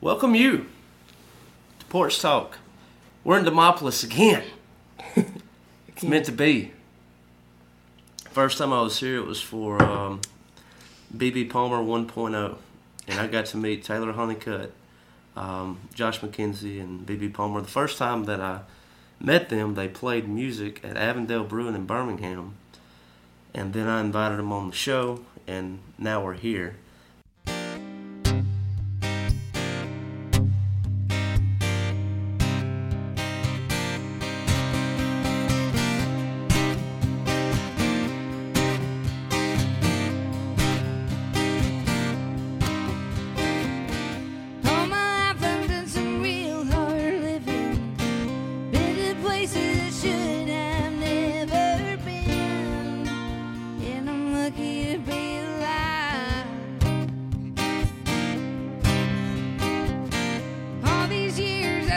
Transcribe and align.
Welcome 0.00 0.36
you 0.36 0.66
to 1.80 1.86
Porch 1.86 2.20
Talk. 2.20 2.58
We're 3.24 3.40
in 3.40 3.44
Demopolis 3.44 4.04
again. 4.04 4.44
it's 5.88 6.04
meant 6.04 6.24
to 6.26 6.30
be. 6.30 6.70
First 8.30 8.58
time 8.58 8.72
I 8.72 8.80
was 8.80 9.00
here, 9.00 9.16
it 9.16 9.26
was 9.26 9.40
for 9.40 9.82
um, 9.82 10.20
BB 11.16 11.50
Palmer 11.50 11.78
1.0, 11.78 12.58
and 13.08 13.20
I 13.20 13.26
got 13.26 13.46
to 13.46 13.56
meet 13.56 13.82
Taylor 13.82 14.12
Hunnicutt, 14.12 14.70
um, 15.34 15.80
Josh 15.92 16.20
McKenzie, 16.20 16.80
and 16.80 17.04
BB 17.04 17.34
Palmer. 17.34 17.60
The 17.60 17.66
first 17.66 17.98
time 17.98 18.22
that 18.26 18.40
I 18.40 18.60
met 19.18 19.48
them, 19.48 19.74
they 19.74 19.88
played 19.88 20.28
music 20.28 20.80
at 20.84 20.96
Avondale 20.96 21.42
Brewing 21.42 21.74
in 21.74 21.86
Birmingham, 21.86 22.54
and 23.52 23.72
then 23.72 23.88
I 23.88 24.00
invited 24.00 24.38
them 24.38 24.52
on 24.52 24.68
the 24.70 24.76
show, 24.76 25.24
and 25.48 25.80
now 25.98 26.24
we're 26.24 26.34
here. 26.34 26.76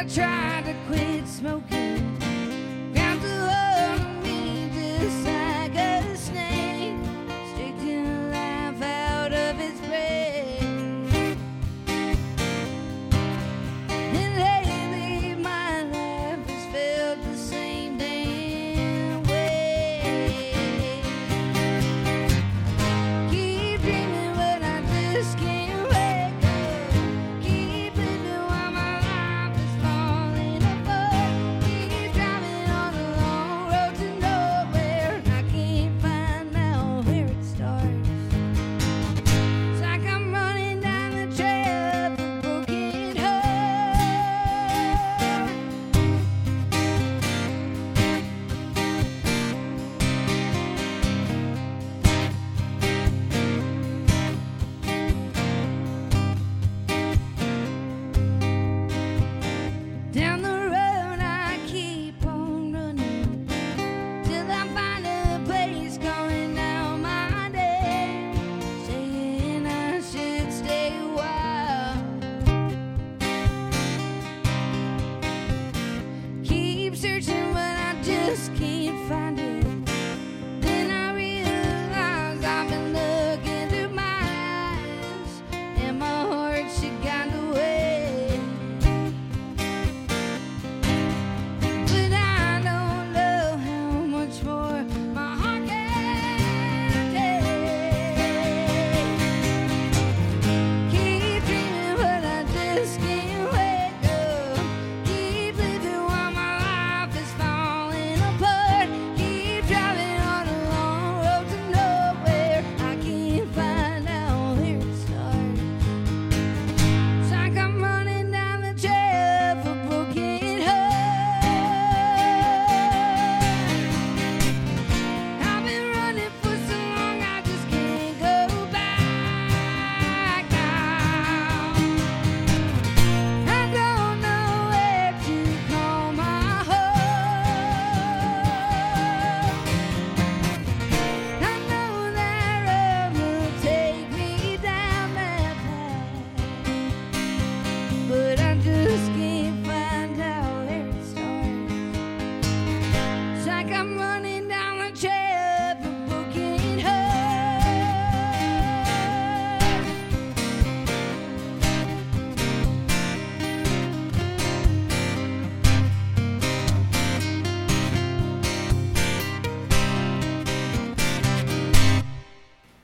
Tried 0.08 0.64
to 0.66 0.76
quit 0.88 1.28
smoking. 1.28 1.81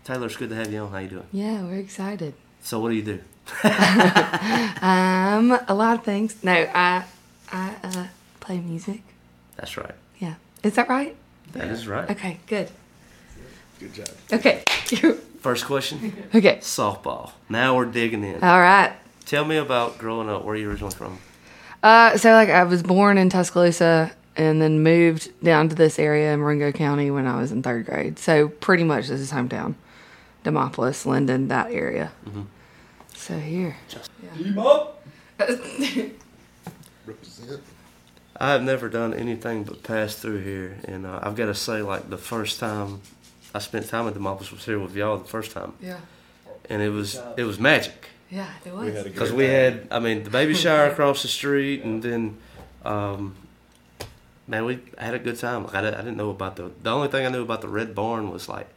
Taylor, 0.08 0.28
it's 0.28 0.38
good 0.38 0.48
to 0.52 0.56
have 0.56 0.72
you 0.72 0.80
on. 0.80 0.90
How 0.92 1.00
you 1.00 1.10
doing? 1.10 1.26
Yeah, 1.34 1.64
we're 1.64 1.80
excited. 1.80 2.34
So 2.62 2.80
what 2.80 2.92
do 2.92 2.96
you 2.96 3.04
do? 3.04 3.20
Um, 4.82 5.52
a 5.68 5.74
lot 5.74 5.98
of 6.00 6.06
things. 6.06 6.42
No, 6.44 6.54
I 6.54 7.04
I 7.52 7.76
uh, 7.84 8.08
play 8.40 8.60
music. 8.60 9.02
That's 9.58 9.76
right. 9.76 9.94
Yeah, 10.20 10.36
is 10.64 10.76
that 10.76 10.88
right? 10.88 11.14
That 11.52 11.68
is 11.68 11.88
right. 11.88 12.10
Okay, 12.10 12.40
good. 12.48 12.70
Good 13.82 13.94
job. 13.94 14.08
Okay, 14.32 14.64
First 15.42 15.66
question. 15.66 16.14
okay. 16.34 16.58
Softball. 16.58 17.32
Now 17.50 17.76
we're 17.76 17.86
digging 17.86 18.24
in. 18.24 18.42
All 18.42 18.62
right. 18.62 18.94
Tell 19.26 19.44
me 19.44 19.58
about 19.58 19.98
growing 19.98 20.30
up. 20.30 20.46
Where 20.46 20.54
are 20.54 20.58
you 20.58 20.70
originally 20.70 20.96
from? 20.96 21.18
Uh, 21.84 22.18
so 22.18 22.32
like 22.32 22.50
I 22.50 22.64
was 22.64 22.82
born 22.82 23.18
in 23.18 23.30
Tuscaloosa 23.30 24.12
and 24.38 24.62
then 24.62 24.84
moved 24.84 25.32
down 25.44 25.68
to 25.70 25.76
this 25.76 26.00
area 26.00 26.34
in 26.34 26.40
Marengo 26.40 26.72
County 26.72 27.12
when 27.12 27.28
I 27.28 27.42
was 27.42 27.52
in 27.52 27.62
third 27.62 27.86
grade. 27.86 28.20
So 28.20 28.48
pretty 28.48 28.86
much 28.86 29.08
this 29.10 29.20
is 29.20 29.32
hometown, 29.32 29.76
Demopolis, 30.52 31.06
Linden, 31.06 31.48
that 31.50 31.72
area. 31.72 32.12
So 33.16 33.38
here. 33.38 33.76
Represent. 37.06 37.62
I've 38.40 38.62
never 38.64 38.90
done 38.90 39.14
anything 39.14 39.64
but 39.64 39.82
pass 39.84 40.16
through 40.16 40.40
here, 40.44 40.78
and 40.86 41.06
uh, 41.06 41.20
I've 41.24 41.36
got 41.36 41.48
to 41.48 41.56
say, 41.56 41.82
like 41.82 42.10
the 42.10 42.18
first 42.18 42.60
time 42.60 43.02
I 43.56 43.60
spent 43.60 43.88
time 43.90 44.08
at 44.08 44.14
Demopolis 44.14 44.52
was 44.52 44.64
here 44.66 44.78
with 44.80 44.96
y'all 44.96 45.18
the 45.18 45.26
first 45.26 45.52
time, 45.52 45.74
Yeah. 45.82 45.98
and 46.70 46.82
it 46.82 46.90
was 46.90 47.20
it 47.38 47.44
was 47.46 47.60
magic 47.60 48.10
Yeah, 48.30 48.48
it 48.66 48.74
was. 48.74 48.86
We 48.86 48.92
had 48.94 49.04
because 49.06 49.30
great 49.32 49.38
we 49.38 49.46
had 49.46 49.88
I 49.90 50.00
mean 50.00 50.24
the 50.24 50.30
baby 50.30 50.54
shower 50.54 50.86
across 50.88 51.22
the 51.24 51.28
street, 51.30 51.84
and 51.84 52.04
then 52.04 52.38
um, 52.86 53.36
man 54.48 54.66
we 54.66 54.80
had 55.00 55.14
a 55.16 55.20
good 55.20 55.40
time. 55.40 55.64
Like 55.66 55.76
I, 55.76 55.88
I 55.88 55.92
didn't 55.92 56.18
know 56.18 56.30
about 56.30 56.58
the 56.58 56.72
the 56.84 56.92
only 56.92 57.08
thing 57.08 57.26
I 57.26 57.30
knew 57.30 57.42
about 57.42 57.62
the 57.62 57.70
Red 57.70 57.96
Barn 57.96 58.30
was 58.30 58.48
like 58.48 58.68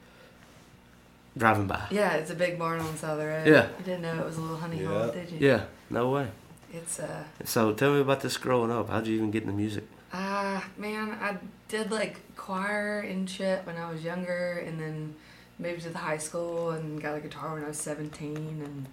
driving 1.37 1.67
by. 1.67 1.83
yeah, 1.91 2.15
it's 2.15 2.31
a 2.31 2.35
big 2.35 2.59
barn 2.59 2.81
on 2.81 2.93
the 2.93 2.99
side 2.99 3.11
of 3.13 3.19
the 3.19 3.27
road. 3.27 3.47
Yeah. 3.47 3.69
You 3.79 3.85
didn't 3.85 4.03
know 4.03 4.19
it 4.21 4.25
was 4.27 4.37
a 4.37 4.41
little 4.41 4.57
honey 4.57 4.83
Yeah. 4.83 4.89
hole, 4.89 5.11
did 5.13 5.31
you? 5.31 5.39
Yeah, 5.49 5.65
no 5.89 6.11
way. 6.11 6.29
It's 6.73 6.99
uh 7.01 7.25
So 7.45 7.73
tell 7.73 7.93
me 7.95 8.01
about 8.01 8.21
this 8.21 8.37
growing 8.37 8.71
up. 8.71 8.89
How'd 8.91 9.07
you 9.07 9.17
even 9.17 9.31
get 9.31 9.43
into 9.43 9.55
music? 9.55 9.85
Ah, 10.13 10.65
man, 10.77 11.17
I 11.21 11.37
did 11.69 11.91
like 11.93 12.21
choir 12.37 13.01
and 13.01 13.29
shit 13.31 13.65
when 13.65 13.77
I 13.77 13.91
was 13.91 14.03
younger, 14.03 14.63
and 14.67 14.81
then 14.81 15.15
moved 15.59 15.83
to 15.83 15.91
the 15.91 15.99
high 15.99 16.19
school 16.19 16.71
and 16.71 17.01
got 17.01 17.17
a 17.17 17.21
guitar 17.21 17.55
when 17.55 17.65
I 17.65 17.69
was 17.69 17.79
seventeen, 17.79 18.37
and 18.65 18.87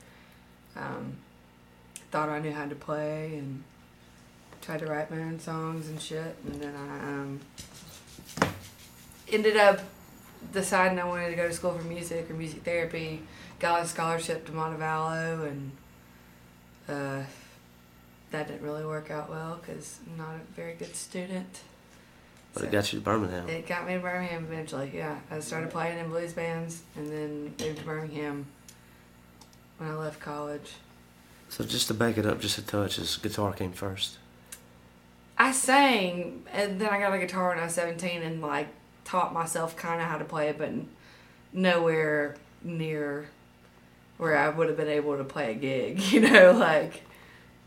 um, 0.75 1.17
thought 2.11 2.29
I 2.29 2.39
knew 2.39 2.51
how 2.51 2.65
to 2.67 2.75
play, 2.75 3.35
and 3.37 3.63
tried 4.61 4.79
to 4.79 4.85
write 4.85 5.09
my 5.09 5.17
own 5.21 5.39
songs 5.39 5.87
and 5.89 5.99
shit, 5.99 6.35
and 6.45 6.61
then 6.61 6.73
I 6.75 6.97
um, 7.13 7.39
ended 9.31 9.57
up 9.57 9.81
deciding 10.53 10.99
I 10.99 11.05
wanted 11.05 11.29
to 11.29 11.35
go 11.35 11.47
to 11.47 11.53
school 11.53 11.71
for 11.77 11.83
music 11.83 12.29
or 12.29 12.33
music 12.33 12.63
therapy. 12.63 13.21
Got 13.59 13.81
a 13.83 13.87
scholarship 13.87 14.45
to 14.45 14.51
Montevallo, 14.51 15.47
and 15.47 15.71
uh, 16.87 17.23
that 18.31 18.47
didn't 18.47 18.61
really 18.61 18.85
work 18.85 19.09
out 19.11 19.29
well 19.29 19.59
because 19.61 19.99
I'm 20.09 20.17
not 20.17 20.35
a 20.35 20.53
very 20.55 20.73
good 20.75 20.95
student. 20.95 21.59
But 22.53 22.61
So- 22.61 22.67
it 22.67 22.71
got 22.71 22.93
you 22.93 22.99
to 22.99 23.05
Birmingham. 23.05 23.49
it 23.49 23.67
got 23.67 23.87
me 23.87 23.93
to 23.95 23.99
Birmingham 23.99 24.45
eventually, 24.45 24.91
yeah. 24.93 25.17
I 25.31 25.39
started 25.39 25.69
playing 25.71 25.97
in 25.99 26.09
blues 26.09 26.33
bands 26.33 26.81
and 26.95 27.07
then 27.11 27.43
moved 27.59 27.79
to 27.79 27.83
Birmingham 27.83 28.45
when 29.77 29.89
I 29.89 29.93
left 29.95 30.19
college. 30.19 30.73
So 31.49 31.63
just 31.63 31.87
to 31.87 31.93
back 31.93 32.17
it 32.17 32.25
up 32.25 32.41
just 32.41 32.57
a 32.57 32.61
touch, 32.61 32.99
is 32.99 33.17
guitar 33.17 33.53
came 33.53 33.71
first. 33.71 34.17
I 35.37 35.51
sang 35.51 36.43
and 36.51 36.81
then 36.81 36.89
I 36.89 36.99
got 36.99 37.13
a 37.13 37.19
guitar 37.19 37.49
when 37.49 37.59
I 37.59 37.65
was 37.65 37.73
17 37.75 38.21
and 38.23 38.41
like 38.41 38.67
taught 39.07 39.33
myself 39.33 39.75
kind 39.77 40.01
of 40.01 40.07
how 40.07 40.17
to 40.17 40.25
play 40.25 40.49
it, 40.49 40.57
but 40.57 40.69
nowhere 41.53 42.35
near 42.63 43.29
where 44.17 44.37
I 44.37 44.49
would 44.49 44.67
have 44.67 44.77
been 44.77 44.87
able 44.87 45.17
to 45.17 45.23
play 45.23 45.51
a 45.51 45.53
gig, 45.55 45.99
you 46.11 46.21
know, 46.21 46.51
like. 46.51 47.03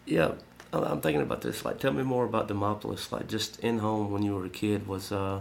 Yeah, 0.05 0.33
I- 0.73 0.79
I'm 0.79 1.01
thinking 1.01 1.23
about 1.23 1.43
this. 1.43 1.65
Like, 1.65 1.79
tell 1.79 1.93
me 1.93 2.03
more 2.03 2.25
about 2.25 2.49
Demopolis. 2.49 3.13
Like, 3.13 3.29
just 3.29 3.61
in 3.61 3.79
home 3.79 4.11
when 4.11 4.23
you 4.23 4.35
were 4.35 4.47
a 4.47 4.51
kid, 4.51 4.87
was 4.87 5.13
uh, 5.13 5.41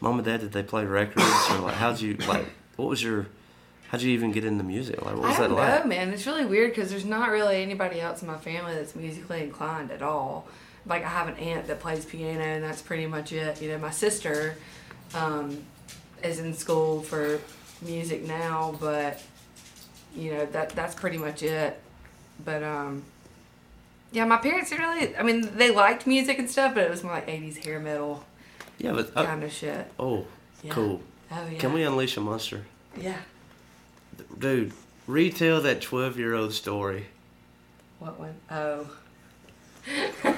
mom 0.00 0.16
and 0.16 0.24
dad 0.24 0.40
did 0.40 0.52
they 0.52 0.62
play 0.62 0.84
records 0.84 1.24
or 1.50 1.58
like 1.58 1.74
how'd 1.74 2.00
you 2.00 2.14
like? 2.28 2.46
What 2.76 2.88
was 2.88 3.02
your? 3.02 3.26
How'd 3.90 4.02
you 4.02 4.10
even 4.12 4.30
get 4.30 4.44
into 4.44 4.62
music? 4.62 5.04
Like, 5.04 5.14
what 5.16 5.22
was 5.28 5.36
I 5.36 5.40
that 5.42 5.48
don't 5.48 5.56
like? 5.56 5.82
know, 5.84 5.88
man. 5.88 6.10
It's 6.12 6.24
really 6.26 6.44
weird 6.46 6.70
because 6.70 6.90
there's 6.90 7.04
not 7.04 7.30
really 7.30 7.60
anybody 7.62 8.00
else 8.00 8.22
in 8.22 8.28
my 8.28 8.36
family 8.38 8.74
that's 8.74 8.94
musically 8.94 9.42
inclined 9.42 9.90
at 9.90 10.00
all. 10.02 10.46
Like 10.86 11.04
I 11.04 11.08
have 11.08 11.26
an 11.28 11.34
aunt 11.36 11.66
that 11.66 11.80
plays 11.80 12.04
piano, 12.04 12.40
and 12.42 12.62
that's 12.64 12.82
pretty 12.82 13.06
much 13.06 13.32
it. 13.32 13.60
You 13.60 13.68
know, 13.70 13.78
my 13.78 13.90
sister 13.90 14.56
um, 15.14 15.58
is 16.22 16.38
in 16.38 16.54
school 16.54 17.02
for 17.02 17.40
music 17.82 18.26
now, 18.26 18.74
but 18.80 19.22
you 20.14 20.32
know 20.32 20.46
that 20.46 20.70
that's 20.70 20.94
pretty 20.94 21.18
much 21.18 21.42
it. 21.42 21.80
But 22.44 22.62
um, 22.62 23.02
yeah, 24.12 24.24
my 24.24 24.36
parents 24.38 24.70
didn't 24.70 24.88
really. 24.88 25.16
I 25.16 25.22
mean, 25.22 25.56
they 25.56 25.70
liked 25.70 26.06
music 26.06 26.38
and 26.38 26.48
stuff, 26.50 26.74
but 26.74 26.84
it 26.84 26.90
was 26.90 27.02
more 27.02 27.12
like 27.12 27.26
'80s 27.26 27.64
hair 27.64 27.78
metal 27.80 28.24
Yeah, 28.78 28.92
but 28.92 29.10
uh, 29.16 29.24
kind 29.24 29.42
of 29.44 29.52
shit. 29.52 29.90
oh, 29.98 30.26
Yeah. 30.62 30.72
cool. 30.72 31.00
Oh 31.32 31.46
yeah. 31.50 31.58
Can 31.58 31.72
we 31.72 31.82
unleash 31.84 32.16
a 32.16 32.20
monster, 32.20 32.64
Yeah. 32.96 33.18
dude? 34.38 34.72
Retell 35.06 35.60
that 35.62 35.80
twelve-year-old 35.80 36.52
story. 36.52 37.06
What 37.98 38.18
one? 38.18 38.34
Oh. 38.50 38.86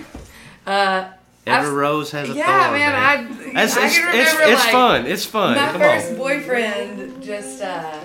uh. 0.67 1.09
Every 1.47 1.69
I've- 1.69 1.77
rose 1.77 2.11
has 2.13 2.31
a 2.31 2.35
Yeah, 2.35 2.67
thorn. 2.69 2.79
man, 2.79 2.95
I, 2.95 3.63
It's, 3.65 3.77
I 3.77 3.87
it's, 3.87 3.99
can 3.99 4.15
it's, 4.15 4.33
remember 4.33 4.53
it's 4.53 4.63
like, 4.65 4.73
fun. 4.73 5.07
It's 5.07 5.25
fun. 5.25 5.57
My 5.57 5.73
Come 5.73 5.81
first 5.81 6.11
on. 6.13 6.17
boyfriend 6.17 7.23
just, 7.23 7.61
uh, 7.63 7.99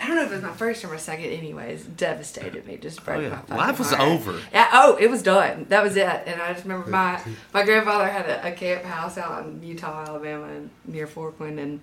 I 0.00 0.06
don't 0.06 0.16
know 0.16 0.22
if 0.24 0.30
it 0.30 0.34
was 0.36 0.42
my 0.42 0.52
first 0.52 0.84
or 0.84 0.88
my 0.88 0.96
second, 0.96 1.26
anyways, 1.26 1.84
devastated 1.84 2.66
me, 2.66 2.76
just 2.76 3.04
broke 3.04 3.18
Oh, 3.18 3.20
yeah. 3.20 3.28
my 3.30 3.36
fucking 3.36 3.56
Life 3.56 3.78
was 3.78 3.90
heart. 3.92 4.08
over. 4.08 4.40
Yeah, 4.52 4.68
oh, 4.72 4.96
it 5.00 5.10
was 5.10 5.22
done. 5.22 5.66
That 5.68 5.82
was 5.82 5.96
it. 5.96 6.06
And 6.26 6.40
I 6.40 6.52
just 6.52 6.64
remember 6.64 6.88
my 6.90 7.20
my 7.52 7.62
grandfather 7.64 8.08
had 8.08 8.26
a, 8.28 8.48
a 8.48 8.52
camp 8.52 8.84
house 8.84 9.18
out 9.18 9.44
in 9.46 9.60
Eutaw, 9.60 10.06
Alabama, 10.06 10.48
near 10.86 11.06
Forkland, 11.06 11.58
and 11.58 11.80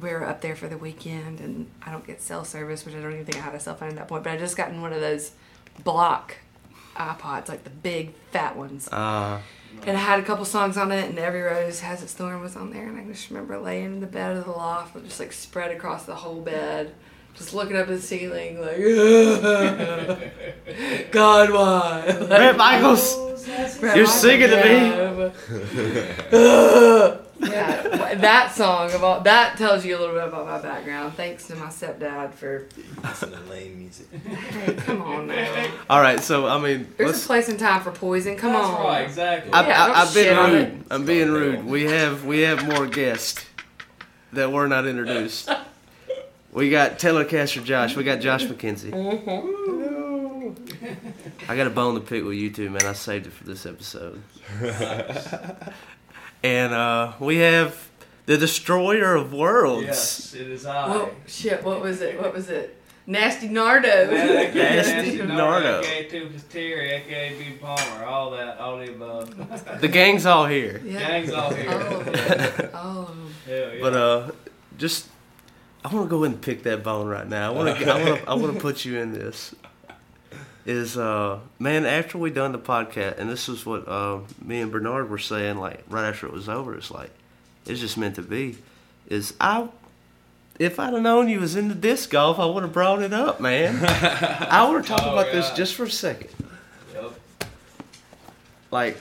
we 0.00 0.10
were 0.10 0.24
up 0.26 0.40
there 0.42 0.54
for 0.56 0.68
the 0.68 0.78
weekend. 0.78 1.40
And 1.40 1.66
I 1.82 1.90
don't 1.90 2.06
get 2.06 2.22
cell 2.22 2.44
service, 2.44 2.84
which 2.86 2.94
I 2.94 3.00
don't 3.00 3.12
even 3.12 3.24
think 3.24 3.36
I 3.38 3.40
had 3.40 3.54
a 3.54 3.60
cell 3.60 3.74
phone 3.74 3.90
at 3.90 3.96
that 3.96 4.08
point. 4.08 4.22
But 4.24 4.32
I 4.32 4.36
just 4.38 4.56
gotten 4.56 4.80
one 4.82 4.92
of 4.92 5.00
those 5.00 5.32
block 5.82 6.36
iPods, 6.96 7.48
like 7.48 7.64
the 7.64 7.70
big 7.70 8.12
fat 8.32 8.56
ones. 8.56 8.86
Uh, 8.88 9.40
And 9.86 9.96
I 9.96 10.00
had 10.00 10.20
a 10.20 10.22
couple 10.22 10.44
songs 10.44 10.76
on 10.76 10.92
it, 10.92 11.08
and 11.08 11.18
Every 11.18 11.42
Rose 11.42 11.80
Has 11.80 12.02
Its 12.02 12.12
Thorn 12.12 12.40
was 12.40 12.56
on 12.56 12.70
there. 12.70 12.86
And 12.86 12.98
I 12.98 13.04
just 13.04 13.30
remember 13.30 13.58
laying 13.58 13.84
in 13.84 14.00
the 14.00 14.06
bed 14.06 14.36
of 14.36 14.44
the 14.44 14.50
loft, 14.50 14.94
just 15.04 15.20
like 15.20 15.32
spread 15.32 15.70
across 15.70 16.04
the 16.04 16.14
whole 16.14 16.40
bed, 16.40 16.94
just 17.40 17.54
looking 17.54 17.76
up 17.76 17.82
at 17.82 17.88
the 17.88 18.00
ceiling, 18.02 18.60
like, 18.60 18.76
God, 21.10 21.50
why? 21.50 22.04
Like, 22.06 22.28
Bret 22.28 22.56
Michaels. 22.58 23.16
Bret 23.46 23.80
You're 23.96 24.06
Michaels, 24.06 24.20
singing 24.20 24.50
to 24.50 24.56
me. 24.56 24.62
yeah, 27.50 28.14
that 28.16 28.52
song 28.54 28.92
of 28.92 29.02
all 29.02 29.20
that 29.22 29.56
tells 29.56 29.86
you 29.86 29.96
a 29.96 29.98
little 29.98 30.14
bit 30.14 30.28
about 30.28 30.44
my 30.44 30.60
background. 30.60 31.14
Thanks 31.14 31.46
to 31.46 31.56
my 31.56 31.68
stepdad 31.68 32.34
for. 32.34 32.68
Listen 33.02 33.30
to 33.30 33.40
lame 33.48 33.78
music. 33.78 34.08
Hey, 34.12 34.74
come 34.74 35.00
on 35.00 35.26
now. 35.28 35.66
all 35.88 36.02
right, 36.02 36.20
so 36.20 36.46
I 36.46 36.58
mean, 36.60 36.92
There's 36.98 37.12
let's. 37.12 37.24
a 37.24 37.26
place 37.26 37.48
and 37.48 37.58
time 37.58 37.80
for 37.80 37.90
poison. 37.92 38.36
Come 38.36 38.52
That's 38.52 38.66
on. 38.66 38.84
right, 38.84 39.04
exactly. 39.06 39.50
I, 39.54 39.66
yeah, 39.66 39.84
I, 39.86 40.02
I've 40.02 40.12
been 40.12 40.36
rude. 40.52 40.84
I'm 40.90 41.06
being 41.06 41.30
rude. 41.30 41.64
We 41.64 41.84
have 41.84 42.26
we 42.26 42.40
have 42.40 42.66
more 42.68 42.86
guests 42.86 43.46
that 44.34 44.52
were 44.52 44.68
not 44.68 44.86
introduced. 44.86 45.48
We 46.52 46.68
got 46.68 46.98
Telecaster 46.98 47.62
Josh. 47.64 47.96
We 47.96 48.02
got 48.02 48.20
Josh 48.20 48.44
McKenzie. 48.44 48.92
I 51.48 51.56
got 51.56 51.66
a 51.66 51.70
bone 51.70 51.94
to 51.94 52.00
pick 52.00 52.24
with 52.24 52.34
you 52.34 52.50
two, 52.50 52.70
man. 52.70 52.84
I 52.84 52.92
saved 52.92 53.26
it 53.26 53.32
for 53.32 53.44
this 53.44 53.66
episode. 53.66 54.20
and 56.42 56.72
uh, 56.72 57.12
we 57.20 57.36
have 57.38 57.88
the 58.26 58.36
Destroyer 58.36 59.14
of 59.14 59.32
Worlds. 59.32 59.86
Yes, 59.86 60.34
it 60.34 60.48
is 60.48 60.66
I. 60.66 60.88
Whoa, 60.88 61.10
shit, 61.26 61.62
what 61.62 61.80
was 61.80 62.00
it? 62.00 62.20
What 62.20 62.34
was 62.34 62.48
it? 62.48 62.76
Nasty 63.06 63.48
Nardo. 63.48 64.10
Nasty 64.10 64.58
Nasty 64.58 65.16
Nardo. 65.18 65.34
Nardo. 65.34 65.80
aka 65.80 66.08
Tupus 66.08 66.42
Terry, 66.44 66.90
aka 66.90 67.38
B 67.38 67.56
Palmer, 67.60 68.04
all 68.04 68.30
that, 68.32 68.58
all 68.58 68.78
the 68.78 68.90
above. 68.90 69.80
The 69.80 69.88
gang's 69.88 70.26
all 70.26 70.46
here. 70.46 70.80
yeah. 70.84 70.98
Gang's 70.98 71.32
all 71.32 71.52
here. 71.52 71.68
Oh. 71.70 72.70
oh. 72.74 73.14
Hell 73.46 73.74
yeah. 73.74 73.80
But 73.80 73.94
uh, 73.94 74.30
just 74.78 75.09
I 75.84 75.94
want 75.94 76.06
to 76.06 76.10
go 76.10 76.24
ahead 76.24 76.34
and 76.34 76.42
pick 76.42 76.62
that 76.64 76.82
bone 76.84 77.06
right 77.08 77.26
now. 77.26 77.52
I 77.52 77.54
want 77.56 77.78
to 77.78 77.90
I 77.90 78.02
want 78.04 78.20
to 78.22 78.30
I 78.30 78.34
want 78.34 78.54
to 78.54 78.60
put 78.60 78.84
you 78.84 78.98
in 78.98 79.12
this. 79.12 79.54
Is 80.66 80.98
uh 80.98 81.40
man 81.58 81.86
after 81.86 82.18
we 82.18 82.30
done 82.30 82.52
the 82.52 82.58
podcast 82.58 83.18
and 83.18 83.30
this 83.30 83.48
is 83.48 83.64
what 83.64 83.88
uh, 83.88 84.18
me 84.44 84.60
and 84.60 84.70
Bernard 84.70 85.08
were 85.08 85.18
saying 85.18 85.56
like 85.56 85.82
right 85.88 86.06
after 86.06 86.26
it 86.26 86.32
was 86.34 86.48
over 86.50 86.74
it's 86.76 86.90
like 86.90 87.10
it's 87.66 87.80
just 87.80 87.96
meant 87.96 88.16
to 88.16 88.22
be. 88.22 88.58
Is 89.08 89.32
I 89.40 89.68
if 90.58 90.78
I'd 90.78 90.92
have 90.92 91.02
known 91.02 91.30
you 91.30 91.40
was 91.40 91.56
into 91.56 91.74
disc 91.74 92.10
golf 92.10 92.38
I 92.38 92.44
would 92.44 92.62
have 92.62 92.74
brought 92.74 93.00
it 93.02 93.14
up 93.14 93.40
man. 93.40 93.78
I 93.84 94.68
want 94.70 94.84
to 94.84 94.88
talk 94.88 95.02
Oh, 95.02 95.12
about 95.12 95.32
this 95.32 95.50
just 95.52 95.74
for 95.74 95.84
a 95.84 95.90
second. 95.90 96.28
Yep. 96.92 97.12
like 98.70 98.98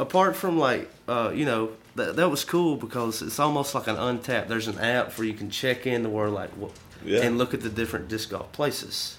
apart 0.00 0.34
from 0.34 0.58
like 0.58 0.90
uh, 1.06 1.30
you 1.32 1.44
know 1.44 1.70
that 1.98 2.16
that 2.16 2.30
was 2.30 2.44
cool 2.44 2.76
because 2.76 3.20
it's 3.22 3.38
almost 3.38 3.74
like 3.74 3.86
an 3.86 3.96
untapped. 3.96 4.48
There's 4.48 4.66
an 4.68 4.78
app 4.78 5.16
where 5.18 5.26
you 5.26 5.34
can 5.34 5.50
check 5.50 5.86
in 5.86 6.02
to 6.04 6.08
where 6.08 6.28
like 6.30 6.50
Yeah. 7.04 7.20
and 7.22 7.36
look 7.38 7.52
at 7.54 7.60
the 7.60 7.68
different 7.68 8.08
disc 8.08 8.30
golf 8.30 8.50
places. 8.52 9.16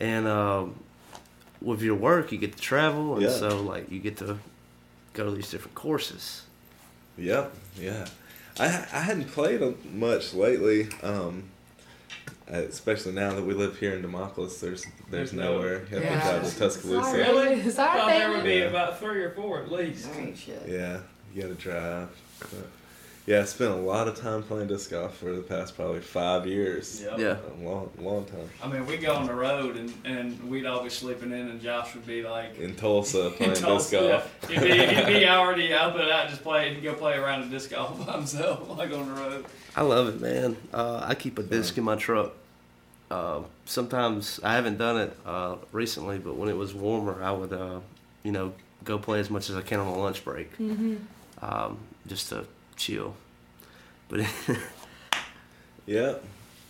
and 0.00 0.26
um, 0.26 0.74
with 1.60 1.80
your 1.82 1.94
work, 1.94 2.32
you 2.32 2.38
get 2.38 2.52
to 2.56 2.58
travel, 2.60 3.14
and 3.14 3.22
Yeah. 3.22 3.30
so 3.30 3.60
like 3.62 3.90
you 3.90 4.00
get 4.00 4.16
to 4.18 4.38
go 5.12 5.24
to 5.26 5.30
these 5.30 5.50
different 5.50 5.74
courses. 5.74 6.42
Yep, 7.16 7.54
yeah. 7.78 8.06
I 8.58 8.66
I 8.66 9.00
hadn't 9.08 9.30
played 9.32 9.62
a- 9.62 9.74
much 9.92 10.34
lately, 10.34 10.88
um, 11.02 11.44
Uh, 12.50 12.56
especially 12.56 13.12
now 13.12 13.32
that 13.34 13.42
we 13.44 13.54
live 13.54 13.78
here 13.78 13.92
in 13.94 14.02
Demopolis. 14.02 14.60
There's 14.60 14.84
there's 15.10 15.30
There's 15.30 15.32
nowhere. 15.32 15.80
You 15.90 15.96
have 15.96 16.02
to 16.02 16.02
Yeah. 16.02 16.20
travel 16.20 16.50
to 16.50 16.58
Tuscaloosa. 16.58 17.10
Sorry. 17.10 17.22
Really? 17.22 17.60
Is 17.60 17.76
that 17.76 17.90
I 17.90 17.98
thought 17.98 18.08
there 18.08 18.30
would 18.30 18.44
be 18.44 18.54
Yeah. 18.56 18.64
about 18.64 18.98
three 18.98 19.22
or 19.22 19.30
four 19.30 19.60
at 19.62 19.70
least. 19.70 20.12
That 20.12 20.36
shit. 20.36 20.62
Yeah, 20.68 20.98
you 21.34 21.42
got 21.42 21.48
to 21.48 21.54
drive. 21.54 22.08
But, 22.40 22.50
yeah, 23.26 23.40
I 23.40 23.44
spent 23.44 23.70
a 23.70 23.76
lot 23.76 24.08
of 24.08 24.16
time 24.16 24.42
playing 24.42 24.66
disc 24.68 24.90
golf 24.90 25.16
for 25.16 25.32
the 25.32 25.42
past 25.42 25.76
probably 25.76 26.00
five 26.00 26.46
years. 26.46 27.02
Yep. 27.02 27.18
Yeah. 27.18 27.36
A 27.56 27.64
long, 27.64 27.90
long 27.98 28.24
time. 28.24 28.50
I 28.62 28.66
mean, 28.66 28.84
we 28.86 28.96
go 28.96 29.14
on 29.14 29.26
the 29.26 29.34
road 29.34 29.76
and, 29.76 29.92
and 30.04 30.50
we'd 30.50 30.66
all 30.66 30.82
be 30.82 30.90
sleeping 30.90 31.30
in, 31.30 31.48
and 31.48 31.60
Josh 31.60 31.94
would 31.94 32.06
be 32.06 32.22
like, 32.22 32.58
In 32.58 32.74
Tulsa, 32.74 33.26
in 33.28 33.32
playing 33.34 33.54
disc 33.54 33.92
golf. 33.92 34.46
yeah. 34.48 34.48
He'd 34.48 34.60
be, 34.60 34.94
he'd 34.94 35.06
be 35.20 35.28
already 35.28 35.72
up 35.72 35.94
and 35.94 36.10
out 36.10 36.28
just 36.30 36.42
playing, 36.42 36.74
he'd 36.74 36.82
go 36.82 36.94
play 36.94 37.16
around 37.16 37.42
a 37.42 37.46
disc 37.46 37.70
golf 37.70 38.04
by 38.04 38.12
himself, 38.14 38.68
like 38.78 38.92
on 38.92 39.06
the 39.06 39.20
road. 39.20 39.44
I 39.76 39.82
love 39.82 40.08
it, 40.08 40.20
man. 40.20 40.56
Uh, 40.72 41.00
I 41.04 41.14
keep 41.14 41.38
a 41.38 41.42
disc 41.42 41.78
in 41.78 41.84
my 41.84 41.96
truck. 41.96 42.32
Uh, 43.10 43.42
sometimes 43.66 44.40
I 44.42 44.54
haven't 44.54 44.78
done 44.78 44.98
it 44.98 45.16
uh, 45.24 45.56
recently, 45.70 46.18
but 46.18 46.36
when 46.36 46.48
it 46.48 46.56
was 46.56 46.74
warmer, 46.74 47.22
I 47.22 47.30
would, 47.30 47.52
uh, 47.52 47.80
you 48.22 48.32
know, 48.32 48.52
go 48.84 48.98
play 48.98 49.20
as 49.20 49.30
much 49.30 49.48
as 49.48 49.56
I 49.56 49.60
can 49.62 49.80
on 49.80 49.86
a 49.86 49.96
lunch 49.96 50.24
break, 50.24 50.50
um, 51.40 51.78
just 52.06 52.30
to 52.30 52.46
chill. 52.82 53.14
But 54.08 54.20
Yeah. 55.86 56.14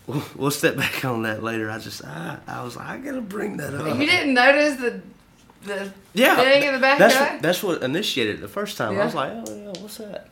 we'll, 0.07 0.23
we'll 0.37 0.51
step 0.51 0.77
back 0.77 1.05
on 1.05 1.23
that 1.23 1.43
later. 1.43 1.71
I 1.71 1.79
just, 1.79 2.05
I, 2.05 2.39
I 2.47 2.63
was 2.63 2.77
like, 2.77 2.87
I 2.89 2.99
gotta 2.99 3.21
bring 3.21 3.57
that 3.59 3.75
up. 3.75 3.99
You 3.99 4.07
didn't 4.07 4.35
notice 4.35 4.77
the 4.81 5.01
the 5.65 5.93
yeah, 6.13 6.35
thing 6.35 6.65
in 6.65 6.75
the 6.75 6.81
back 6.81 6.99
that's 6.99 7.15
what, 7.15 7.41
that's 7.43 7.63
what 7.63 7.83
initiated 7.85 8.39
it 8.39 8.41
the 8.41 8.49
first 8.49 8.77
time. 8.77 8.99
I 8.99 9.05
was 9.05 9.15
like, 9.15 9.31
oh 9.33 9.45
yeah, 9.57 9.81
what's 9.81 9.99
that? 9.99 10.27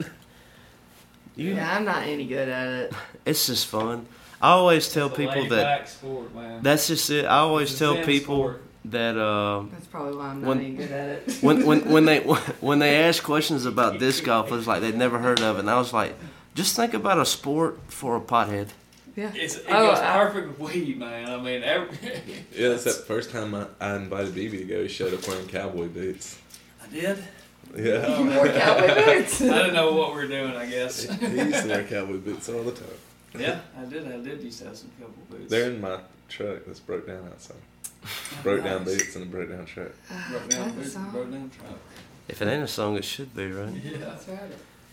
You, 1.37 1.55
Yeah, 1.55 1.77
I'm 1.77 1.85
not 1.85 2.03
any 2.03 2.27
good 2.27 2.49
at 2.49 2.67
it. 2.69 2.93
It's 3.25 3.47
just 3.47 3.67
fun. 3.67 4.07
I 4.43 4.51
always 4.51 4.93
tell 4.93 5.07
It's 5.07 5.15
a 5.15 5.19
people 5.19 5.49
that 5.51 5.89
sport, 5.89 6.35
man. 6.35 6.63
that's 6.63 6.89
just 6.89 7.09
it. 7.11 7.27
I 7.27 7.39
always 7.39 7.71
It's 7.71 7.79
tell 7.79 7.95
people 8.03 8.37
sport. 8.39 8.63
That 8.87 9.17
uh, 9.17 9.65
That's 9.73 9.87
probably 9.87 10.17
why 10.17 10.29
I'm 10.29 10.41
not 10.41 10.49
When- 10.49 10.59
any 10.61 10.71
good 10.75 10.91
at 10.91 11.09
it. 11.29 11.35
when 11.43 11.67
when 11.67 11.91
when 11.91 12.05
they 12.07 12.21
when 12.21 12.79
they 12.79 12.97
ask 12.97 13.23
questions 13.23 13.67
about 13.67 13.99
disc 13.99 14.25
golf, 14.25 14.51
it's 14.53 14.67
like 14.67 14.81
they'd 14.81 14.97
never 14.97 15.19
heard 15.19 15.41
of 15.41 15.57
it. 15.57 15.61
And 15.61 15.71
I 15.71 15.79
was 15.79 15.93
like, 15.93 16.15
just 16.55 16.75
think 16.77 16.95
about 16.95 17.19
a 17.19 17.27
sport 17.27 17.79
for 17.89 18.17
a 18.17 18.21
pothead. 18.21 18.69
yeah. 19.17 19.31
It's, 19.35 19.57
it 19.57 19.67
Oh, 19.69 19.89
goes 19.91 19.99
I- 19.99 20.25
perfect 20.25 20.59
with 20.59 20.75
weed, 20.75 20.99
man. 20.99 21.29
I 21.31 21.37
mean, 21.37 21.63
every, 21.63 21.89
Yeah, 22.57 22.69
that's 22.71 22.85
that 22.85 23.07
first 23.07 23.31
time 23.31 23.55
I, 23.55 23.67
I 23.81 23.97
invited 23.97 24.35
BB 24.35 24.51
to 24.59 24.65
go. 24.65 24.83
He 24.83 24.89
showed 24.89 25.13
up 25.15 25.27
wearing 25.29 25.47
cowboy 25.47 25.89
boots. 25.89 26.39
I 26.83 26.87
did. 26.93 27.19
Yeah. 27.77 28.19
More 28.23 28.49
cowboy 28.49 28.95
boots. 29.05 29.41
I 29.43 29.45
didn't 29.45 29.75
know 29.75 29.93
what 29.93 30.15
we 30.15 30.23
are 30.23 30.27
doing, 30.27 30.57
I 30.57 30.67
guess. 30.67 31.03
he 31.03 31.27
used 31.27 31.63
to 31.63 31.69
wear 31.69 31.85
cowboy 31.85 32.17
boots 32.19 32.49
all 32.49 32.63
the 32.63 32.73
time. 32.73 32.89
yeah, 33.39 33.61
I 33.79 33.85
did. 33.85 34.07
I 34.09 34.17
did 34.17 34.43
used 34.43 34.59
to 34.61 34.65
have 34.69 34.77
some 34.77 34.91
couple 34.99 35.15
boots. 35.31 35.51
They're 35.51 35.71
in 35.71 35.81
my 35.81 35.99
truck 36.29 36.65
that's 36.67 36.81
broke 36.81 37.07
down 37.07 37.27
outside. 37.31 37.57
Broke 38.43 38.65
down 38.65 38.85
Nice. 38.85 38.95
boots 38.97 39.17
and 39.17 39.25
a 39.25 39.27
broke 39.29 39.51
down 39.51 39.67
truck. 39.67 39.89
Ah, 40.11 40.27
broke 40.31 40.49
down 40.49 40.71
boots, 40.73 40.93
song. 40.95 41.11
broke 41.11 41.31
down 41.31 41.51
truck. 41.51 41.79
If 42.29 42.41
it 42.43 42.49
ain't 42.49 42.63
a 42.63 42.69
song, 42.69 42.97
it 42.97 43.05
should 43.05 43.35
be, 43.35 43.51
right? 43.51 43.73
Yeah. 43.85 43.99
That's 43.99 44.29
right. 44.29 44.39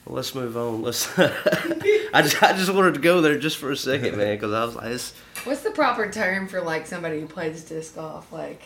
Well, 0.06 0.16
let's 0.16 0.34
move 0.36 0.56
on. 0.58 0.82
Let's. 0.82 1.08
I 1.20 2.22
just 2.22 2.42
I 2.44 2.54
just 2.54 2.74
wanted 2.74 2.94
to 2.96 3.00
go 3.00 3.22
there 3.22 3.38
just 3.38 3.58
for 3.58 3.72
a 3.72 3.78
second, 3.78 4.18
man, 4.18 4.36
because 4.36 4.54
I 4.54 4.64
was 4.66 4.76
like, 4.76 4.86
it's, 4.88 5.14
What's 5.44 5.62
the 5.62 5.72
proper 5.72 6.10
term 6.12 6.48
for 6.48 6.62
like 6.62 6.88
somebody 6.88 7.20
who 7.22 7.28
plays 7.28 7.64
disc 7.64 7.96
golf? 7.96 8.32
Like 8.32 8.62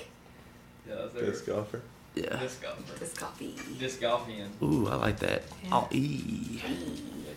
Yeah, 0.88 1.08
they're 1.14 1.26
Disc 1.26 1.46
golfer. 1.46 1.82
yeah. 2.16 2.38
disc 2.38 2.62
golfer. 2.62 3.00
disc 3.00 3.20
golfy. 3.20 3.80
Disc 3.80 4.00
golfian. 4.00 4.48
Ooh, 4.64 4.88
I 4.88 4.96
like 4.96 5.20
that. 5.20 5.44
Yeah. 5.64 5.70
Oh, 5.74 5.88
ee. 5.92 6.60
Pretty 6.60 6.76
wheeler. 6.76 7.31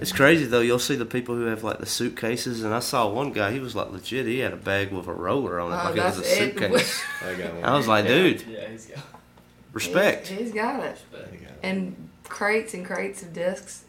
It's 0.00 0.12
crazy 0.12 0.44
though. 0.44 0.60
You'll 0.60 0.78
see 0.78 0.96
the 0.96 1.06
people 1.06 1.34
who 1.34 1.46
have 1.46 1.64
like 1.64 1.78
the 1.78 1.86
suitcases, 1.86 2.62
and 2.64 2.74
I 2.74 2.80
saw 2.80 3.08
one 3.08 3.32
guy. 3.32 3.52
He 3.52 3.60
was 3.60 3.74
like 3.74 3.90
legit. 3.90 4.26
He 4.26 4.38
had 4.40 4.52
a 4.52 4.56
bag 4.56 4.92
with 4.92 5.06
a 5.06 5.12
roller 5.12 5.60
on 5.60 5.72
it, 5.72 5.74
Oh, 5.76 5.84
like 5.90 5.96
it 5.96 6.04
was 6.04 6.18
a 6.18 6.20
that's 6.20 6.32
it. 6.32 6.36
suitcase. 6.58 7.02
I. 7.62 7.70
I 7.70 7.76
was 7.76 7.88
like, 7.88 8.06
dude, 8.06 8.42
Yeah, 8.42 8.68
he's 8.68 8.86
got. 8.86 8.98
respect. 9.72 10.26
He's, 10.28 10.38
he's 10.38 10.52
got 10.52 10.80
it. 10.84 10.98
I 11.14 11.16
got 11.16 11.30
him. 11.32 11.54
And 11.62 12.08
crates 12.24 12.74
and 12.74 12.84
crates 12.84 13.22
of 13.22 13.32
discs. 13.32 13.84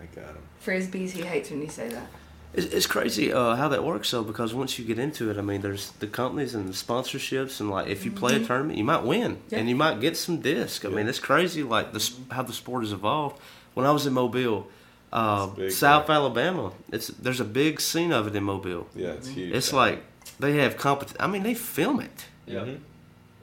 I 0.00 0.04
got 0.14 0.24
him. 0.30 0.38
Frisbees, 0.64 1.10
he 1.10 1.22
hates 1.22 1.50
when 1.50 1.60
you 1.62 1.68
say 1.68 1.88
that. 1.88 2.06
It's, 2.54 2.66
it's 2.66 2.86
crazy 2.86 3.32
uh, 3.32 3.56
how 3.56 3.68
that 3.68 3.82
works 3.82 4.10
though, 4.10 4.22
because 4.22 4.52
once 4.52 4.78
you 4.78 4.84
get 4.84 4.98
into 4.98 5.30
it, 5.30 5.38
I 5.38 5.40
mean, 5.40 5.62
there's 5.62 5.90
the 5.92 6.06
companies 6.06 6.54
and 6.54 6.68
the 6.68 6.72
sponsorships, 6.74 7.60
and 7.60 7.70
like 7.70 7.88
if 7.88 8.04
you 8.04 8.10
play 8.12 8.36
a 8.36 8.44
tournament, 8.44 8.76
you 8.78 8.84
might 8.84 9.02
win, 9.04 9.36
Mm-hmm. 9.36 9.42
Yeah. 9.54 9.58
and 9.58 9.68
you 9.70 9.74
might 9.76 10.00
get 10.00 10.16
some 10.18 10.40
disc. 10.40 10.84
I 10.84 10.88
mean, 10.88 11.08
it's 11.08 11.18
crazy 11.18 11.62
like 11.62 11.92
this 11.94 12.14
how 12.30 12.42
the 12.42 12.52
sport 12.52 12.82
has 12.84 12.92
evolved. 12.92 13.40
When 13.74 13.86
I 13.86 13.90
was 13.92 14.06
in 14.06 14.12
Mobile, 14.12 14.66
uh, 15.12 15.46
big, 15.48 15.70
South 15.70 16.08
right? 16.08 16.14
Alabama, 16.16 16.72
it's 16.90 17.08
there's 17.08 17.40
a 17.40 17.44
big 17.44 17.80
scene 17.80 18.12
of 18.12 18.26
it 18.26 18.36
in 18.36 18.44
Mobile. 18.44 18.86
Yeah, 18.94 19.12
it's 19.12 19.28
huge. 19.28 19.54
It's 19.54 19.72
like 19.72 20.02
they 20.38 20.54
have 20.58 20.76
compet. 20.76 21.14
I 21.20 21.26
mean, 21.26 21.42
they 21.42 21.54
film 21.54 22.00
it. 22.00 22.26
Yeah. 22.46 22.60
Mhm. 22.60 22.78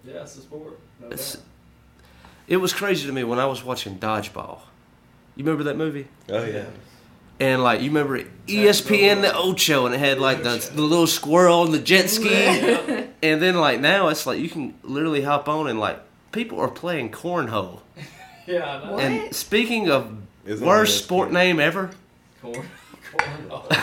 Yeah, 0.06 0.22
it's 0.22 0.38
a 0.38 0.42
sport. 0.42 0.80
No 1.02 1.10
It's, 1.10 1.38
it 2.48 2.58
was 2.58 2.74
crazy 2.74 3.06
to 3.08 3.14
me 3.14 3.24
when 3.24 3.40
I 3.40 3.46
was 3.46 3.64
watching 3.64 3.98
Dodgeball. 4.00 4.60
You 5.36 5.44
remember 5.46 5.64
that 5.66 5.78
movie? 5.78 6.08
Oh 6.30 6.44
yeah. 6.44 6.66
And 7.40 7.64
like 7.64 7.80
you 7.82 7.88
remember 7.90 8.22
ESPN 8.48 9.22
the 9.22 9.34
Ocho, 9.36 9.86
and 9.86 9.96
it 9.96 10.00
had 10.00 10.20
like 10.20 10.44
the, 10.44 10.58
the 10.74 10.82
little 10.82 11.08
squirrel 11.08 11.64
and 11.64 11.74
the 11.74 11.80
jet 11.80 12.10
ski. 12.18 12.34
and 13.24 13.42
then 13.42 13.56
like 13.56 13.80
now 13.80 14.10
it's 14.10 14.26
like 14.26 14.40
you 14.40 14.50
can 14.50 14.74
literally 14.84 15.22
hop 15.22 15.48
on 15.48 15.68
and 15.68 15.80
like 15.80 16.00
people 16.32 16.60
are 16.60 16.68
playing 16.70 17.12
cornhole. 17.12 17.80
Yeah, 18.50 18.66
I 18.82 18.86
know. 18.86 18.94
What? 18.94 19.04
And 19.04 19.36
speaking 19.36 19.90
of 19.90 20.12
Isn't 20.46 20.66
worst 20.66 21.04
sport 21.04 21.30
ESPN? 21.30 21.34
name 21.34 21.60
ever, 21.60 21.92
Corn. 22.42 22.56
Corn. 23.18 23.28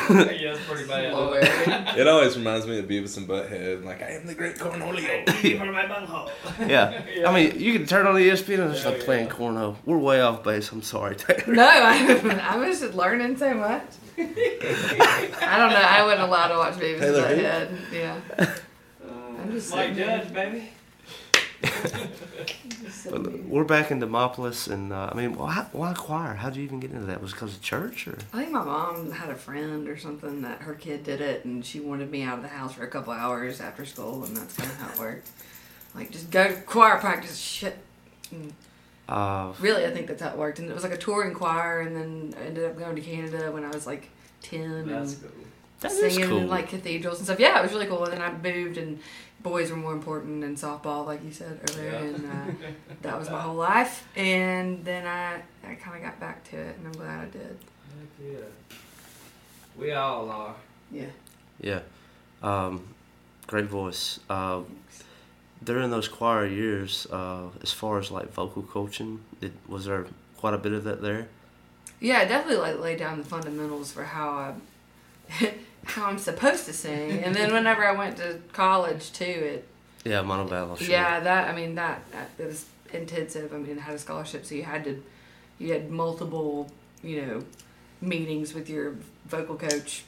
yeah, 0.09 0.55
it's 0.55 0.65
pretty 0.67 0.87
bad. 0.89 1.97
It 1.99 2.07
always 2.07 2.37
reminds 2.37 2.67
me 2.67 2.79
of 2.79 2.87
Beavis 2.87 3.17
and 3.17 3.27
Butthead. 3.29 3.85
Like 3.85 4.03
I 4.03 4.11
am 4.11 4.27
the 4.27 4.35
great 4.35 4.57
cornholio. 4.57 5.25
Give 5.43 5.59
her 5.59 5.73
my 5.73 5.87
bunghole. 5.87 6.31
yeah. 6.61 7.03
Yeah. 7.15 7.29
I 7.31 7.35
mean 7.35 7.59
you 7.61 7.73
can 7.73 7.87
turn 7.87 8.07
on 8.07 8.19
E 8.19 8.29
ESPN 8.29 8.61
and 8.61 8.73
it's 8.73 8.85
Yeah, 8.85 8.91
like 8.91 9.01
playing 9.01 9.27
yeah. 9.27 9.33
cornhole. 9.33 9.77
We're 9.85 9.99
way 9.99 10.21
off 10.21 10.43
base. 10.45 10.71
I'm 10.73 10.83
sorry, 10.83 11.17
Taylor. 11.17 11.55
No, 11.55 11.67
I, 11.69 12.41
I 12.43 12.57
was 12.57 12.81
just 12.81 12.95
learning 12.95 13.37
so 13.37 13.55
much. 13.55 13.83
I 14.19 14.23
don't 15.59 15.71
know. 15.71 15.77
I 15.87 16.03
wasn't 16.05 16.23
allowed 16.23 16.49
to 16.49 16.57
watch 16.59 16.75
Beavis 16.75 17.01
Taylor 17.01 17.25
and 17.27 17.41
who? 17.41 17.47
Butthead. 17.47 17.93
Yeah. 17.93 18.55
I'm 19.43 19.53
just 19.53 19.71
Mike. 19.75 19.95
Judge, 19.97 20.33
baby. 20.33 20.69
Just 21.63 21.95
sitting 23.03 23.23
But 23.23 23.45
we're 23.45 23.65
back 23.65 23.91
in 23.91 24.01
Demopolis, 24.01 24.69
and 24.71 24.93
uh, 24.93 25.11
I 25.13 25.15
mean, 25.17 25.37
why, 25.37 25.67
why 25.73 25.95
choir? 25.95 26.35
How 26.35 26.49
would 26.49 26.57
you 26.57 26.65
even 26.65 26.81
get 26.81 26.91
into 26.93 27.07
that? 27.07 27.21
Was 27.23 27.33
it 27.33 27.35
because 27.35 27.55
of 27.57 27.63
church 27.63 28.07
or? 28.09 28.19
I 28.33 28.39
think 28.41 28.53
my 28.53 28.65
mom 28.65 29.11
had 29.11 29.31
a 29.31 29.35
friend 29.35 29.89
or 29.89 29.97
something 29.97 30.43
that 30.43 30.61
her 30.63 30.75
kid 30.75 31.05
did 31.05 31.21
it, 31.21 31.45
and 31.45 31.65
she 31.65 31.81
wanted 31.81 32.11
me 32.11 32.23
out 32.23 32.37
of 32.39 32.43
the 32.43 32.49
house 32.49 32.75
for 32.75 32.85
a 32.85 32.89
couple 32.89 33.13
hours 33.13 33.61
after 33.61 33.85
school, 33.85 34.25
and 34.25 34.37
that's 34.37 34.55
kind 34.57 34.71
of 34.71 34.77
how 34.79 34.93
it 34.93 34.99
worked. 34.99 35.29
Like, 35.95 36.11
just 36.11 36.31
go 36.31 36.47
to 36.49 36.55
choir 36.63 36.99
practice. 36.99 37.39
Shit. 37.39 37.79
Uh, 39.09 39.53
Really, 39.61 39.87
I 39.87 39.91
think 39.91 40.09
that's 40.09 40.21
how 40.21 40.31
it 40.31 40.37
worked. 40.37 40.59
And 40.59 40.69
it 40.69 40.75
was 40.75 40.83
like 40.83 40.93
a 40.93 40.99
touring 40.99 41.33
choir, 41.33 41.81
and 41.81 41.97
then 41.97 42.35
I 42.41 42.47
ended 42.47 42.65
up 42.65 42.79
going 42.79 42.97
to 42.97 43.03
Canada 43.03 43.51
when 43.53 43.65
I 43.65 43.71
was 43.71 43.87
like 43.87 44.09
10 44.43 44.87
That's 44.87 45.15
and 45.15 45.23
cool. 45.23 45.31
That 45.81 45.93
is 45.93 45.99
singing 45.99 46.29
cool. 46.29 46.39
in 46.39 46.49
like 46.49 46.69
cathedrals 46.69 47.19
and 47.19 47.27
stuff. 47.27 47.41
Yeah, 47.41 47.59
it 47.59 47.63
was 47.63 47.73
really 47.73 47.87
cool. 47.87 48.05
And 48.05 48.13
then 48.13 48.23
I 48.23 48.33
moved, 48.33 48.79
and 48.79 49.01
boys 49.43 49.71
were 49.71 49.77
more 49.77 49.93
important 49.93 50.41
than 50.41 50.57
softball, 50.57 51.07
like 51.07 51.25
you 51.25 51.33
said 51.33 51.61
earlier. 51.71 51.91
Yeah. 51.91 51.99
And 51.99 52.27
uh, 52.27 52.69
that 53.03 53.19
was 53.19 53.31
my 53.31 53.41
whole 53.41 53.57
life. 53.57 54.09
And 54.17 54.85
then 54.85 55.07
I, 55.07 55.43
I 55.65 55.75
kind 55.75 55.97
of 55.97 56.03
got 56.03 56.19
back 56.19 56.45
to 56.51 56.57
it, 56.57 56.77
and 56.79 56.87
I'm 56.87 56.93
glad 56.93 57.21
I 57.21 57.25
did. 57.27 57.59
Heck 58.21 58.27
yeah. 58.27 58.79
We 59.77 59.93
all 59.93 60.31
are. 60.31 60.55
Yeah. 60.91 61.07
Yeah. 61.61 61.81
Um, 62.43 62.89
great 63.47 63.67
voice. 63.67 64.21
Uh, 64.31 64.63
during 65.63 65.91
those 65.91 66.09
choir 66.09 66.47
years, 66.47 67.07
uh, 67.11 67.49
as 67.63 67.73
far 67.73 67.99
as 67.99 68.11
like 68.11 68.33
vocal 68.33 68.63
coaching, 68.63 69.21
it, 69.41 69.53
was 69.69 69.87
there 69.87 70.07
quite 70.39 70.55
a 70.55 70.59
bit 70.59 70.73
of 70.73 70.85
that 70.85 71.03
there? 71.03 71.29
Yeah, 72.01 72.19
I 72.19 72.25
definitely 72.25 72.61
like 72.61 72.79
laid 72.79 72.99
down 72.99 73.19
the 73.19 73.25
fundamentals 73.25 73.91
for 73.91 74.05
how 74.05 74.31
I 74.31 74.55
how 75.85 76.07
I'm 76.07 76.19
supposed 76.19 76.67
to 76.67 76.73
sing. 76.73 77.23
And 77.25 77.35
then 77.35 77.53
whenever 77.53 77.85
I 77.85 77.93
went 77.93 78.17
to 78.19 78.41
college 78.53 79.13
too, 79.13 79.25
it 79.25 79.69
Yeah, 80.05 80.23
Montevallo. 80.23 80.79
Sure. 80.79 80.89
yeah 80.89 81.21
that 81.21 81.49
I 81.49 81.57
mean 81.57 81.75
that, 81.77 82.03
that 82.13 82.31
it 82.39 82.47
was 82.47 82.67
intensive. 82.93 83.53
I 83.53 83.59
mean, 83.59 83.79
I 83.79 83.83
had 83.83 83.95
a 83.95 83.99
scholarship, 83.99 84.45
so 84.45 84.55
you 84.55 84.63
had 84.65 84.85
to 84.85 85.03
you 85.59 85.73
had 85.73 85.91
multiple 85.91 86.71
you 87.03 87.23
know 87.23 87.45
meetings 88.01 88.55
with 88.55 88.69
your 88.69 88.97
vocal 89.27 89.57
coach 89.57 90.05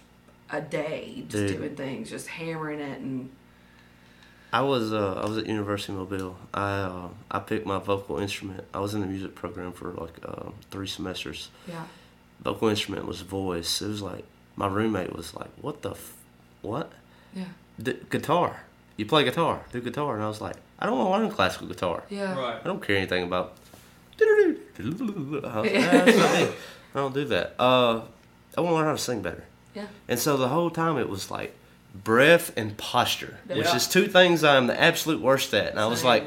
a 0.51 0.61
day, 0.61 1.25
just 1.29 1.47
Dude. 1.47 1.59
doing 1.59 1.77
things, 1.77 2.11
just 2.11 2.27
hammering 2.27 2.81
it 2.81 3.01
and 3.01 3.31
I 4.53 4.63
was 4.63 4.93
uh, 4.93 5.21
I 5.23 5.29
was 5.29 5.37
at 5.39 5.47
University 5.47 5.93
of 5.93 5.99
Mobile. 5.99 6.37
I 6.55 6.81
uh, 6.81 7.09
I 7.31 7.39
picked 7.41 7.67
my 7.67 7.79
vocal 7.79 8.19
instrument. 8.19 8.65
I 8.73 8.81
was 8.81 8.95
in 8.95 9.01
the 9.03 9.07
music 9.07 9.35
program 9.35 9.73
for 9.73 9.93
like 9.93 10.15
uh, 10.25 10.51
three 10.71 10.87
semesters. 10.87 11.51
yeah. 11.67 11.85
Vocal 12.43 12.69
instrument 12.69 13.05
was 13.05 13.21
voice. 13.21 13.83
It 13.83 13.89
was 13.89 14.01
like 14.01 14.25
my 14.59 14.67
roommate 14.67 15.15
was 15.15 15.35
like, 15.35 15.51
"What 15.61 15.83
the, 15.83 15.93
f- 15.93 16.15
what?" 16.63 16.91
Yeah. 17.35 17.45
D- 17.83 17.97
guitar. 18.11 18.65
You 18.97 19.07
play 19.07 19.23
guitar, 19.25 19.63
do 19.73 19.81
guitar, 19.81 20.15
and 20.17 20.23
I 20.25 20.29
was 20.29 20.41
like, 20.41 20.57
I 20.81 20.87
don't 20.87 20.99
want 20.99 21.09
to 21.09 21.19
learn 21.19 21.31
classical 21.31 21.69
guitar. 21.69 22.03
Yeah. 22.11 22.37
Right. 22.37 22.59
I 22.63 22.65
don't 22.67 22.83
care 22.83 22.97
anything 22.97 23.23
about. 23.23 23.55
I 24.21 24.25
was 24.81 25.01
like, 25.01 25.45
"Ah, 25.45 25.63
that's 25.63 26.17
not 26.19 26.33
me. 26.41 26.55
I 26.95 26.99
don't 26.99 27.15
do 27.15 27.25
that. 27.27 27.55
Uh, 27.59 28.01
I 28.57 28.61
want 28.61 28.73
to 28.73 28.75
learn 28.75 28.87
how 28.87 28.93
to 28.93 28.99
sing 28.99 29.23
better. 29.23 29.45
Yeah. 29.75 29.87
And 30.09 30.19
so 30.19 30.37
the 30.37 30.49
whole 30.49 30.71
time 30.71 30.99
it 30.99 31.09
was 31.09 31.31
like 31.31 31.55
breath 31.95 32.53
and 32.57 32.77
posture, 32.77 33.39
which 33.47 33.73
is 33.75 33.87
two 33.87 34.09
things 34.09 34.43
I'm 34.43 34.67
the 34.67 34.81
absolute 34.81 35.21
worst 35.21 35.55
at. 35.55 35.71
And 35.71 35.79
I 35.79 35.87
was 35.87 36.03
like, 36.03 36.25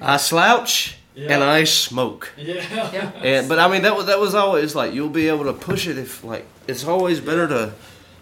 I 0.00 0.16
slouch 0.16 0.96
and 1.16 1.42
I 1.42 1.64
smoke. 1.64 2.32
Yeah. 2.36 2.54
Yeah. 2.92 3.10
And 3.22 3.48
but 3.48 3.58
I 3.58 3.68
mean 3.68 3.82
that 3.82 3.96
was 3.96 4.06
that 4.06 4.18
was 4.20 4.34
always 4.34 4.74
like 4.74 4.92
you'll 4.94 5.08
be 5.08 5.28
able 5.28 5.44
to 5.44 5.52
push 5.52 5.86
it 5.86 5.98
if 5.98 6.22
like 6.24 6.44
it's 6.66 6.84
always 6.84 7.20
better 7.20 7.46
to 7.48 7.72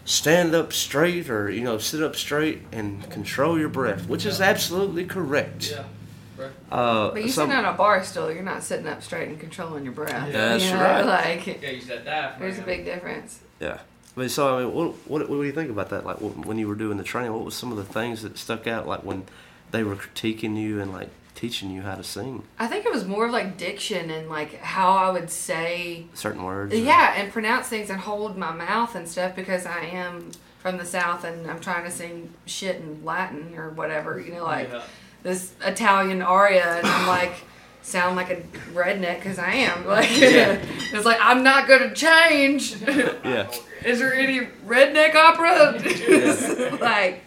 stand 0.04 0.54
up 0.54 0.72
straight 0.72 1.30
or 1.30 1.50
you 1.50 1.62
know 1.62 1.78
sit 1.78 2.02
up 2.02 2.14
straight 2.16 2.60
and 2.72 3.08
control 3.10 3.58
your 3.58 3.68
breath, 3.68 4.08
which 4.08 4.26
is 4.26 4.40
absolutely 4.40 5.04
correct. 5.04 5.70
Yeah. 5.70 5.84
Right. 6.36 6.50
Uh, 6.70 7.10
But 7.12 7.22
you 7.22 7.28
some- 7.28 7.48
sitting 7.48 7.64
on 7.64 7.72
a 7.72 7.76
bar 7.76 8.02
stool, 8.02 8.30
you're 8.32 8.42
not 8.42 8.62
sitting 8.64 8.88
up 8.88 9.02
straight 9.04 9.28
and 9.28 9.38
controlling 9.38 9.84
your 9.84 9.92
breath. 9.92 10.32
That's 10.32 10.64
you 10.64 10.72
know, 10.74 10.80
right. 10.80 11.06
Like, 11.06 11.46
Yeah, 11.62 11.70
use 11.70 11.86
that 11.86 12.04
diaphragm. 12.04 12.40
there's 12.40 12.58
a 12.58 12.62
big 12.62 12.84
difference. 12.84 13.38
Yeah. 13.60 13.78
I 14.16 14.20
mean, 14.20 14.28
so 14.28 14.56
I 14.56 14.64
mean, 14.64 14.72
what, 14.74 14.92
what 15.08 15.28
what 15.28 15.36
do 15.36 15.42
you 15.44 15.52
think 15.52 15.70
about 15.70 15.90
that? 15.90 16.04
Like 16.04 16.16
when 16.18 16.58
you 16.58 16.66
were 16.68 16.74
doing 16.74 16.98
the 16.98 17.04
training, 17.04 17.32
what 17.32 17.44
was 17.44 17.54
some 17.54 17.70
of 17.70 17.76
the 17.78 17.84
things 17.84 18.22
that 18.22 18.36
stuck 18.36 18.66
out? 18.66 18.86
Like 18.88 19.04
when 19.04 19.24
they 19.70 19.82
were 19.84 19.94
critiquing 19.96 20.56
you 20.60 20.80
and 20.80 20.92
like 20.92 21.08
teaching 21.34 21.70
you 21.70 21.82
how 21.82 21.94
to 21.96 22.04
sing 22.04 22.44
I 22.58 22.66
think 22.68 22.86
it 22.86 22.92
was 22.92 23.04
more 23.04 23.26
of 23.26 23.32
like 23.32 23.56
diction 23.58 24.08
and 24.10 24.28
like 24.28 24.60
how 24.60 24.92
I 24.92 25.10
would 25.10 25.30
say 25.30 26.06
certain 26.14 26.44
words. 26.44 26.72
or- 26.72 26.76
Yeah, 26.76 27.14
and 27.16 27.32
pronounce 27.32 27.66
things 27.68 27.90
and 27.90 27.98
hold 28.00 28.36
my 28.38 28.52
mouth 28.52 28.94
and 28.94 29.08
stuff 29.08 29.34
because 29.34 29.66
I 29.66 29.80
am 29.80 30.30
from 30.60 30.78
the 30.78 30.84
south 30.86 31.24
and 31.24 31.50
I'm 31.50 31.60
trying 31.60 31.84
to 31.84 31.90
sing 31.90 32.30
shit 32.46 32.76
in 32.76 33.04
Latin 33.04 33.54
or 33.56 33.70
whatever, 33.70 34.20
you 34.20 34.32
know, 34.32 34.44
like 34.44 34.70
Yeah. 34.72 34.82
this 35.22 35.52
Italian 35.64 36.22
aria, 36.22 36.78
and 36.78 36.86
I'm 36.86 37.06
like 37.08 37.34
sound 37.82 38.16
like 38.16 38.30
a 38.30 38.36
redneck 38.72 39.16
because 39.16 39.38
I 39.38 39.50
am. 39.54 39.84
Like 39.98 40.16
Yeah. 40.18 40.56
it's 40.92 41.04
like 41.04 41.18
I'm 41.20 41.42
not 41.42 41.66
gonna 41.68 41.94
change. 41.94 42.76
Yeah. 43.24 43.50
Is 43.84 43.98
there 43.98 44.14
any 44.14 44.46
redneck 44.66 45.14
opera? 45.14 45.72
like 46.80 47.22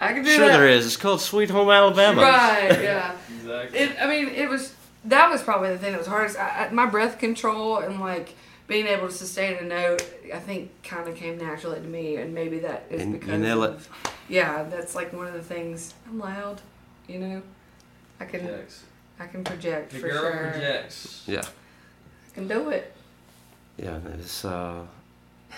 I 0.00 0.12
can 0.12 0.24
do 0.24 0.30
Sure, 0.30 0.48
that. 0.48 0.58
there 0.58 0.68
is. 0.68 0.84
It's 0.84 0.96
called 0.96 1.20
Sweet 1.20 1.48
Home 1.48 1.70
Alabama. 1.70 2.20
Right. 2.22 2.82
Yeah. 2.82 3.16
Exactly. 3.64 3.78
It, 3.80 3.96
I 4.00 4.06
mean, 4.06 4.28
it 4.28 4.48
was 4.48 4.74
that 5.04 5.30
was 5.30 5.42
probably 5.42 5.70
the 5.70 5.78
thing 5.78 5.92
that 5.92 5.98
was 5.98 6.06
hardest. 6.06 6.38
I, 6.38 6.66
I, 6.66 6.70
my 6.72 6.86
breath 6.86 7.18
control 7.18 7.78
and 7.78 8.00
like 8.00 8.34
being 8.68 8.86
able 8.86 9.08
to 9.08 9.12
sustain 9.14 9.56
a 9.56 9.62
note, 9.62 10.02
I 10.32 10.38
think, 10.38 10.70
kind 10.84 11.08
of 11.08 11.16
came 11.16 11.36
naturally 11.38 11.80
to 11.80 11.86
me, 11.86 12.16
and 12.16 12.32
maybe 12.32 12.60
that 12.60 12.86
is 12.90 13.02
And 13.02 13.12
you 13.14 13.18
because 13.18 13.40
nail 13.40 13.64
of, 13.64 13.88
yeah, 14.28 14.62
that's 14.64 14.94
like 14.94 15.12
one 15.12 15.26
of 15.26 15.34
the 15.34 15.42
things. 15.42 15.94
I'm 16.08 16.18
loud, 16.18 16.60
you 17.08 17.18
know. 17.18 17.42
I 18.20 18.24
can 18.24 18.40
Projects. 18.40 18.84
I 19.18 19.26
can 19.26 19.44
project 19.44 19.90
The 19.92 19.98
for 19.98 20.08
girl 20.08 20.22
sure. 20.22 20.50
projects. 20.52 21.24
Yeah. 21.26 21.40
I 21.40 22.34
can 22.34 22.48
do 22.48 22.70
it. 22.70 22.94
Yeah, 23.76 23.98
it's 24.18 24.44
uh, 24.44 24.86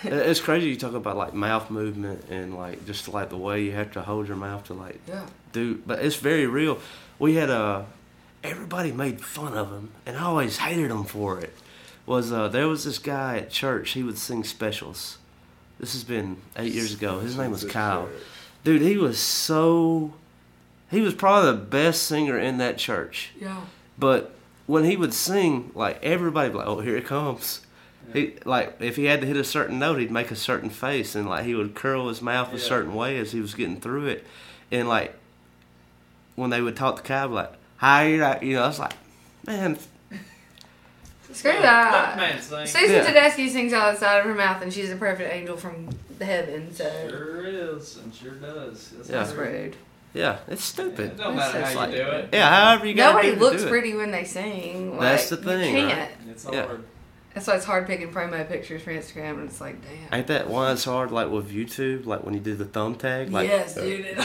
it's 0.02 0.40
crazy. 0.40 0.70
You 0.70 0.76
talk 0.76 0.94
about 0.94 1.16
like 1.16 1.34
mouth 1.34 1.70
movement 1.70 2.24
and 2.30 2.56
like 2.56 2.86
just 2.86 3.06
like 3.08 3.28
the 3.28 3.36
way 3.36 3.62
you 3.62 3.72
have 3.72 3.92
to 3.92 4.02
hold 4.02 4.28
your 4.28 4.36
mouth 4.36 4.64
to 4.64 4.74
like 4.74 5.00
Yeah. 5.06 5.26
do, 5.52 5.82
but 5.86 5.98
it's 6.00 6.16
very 6.16 6.46
real. 6.46 6.78
We 7.18 7.34
had 7.34 7.50
uh, 7.50 7.82
everybody 8.42 8.92
made 8.92 9.20
fun 9.20 9.56
of 9.56 9.70
him, 9.70 9.90
and 10.06 10.16
I 10.16 10.22
always 10.24 10.58
hated 10.58 10.90
him 10.90 11.04
for 11.04 11.40
it. 11.40 11.54
Was 12.06 12.32
uh, 12.32 12.48
there 12.48 12.68
was 12.68 12.84
this 12.84 12.98
guy 12.98 13.38
at 13.38 13.50
church? 13.50 13.90
He 13.90 14.02
would 14.02 14.18
sing 14.18 14.44
specials. 14.44 15.18
This 15.78 15.92
has 15.94 16.04
been 16.04 16.36
eight 16.56 16.72
years 16.72 16.94
ago. 16.94 17.20
His 17.20 17.36
name 17.36 17.50
was 17.50 17.64
Kyle. 17.64 18.08
Dude, 18.62 18.82
he 18.82 18.96
was 18.96 19.18
so. 19.18 20.12
He 20.90 21.00
was 21.00 21.14
probably 21.14 21.50
the 21.52 21.58
best 21.58 22.02
singer 22.04 22.38
in 22.38 22.58
that 22.58 22.78
church. 22.78 23.32
Yeah. 23.40 23.62
But 23.98 24.34
when 24.66 24.84
he 24.84 24.96
would 24.96 25.14
sing, 25.14 25.72
like 25.74 26.02
everybody 26.02 26.48
would 26.48 26.52
be 26.52 26.58
like, 26.58 26.66
"Oh, 26.66 26.80
here 26.80 26.96
it 26.96 27.06
comes." 27.06 27.62
He 28.12 28.34
like 28.44 28.76
if 28.80 28.96
he 28.96 29.04
had 29.06 29.20
to 29.22 29.26
hit 29.26 29.36
a 29.36 29.44
certain 29.44 29.78
note, 29.78 29.98
he'd 29.98 30.10
make 30.10 30.30
a 30.30 30.36
certain 30.36 30.70
face, 30.70 31.14
and 31.14 31.28
like 31.28 31.44
he 31.46 31.54
would 31.54 31.74
curl 31.74 32.08
his 32.08 32.20
mouth 32.20 32.52
a 32.52 32.58
certain 32.58 32.94
way 32.94 33.18
as 33.18 33.32
he 33.32 33.40
was 33.40 33.54
getting 33.54 33.80
through 33.80 34.06
it, 34.06 34.26
and 34.70 34.88
like 34.88 35.16
when 36.36 36.50
they 36.50 36.60
would 36.60 36.76
talk 36.76 36.96
to 36.96 37.02
Kyle, 37.02 37.28
like, 37.28 37.52
"Hi," 37.78 38.06
you 38.08 38.16
know, 38.18 38.38
you 38.42 38.54
know, 38.56 38.62
I 38.64 38.66
was 38.68 38.78
like, 38.78 38.94
"Man, 39.46 39.78
Screw 41.32 41.50
Let 41.50 41.62
that. 41.62 42.16
man. 42.16 42.40
Susan 42.40 42.92
Yeah. 42.94 43.04
Tedeschi 43.12 43.48
sings 43.50 43.72
out 43.72 43.88
of 43.88 43.94
the 43.98 44.00
side 44.06 44.20
of 44.20 44.24
her 44.26 44.34
mouth, 44.34 44.62
and 44.62 44.72
she's 44.72 44.92
a 44.92 44.96
perfect 44.96 45.32
angel 45.32 45.56
from 45.56 45.88
the 46.18 46.24
heaven. 46.24 46.72
So 46.72 46.84
Sure 47.08 47.44
is, 47.46 47.96
and 47.96 48.14
sure 48.14 48.32
does. 48.34 48.90
That's 48.96 49.08
Yeah. 49.10 49.18
that's 49.18 49.32
rude. 49.32 49.74
yeah, 50.12 50.36
it's 50.46 50.62
It 50.62 50.64
stupid." 50.64 51.16
don't 51.16 51.34
matter 51.34 51.58
It's 51.58 51.72
how 51.72 51.76
like- 51.80 51.90
you 51.90 51.96
do 51.96 52.02
it. 52.08 52.28
Yeah, 52.32 52.54
however 52.66 52.86
you 52.86 52.94
got 52.94 53.14
Nobody 53.16 53.34
do 53.34 53.40
looks 53.40 53.62
it. 53.62 53.68
pretty 53.68 53.94
when 53.96 54.12
they 54.12 54.22
sing. 54.24 54.96
That's 55.00 55.28
the 55.28 55.36
thing, 55.38 55.76
You 55.76 55.88
can't. 55.88 56.10
It's 56.30 56.46
Yeah. 56.52 56.66
Hard. 57.34 57.44
That's 57.44 57.46
why 57.46 57.54
it's 57.56 57.64
hard 57.64 57.86
picking 57.86 58.12
promo 58.12 58.46
pictures 58.48 58.82
for 58.82 58.92
Instagram, 58.92 59.38
and 59.40 59.48
it's 59.48 59.60
like, 59.60 59.76
damn. 59.82 60.14
Ain't 60.18 60.26
that 60.28 60.48
why 60.48 60.72
it's 60.72 60.84
hard? 60.84 61.10
Like 61.10 61.30
with 61.30 61.50
YouTube, 61.50 62.06
like 62.06 62.24
when 62.24 62.34
you 62.34 62.40
do 62.40 62.54
the 62.54 62.64
thumb 62.64 62.94
tag, 62.94 63.30
like 63.30 63.48
uh, 63.48 63.52
yes, 63.52 63.74
dude. 63.74 64.06
It, 64.06 64.18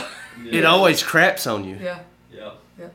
it 0.54 0.64
always 0.64 1.02
craps 1.02 1.46
on 1.46 1.64
you. 1.64 1.76
yeah, 1.80 2.00
Yeah. 2.32 2.52
Yeah. 2.78 2.88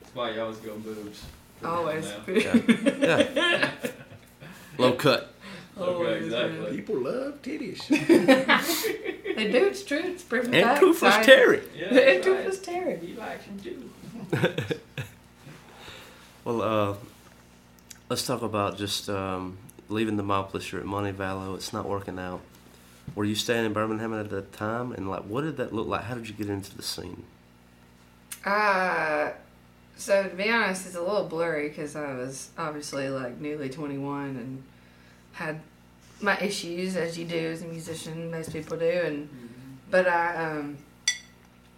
That's 0.00 0.14
why 0.14 0.30
you 0.32 0.40
always 0.42 0.58
go 0.58 0.76
boobs. 0.76 1.24
always. 1.64 2.04
Now. 2.26 2.34
Yeah. 2.34 3.70
Low 4.78 4.92
cut. 4.92 5.30
Always, 5.80 6.24
exactly. 6.26 6.76
People 6.76 6.96
love 7.00 7.42
titties. 7.42 7.80
They 9.34 9.50
do. 9.50 9.66
It's 9.66 9.82
true. 9.82 9.98
It's 9.98 10.22
proven 10.22 10.54
And 10.54 10.62
fact. 10.64 10.78
Toothless 10.80 11.26
Terry. 11.26 11.60
Yeah, 11.74 11.86
And 11.88 11.96
that's 11.98 12.24
Toothless 12.24 12.56
right. 12.58 12.62
Terry. 12.64 12.96
He 12.98 13.14
likes 13.14 13.44
him 13.44 13.58
too. 13.58 13.90
Well, 16.44 16.62
uh, 16.62 16.94
let's 18.08 18.26
talk 18.26 18.42
about 18.42 18.76
just 18.78 19.08
um, 19.08 19.58
leaving 19.88 20.16
Demopolis. 20.16 20.70
You're 20.70 20.80
at 20.80 20.86
Montevallo. 20.86 21.54
It's 21.54 21.72
not 21.72 21.88
working 21.88 22.18
out. 22.18 22.40
Were 23.14 23.24
you 23.24 23.34
staying 23.34 23.66
in 23.66 23.72
Birmingham 23.72 24.14
at 24.14 24.30
that 24.30 24.52
time? 24.52 24.92
And 24.92 25.10
like, 25.10 25.22
what 25.22 25.42
did 25.42 25.56
that 25.58 25.72
look 25.72 25.86
like? 25.86 26.04
How 26.04 26.14
did 26.14 26.28
you 26.28 26.34
get 26.34 26.48
into 26.48 26.74
the 26.76 26.82
scene? 26.82 27.24
Uh, 28.44 29.30
so 29.96 30.28
to 30.28 30.34
be 30.34 30.50
honest, 30.50 30.86
it's 30.86 30.96
a 30.96 31.02
little 31.02 31.24
blurry 31.24 31.68
because 31.68 31.96
I 31.96 32.14
was 32.14 32.50
obviously 32.58 33.08
like 33.08 33.40
newly 33.40 33.68
21 33.68 34.28
and 34.28 34.62
had 35.32 35.60
my 36.20 36.38
issues 36.40 36.96
as 36.96 37.18
you 37.18 37.24
do 37.24 37.36
as 37.36 37.62
a 37.62 37.66
musician, 37.66 38.30
most 38.30 38.52
people 38.52 38.76
do, 38.76 38.86
and 38.86 39.28
but 39.90 40.06
I 40.06 40.36
um 40.36 40.78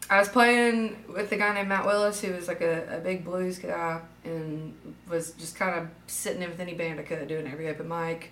I 0.09 0.19
was 0.19 0.29
playing 0.29 1.05
with 1.09 1.33
a 1.33 1.37
guy 1.37 1.55
named 1.55 1.69
Matt 1.69 1.85
Willis 1.85 2.21
who 2.21 2.33
was 2.33 2.49
like 2.49 2.61
a, 2.61 2.97
a 2.97 3.01
big 3.01 3.25
blues 3.25 3.59
guy 3.59 4.01
and 4.25 4.75
was 5.09 5.33
just 5.33 5.57
kind 5.57 5.79
of 5.79 5.88
sitting 6.07 6.42
in 6.42 6.51
with 6.51 6.61
any 6.61 6.75
band 6.75 7.01
I 7.01 7.03
could, 7.03 7.27
doing 7.27 7.47
every 7.47 7.69
open 7.69 7.88
mic, 7.88 8.31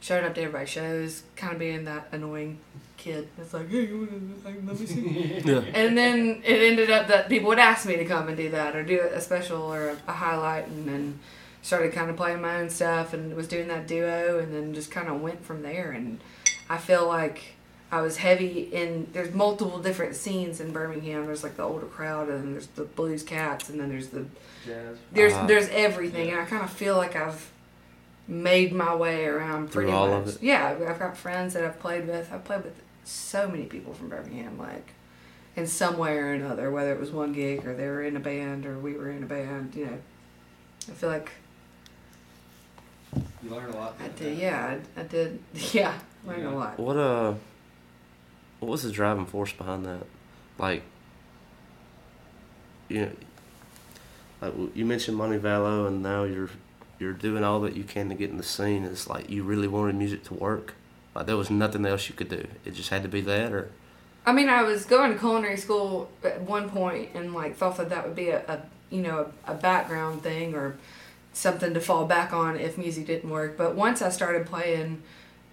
showing 0.00 0.24
up 0.24 0.34
to 0.34 0.40
everybody's 0.40 0.70
shows, 0.70 1.22
kind 1.36 1.52
of 1.52 1.58
being 1.58 1.84
that 1.84 2.08
annoying 2.12 2.58
kid 2.96 3.28
that's 3.36 3.52
like, 3.52 3.68
hey, 3.68 3.86
you 3.86 3.98
wanna 3.98 4.34
like, 4.44 4.66
let 4.66 4.80
me 4.80 4.86
see. 4.86 5.42
Yeah. 5.44 5.62
And 5.74 5.98
then 5.98 6.40
it 6.44 6.70
ended 6.70 6.90
up 6.90 7.08
that 7.08 7.28
people 7.28 7.48
would 7.48 7.58
ask 7.58 7.86
me 7.86 7.96
to 7.96 8.04
come 8.04 8.28
and 8.28 8.36
do 8.36 8.50
that 8.50 8.74
or 8.76 8.82
do 8.82 9.00
a 9.00 9.20
special 9.20 9.60
or 9.60 9.90
a, 9.90 9.96
a 10.08 10.12
highlight, 10.12 10.68
and 10.68 10.88
then 10.88 11.18
started 11.60 11.92
kind 11.92 12.10
of 12.10 12.16
playing 12.16 12.40
my 12.40 12.60
own 12.60 12.70
stuff 12.70 13.12
and 13.12 13.34
was 13.34 13.48
doing 13.48 13.68
that 13.68 13.86
duo, 13.86 14.38
and 14.38 14.54
then 14.54 14.72
just 14.72 14.90
kind 14.90 15.08
of 15.08 15.20
went 15.20 15.44
from 15.44 15.62
there. 15.62 15.90
And 15.90 16.20
I 16.70 16.78
feel 16.78 17.06
like 17.06 17.56
I 17.92 18.00
was 18.00 18.16
heavy 18.16 18.60
in. 18.72 19.06
There's 19.12 19.32
multiple 19.34 19.78
different 19.78 20.16
scenes 20.16 20.60
in 20.60 20.72
Birmingham. 20.72 21.26
There's 21.26 21.42
like 21.44 21.56
the 21.56 21.62
older 21.62 21.86
crowd, 21.86 22.28
and 22.30 22.38
then 22.42 22.52
there's 22.52 22.66
the 22.68 22.84
blues 22.84 23.22
cats, 23.22 23.68
and 23.68 23.78
then 23.78 23.90
there's 23.90 24.08
the 24.08 24.24
Jazz. 24.64 24.96
there's 25.12 25.32
Uh-huh. 25.34 25.46
there's 25.46 25.68
everything, 25.68 26.30
and 26.30 26.40
I 26.40 26.44
kind 26.46 26.62
of 26.64 26.70
feel 26.70 26.96
like 26.96 27.14
I've 27.14 27.50
made 28.26 28.72
my 28.72 28.94
way 28.94 29.26
around 29.26 29.70
Through 29.70 29.82
pretty 29.84 29.92
all 29.96 30.08
much. 30.08 30.26
of 30.28 30.36
it? 30.36 30.42
Yeah, 30.42 30.68
I've- 30.70 30.84
I've 30.86 30.98
got 30.98 31.16
friends 31.18 31.52
that 31.54 31.64
I've 31.64 31.78
played 31.80 32.06
with. 32.08 32.32
I've 32.32 32.44
played 32.44 32.64
with 32.64 32.80
so 33.04 33.46
many 33.48 33.64
people 33.64 33.92
from 33.92 34.08
Birmingham, 34.08 34.56
like 34.58 34.94
in 35.54 35.66
some 35.66 35.98
way 35.98 36.16
or 36.16 36.32
another, 36.32 36.70
whether 36.70 36.92
it 36.92 37.00
was 37.00 37.10
one 37.10 37.32
gig 37.34 37.66
or 37.66 37.74
they 37.74 37.86
were 37.88 38.02
in 38.02 38.16
a 38.16 38.20
band 38.20 38.64
or 38.64 38.78
we 38.78 38.94
were 38.94 39.10
in 39.10 39.22
a 39.22 39.26
band. 39.26 39.74
You 39.74 39.84
know, 39.86 39.98
I 40.88 40.92
feel 40.92 41.10
like 41.10 41.30
You 43.42 43.50
learn 43.50 43.70
a 43.70 43.76
lot. 43.76 43.96
I 44.00 44.08
did. 44.08 44.36
that. 44.38 44.42
Yeah, 44.42 44.78
I, 44.96 45.00
I 45.00 45.02
did. 45.04 45.38
Yeah, 45.74 45.92
learned 46.26 46.42
Yeah. 46.44 46.50
a 46.50 46.54
lot. 46.54 46.78
What 46.78 46.96
uh, 46.96 47.34
what 48.62 48.70
was 48.70 48.84
the 48.84 48.92
driving 48.92 49.26
force 49.26 49.52
behind 49.52 49.84
that? 49.84 50.06
Like, 50.56 50.84
you 52.88 53.00
know, 53.00 53.10
like 54.40 54.54
you 54.76 54.86
mentioned 54.86 55.18
Montevallo, 55.18 55.88
and 55.88 56.00
now 56.00 56.22
you're 56.22 56.50
you're 57.00 57.12
doing 57.12 57.42
all 57.42 57.60
that 57.62 57.76
you 57.76 57.82
can 57.82 58.08
to 58.10 58.14
get 58.14 58.30
in 58.30 58.36
the 58.36 58.44
scene. 58.44 58.84
It's 58.84 59.08
like 59.08 59.28
you 59.28 59.42
really 59.42 59.66
wanted 59.66 59.96
music 59.96 60.22
to 60.24 60.34
work. 60.34 60.74
Like 61.12 61.26
there 61.26 61.36
was 61.36 61.50
nothing 61.50 61.84
else 61.84 62.08
you 62.08 62.14
could 62.14 62.28
do. 62.28 62.46
It 62.64 62.74
just 62.74 62.90
had 62.90 63.02
to 63.02 63.08
be 63.08 63.20
that, 63.22 63.52
or 63.52 63.72
I 64.24 64.32
mean, 64.32 64.48
I 64.48 64.62
was 64.62 64.84
going 64.84 65.12
to 65.12 65.18
culinary 65.18 65.56
school 65.56 66.08
at 66.22 66.42
one 66.42 66.70
point 66.70 67.10
and 67.14 67.34
like 67.34 67.56
thought 67.56 67.78
that 67.78 67.90
that 67.90 68.06
would 68.06 68.14
be 68.14 68.28
a, 68.28 68.42
a 68.46 68.62
you 68.94 69.02
know 69.02 69.32
a, 69.48 69.52
a 69.52 69.54
background 69.56 70.22
thing 70.22 70.54
or 70.54 70.76
something 71.32 71.74
to 71.74 71.80
fall 71.80 72.04
back 72.04 72.32
on 72.32 72.56
if 72.56 72.78
music 72.78 73.06
didn't 73.06 73.28
work. 73.28 73.56
But 73.56 73.74
once 73.74 74.02
I 74.02 74.10
started 74.10 74.46
playing 74.46 75.02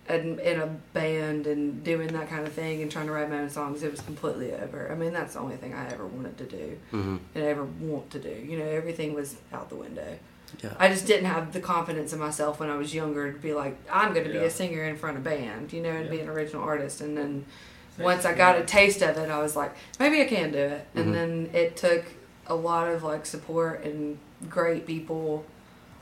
in, 0.10 0.39
in 0.39 0.60
a 0.60 0.67
band 0.93 1.45
and 1.48 1.84
doing 1.84 2.08
that 2.10 2.30
kind 2.30 2.45
of 2.48 2.54
thing 2.54 2.82
and 2.82 2.91
trying 2.91 3.06
to 3.06 3.12
write 3.12 3.30
my 3.30 3.39
own 3.39 3.50
songs, 3.50 3.84
it 3.84 3.91
was 3.91 4.02
completely 4.02 4.52
over. 4.54 4.91
I 4.91 4.95
mean, 4.95 5.13
that's 5.13 5.34
the 5.36 5.39
only 5.39 5.56
thing 5.58 5.74
I 5.74 5.89
ever 5.91 6.06
wanted 6.08 6.38
to 6.39 6.45
do 6.45 6.78
Mm-hmm. 6.91 7.17
and 7.36 7.43
ever 7.43 7.63
want 7.63 8.10
to 8.12 8.19
do. 8.19 8.30
You 8.30 8.58
know, 8.60 8.65
everything 8.65 9.13
was 9.13 9.36
out 9.54 9.69
the 9.69 9.76
window. 9.76 10.17
Yeah. 10.63 10.74
I 10.80 10.89
just 10.89 11.06
didn't 11.06 11.26
have 11.28 11.54
the 11.54 11.60
confidence 11.60 12.12
in 12.12 12.19
myself 12.19 12.60
when 12.60 12.69
I 12.69 12.76
was 12.76 12.93
younger 12.93 13.32
to 13.32 13.38
be 13.38 13.54
like, 13.54 13.78
I'm 13.91 14.13
going 14.13 14.26
to 14.26 14.32
be 14.34 14.39
a 14.39 14.50
singer 14.50 14.84
in 14.84 14.98
front 14.98 15.17
of 15.17 15.26
a 15.26 15.30
band, 15.30 15.72
you 15.72 15.82
know, 15.82 15.91
and 15.91 16.10
be 16.10 16.19
an 16.22 16.28
original 16.28 16.63
artist. 16.63 17.02
And 17.02 17.15
then 17.15 17.45
once 18.00 18.26
I 18.26 18.34
got 18.34 18.58
a 18.58 18.63
taste 18.63 19.04
of 19.04 19.15
it, 19.17 19.30
I 19.30 19.39
was 19.39 19.56
like, 19.56 19.76
maybe 20.00 20.22
I 20.22 20.26
can 20.26 20.52
do 20.52 20.58
it. 20.58 20.88
Mhm. 20.95 21.02
And 21.02 21.13
then 21.13 21.50
it 21.54 21.78
took 21.78 22.04
a 22.48 22.56
lot 22.56 22.88
of 22.88 23.04
like 23.04 23.28
support 23.28 23.84
and 23.84 24.17
great 24.50 24.88
people 24.88 25.45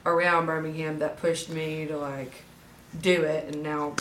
around 0.05 0.45
Birmingham 0.45 0.99
that 0.99 1.17
pushed 1.17 1.49
me 1.49 1.85
to 1.87 1.97
like 1.97 2.31
do 3.01 3.23
it. 3.23 3.53
And 3.53 3.63
now, 3.63 3.95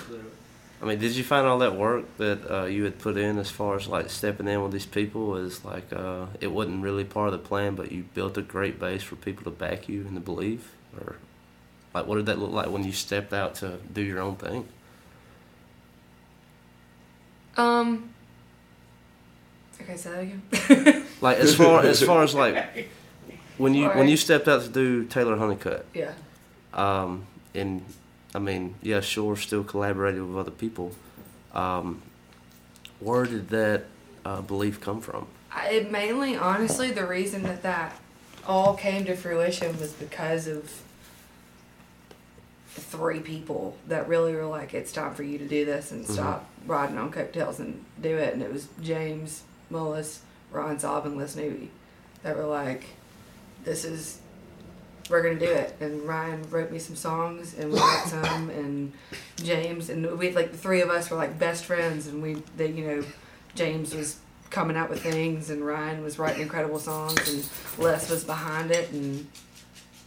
I 0.82 0.84
mean, 0.84 0.98
did 0.98 1.16
you 1.16 1.24
find 1.24 1.46
all 1.46 1.58
that 1.58 1.74
work 1.74 2.04
that 2.18 2.50
uh, 2.50 2.64
you 2.64 2.84
had 2.84 2.98
put 2.98 3.16
in 3.16 3.38
as 3.38 3.50
far 3.50 3.76
as 3.76 3.86
like 3.86 4.10
stepping 4.10 4.48
in 4.48 4.62
with 4.62 4.72
these 4.72 4.86
people 4.86 5.26
was 5.26 5.64
like 5.64 5.92
uh, 5.92 6.26
it 6.40 6.48
wasn't 6.48 6.82
really 6.82 7.04
part 7.04 7.32
of 7.32 7.32
the 7.32 7.46
plan, 7.46 7.74
but 7.74 7.92
you 7.92 8.04
built 8.14 8.36
a 8.36 8.42
great 8.42 8.78
base 8.78 9.02
for 9.02 9.16
people 9.16 9.44
to 9.44 9.50
back 9.50 9.88
you 9.88 10.02
and 10.02 10.14
to 10.14 10.20
believe, 10.20 10.72
or 10.98 11.16
like 11.94 12.06
what 12.06 12.16
did 12.16 12.26
that 12.26 12.38
look 12.38 12.52
like 12.52 12.70
when 12.70 12.84
you 12.84 12.92
stepped 12.92 13.32
out 13.32 13.54
to 13.56 13.78
do 13.92 14.02
your 14.02 14.20
own 14.20 14.36
thing? 14.36 14.68
um, 17.56 18.10
okay, 19.80 19.96
say 19.96 20.10
that 20.10 20.20
again. 20.20 21.02
Like 21.22 21.38
as 21.38 21.54
far 21.54 21.80
as 21.80 22.02
far 22.02 22.22
as 22.22 22.34
like 22.34 22.90
when 23.56 23.72
you 23.72 23.88
when 23.88 24.06
you 24.06 24.18
stepped 24.18 24.48
out 24.48 24.62
to 24.62 24.68
do 24.68 25.04
Taylor 25.04 25.36
Hunnicutt, 25.36 25.84
yeah. 25.94 26.12
um, 26.74 27.26
and 27.54 27.82
I 28.36 28.38
mean, 28.38 28.74
yeah, 28.82 29.00
sure, 29.00 29.34
still 29.34 29.64
collaborated 29.64 30.22
with 30.22 30.36
other 30.36 30.50
people. 30.50 30.92
Um, 31.54 32.02
where 33.00 33.24
did 33.24 33.48
that 33.48 33.84
uh, 34.26 34.42
belief 34.42 34.78
come 34.78 35.00
from? 35.00 35.26
I, 35.50 35.68
it 35.70 35.90
mainly, 35.90 36.36
honestly, 36.36 36.90
the 36.90 37.06
reason 37.06 37.44
that 37.44 37.62
that 37.62 37.98
all 38.46 38.74
came 38.74 39.06
to 39.06 39.16
fruition 39.16 39.80
was 39.80 39.94
because 39.94 40.48
of 40.48 40.82
three 42.68 43.20
people 43.20 43.78
that 43.88 44.06
really 44.06 44.34
were 44.34 44.44
like, 44.44 44.74
"It's 44.74 44.92
time 44.92 45.14
for 45.14 45.22
you 45.22 45.38
to 45.38 45.48
do 45.48 45.64
this 45.64 45.90
and 45.90 46.06
stop 46.06 46.46
riding 46.66 46.98
on 46.98 47.10
coattails 47.10 47.58
and 47.58 47.82
do 48.02 48.18
it." 48.18 48.34
And 48.34 48.42
it 48.42 48.52
was 48.52 48.68
James 48.82 49.44
Mullis, 49.72 50.18
Ryan 50.52 50.76
Saab, 50.76 51.06
and 51.06 51.16
Les 51.16 51.36
Newby 51.36 51.70
that 52.22 52.36
were 52.36 52.44
like, 52.44 52.84
"This 53.64 53.86
is." 53.86 54.18
We're 55.08 55.22
gonna 55.22 55.38
do 55.38 55.50
it, 55.50 55.76
and 55.80 56.02
Ryan 56.02 56.48
wrote 56.50 56.70
me 56.70 56.78
some 56.78 56.96
songs, 56.96 57.54
and 57.58 57.72
we 57.72 57.78
wrote 57.78 58.04
some, 58.06 58.50
and 58.60 58.92
James, 59.36 59.88
and 59.88 60.18
we 60.18 60.32
like 60.32 60.52
the 60.52 60.58
three 60.58 60.80
of 60.80 60.90
us 60.90 61.10
were 61.10 61.16
like 61.16 61.38
best 61.38 61.64
friends, 61.64 62.06
and 62.06 62.22
we, 62.22 62.42
they, 62.56 62.70
you 62.72 62.84
know, 62.84 63.04
James 63.54 63.94
was 63.94 64.18
coming 64.50 64.76
out 64.76 64.88
with 64.88 65.02
things 65.02 65.50
and 65.50 65.66
Ryan 65.66 66.02
was 66.02 66.18
writing 66.18 66.42
incredible 66.42 66.78
songs 66.78 67.28
and 67.28 67.84
Les 67.84 68.08
was 68.08 68.24
behind 68.24 68.70
it 68.70 68.90
and 68.92 69.26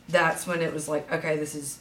that's 0.07 0.47
when 0.47 0.61
it 0.61 0.73
was 0.73 0.87
like 0.87 1.11
okay 1.11 1.35
this 1.37 1.55
is 1.55 1.79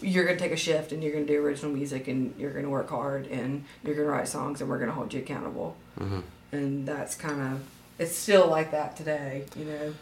you're 0.00 0.24
gonna 0.24 0.38
take 0.38 0.52
a 0.52 0.56
shift 0.56 0.92
and 0.92 1.02
you're 1.02 1.12
gonna 1.12 1.24
do 1.24 1.44
original 1.44 1.72
music 1.72 2.06
and 2.08 2.34
you're 2.38 2.52
gonna 2.52 2.68
work 2.68 2.90
hard 2.90 3.26
and 3.28 3.64
you're 3.82 3.94
gonna 3.94 4.08
write 4.08 4.28
songs 4.28 4.60
and 4.60 4.68
we're 4.68 4.78
gonna 4.78 4.92
hold 4.92 5.12
you 5.12 5.20
accountable. 5.20 5.76
Mm-hmm. 5.98 6.20
and 6.52 6.86
that's 6.86 7.14
kind 7.14 7.40
of 7.40 7.64
it's 7.98 8.16
still 8.16 8.48
like 8.48 8.70
that 8.72 8.96
today 8.96 9.44
you 9.56 9.64
know 9.64 9.94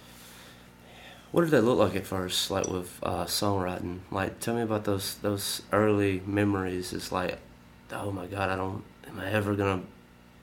What 1.33 1.43
did 1.43 1.51
that 1.51 1.63
look 1.63 1.79
like 1.79 1.97
at 1.97 2.07
first, 2.07 2.51
like 2.51 2.67
with 2.69 2.99
uh, 3.03 3.25
songwriting? 3.25 4.01
Like, 4.11 4.39
tell 4.41 4.55
me 4.55 4.63
about 4.63 4.85
those 4.85 5.15
those 5.17 5.63
early 5.73 6.23
memories. 6.27 6.93
It's 6.93 7.11
like, 7.11 7.39
oh 7.91 8.13
my 8.13 8.27
god, 8.27 8.51
I 8.51 8.57
don't. 8.57 8.85
Am 9.09 9.19
I 9.19 9.31
ever 9.31 9.55
gonna 9.55 9.81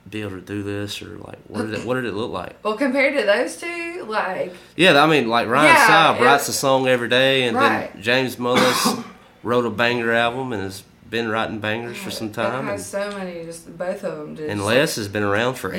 be 0.08 0.20
able 0.22 0.32
to 0.32 0.40
do 0.40 0.62
this? 0.64 1.00
Or 1.00 1.16
like, 1.18 1.38
what 1.46 1.62
did 1.62 1.74
it 1.74 1.86
what 1.86 1.94
did 1.94 2.06
it 2.06 2.14
look 2.14 2.32
like? 2.32 2.62
well 2.64 2.76
compared 2.76 3.16
to 3.16 3.24
those 3.24 3.56
two 3.56 4.04
like 4.08 4.52
Yeah, 4.76 5.00
I 5.02 5.06
mean, 5.06 5.28
like 5.28 5.46
Ryan 5.46 5.74
Yeah, 5.74 5.86
Saab 6.16 6.20
writes 6.20 6.48
a 6.48 6.52
song 6.52 6.88
every 6.88 7.08
day, 7.08 7.44
and 7.44 7.56
Right. 7.56 7.92
then 7.92 8.02
James 8.02 8.36
Mullis 8.36 9.04
wrote 9.44 9.64
a 9.66 9.70
banger 9.70 10.12
album 10.12 10.52
and 10.52 10.62
has 10.62 10.82
been 11.08 11.28
writing 11.28 11.58
bangers 11.60 11.96
for 11.98 12.10
some 12.10 12.28
it 12.28 12.34
time. 12.34 12.66
has 12.66 12.92
And, 12.94 13.10
so 13.12 13.18
many 13.18 13.44
just 13.44 13.76
both 13.78 14.02
of 14.04 14.18
them 14.18 14.36
just 14.36 14.48
and 14.48 14.64
Les 14.64 14.96
has 14.96 15.06
been 15.08 15.22
around 15.22 15.54
forever. 15.54 15.78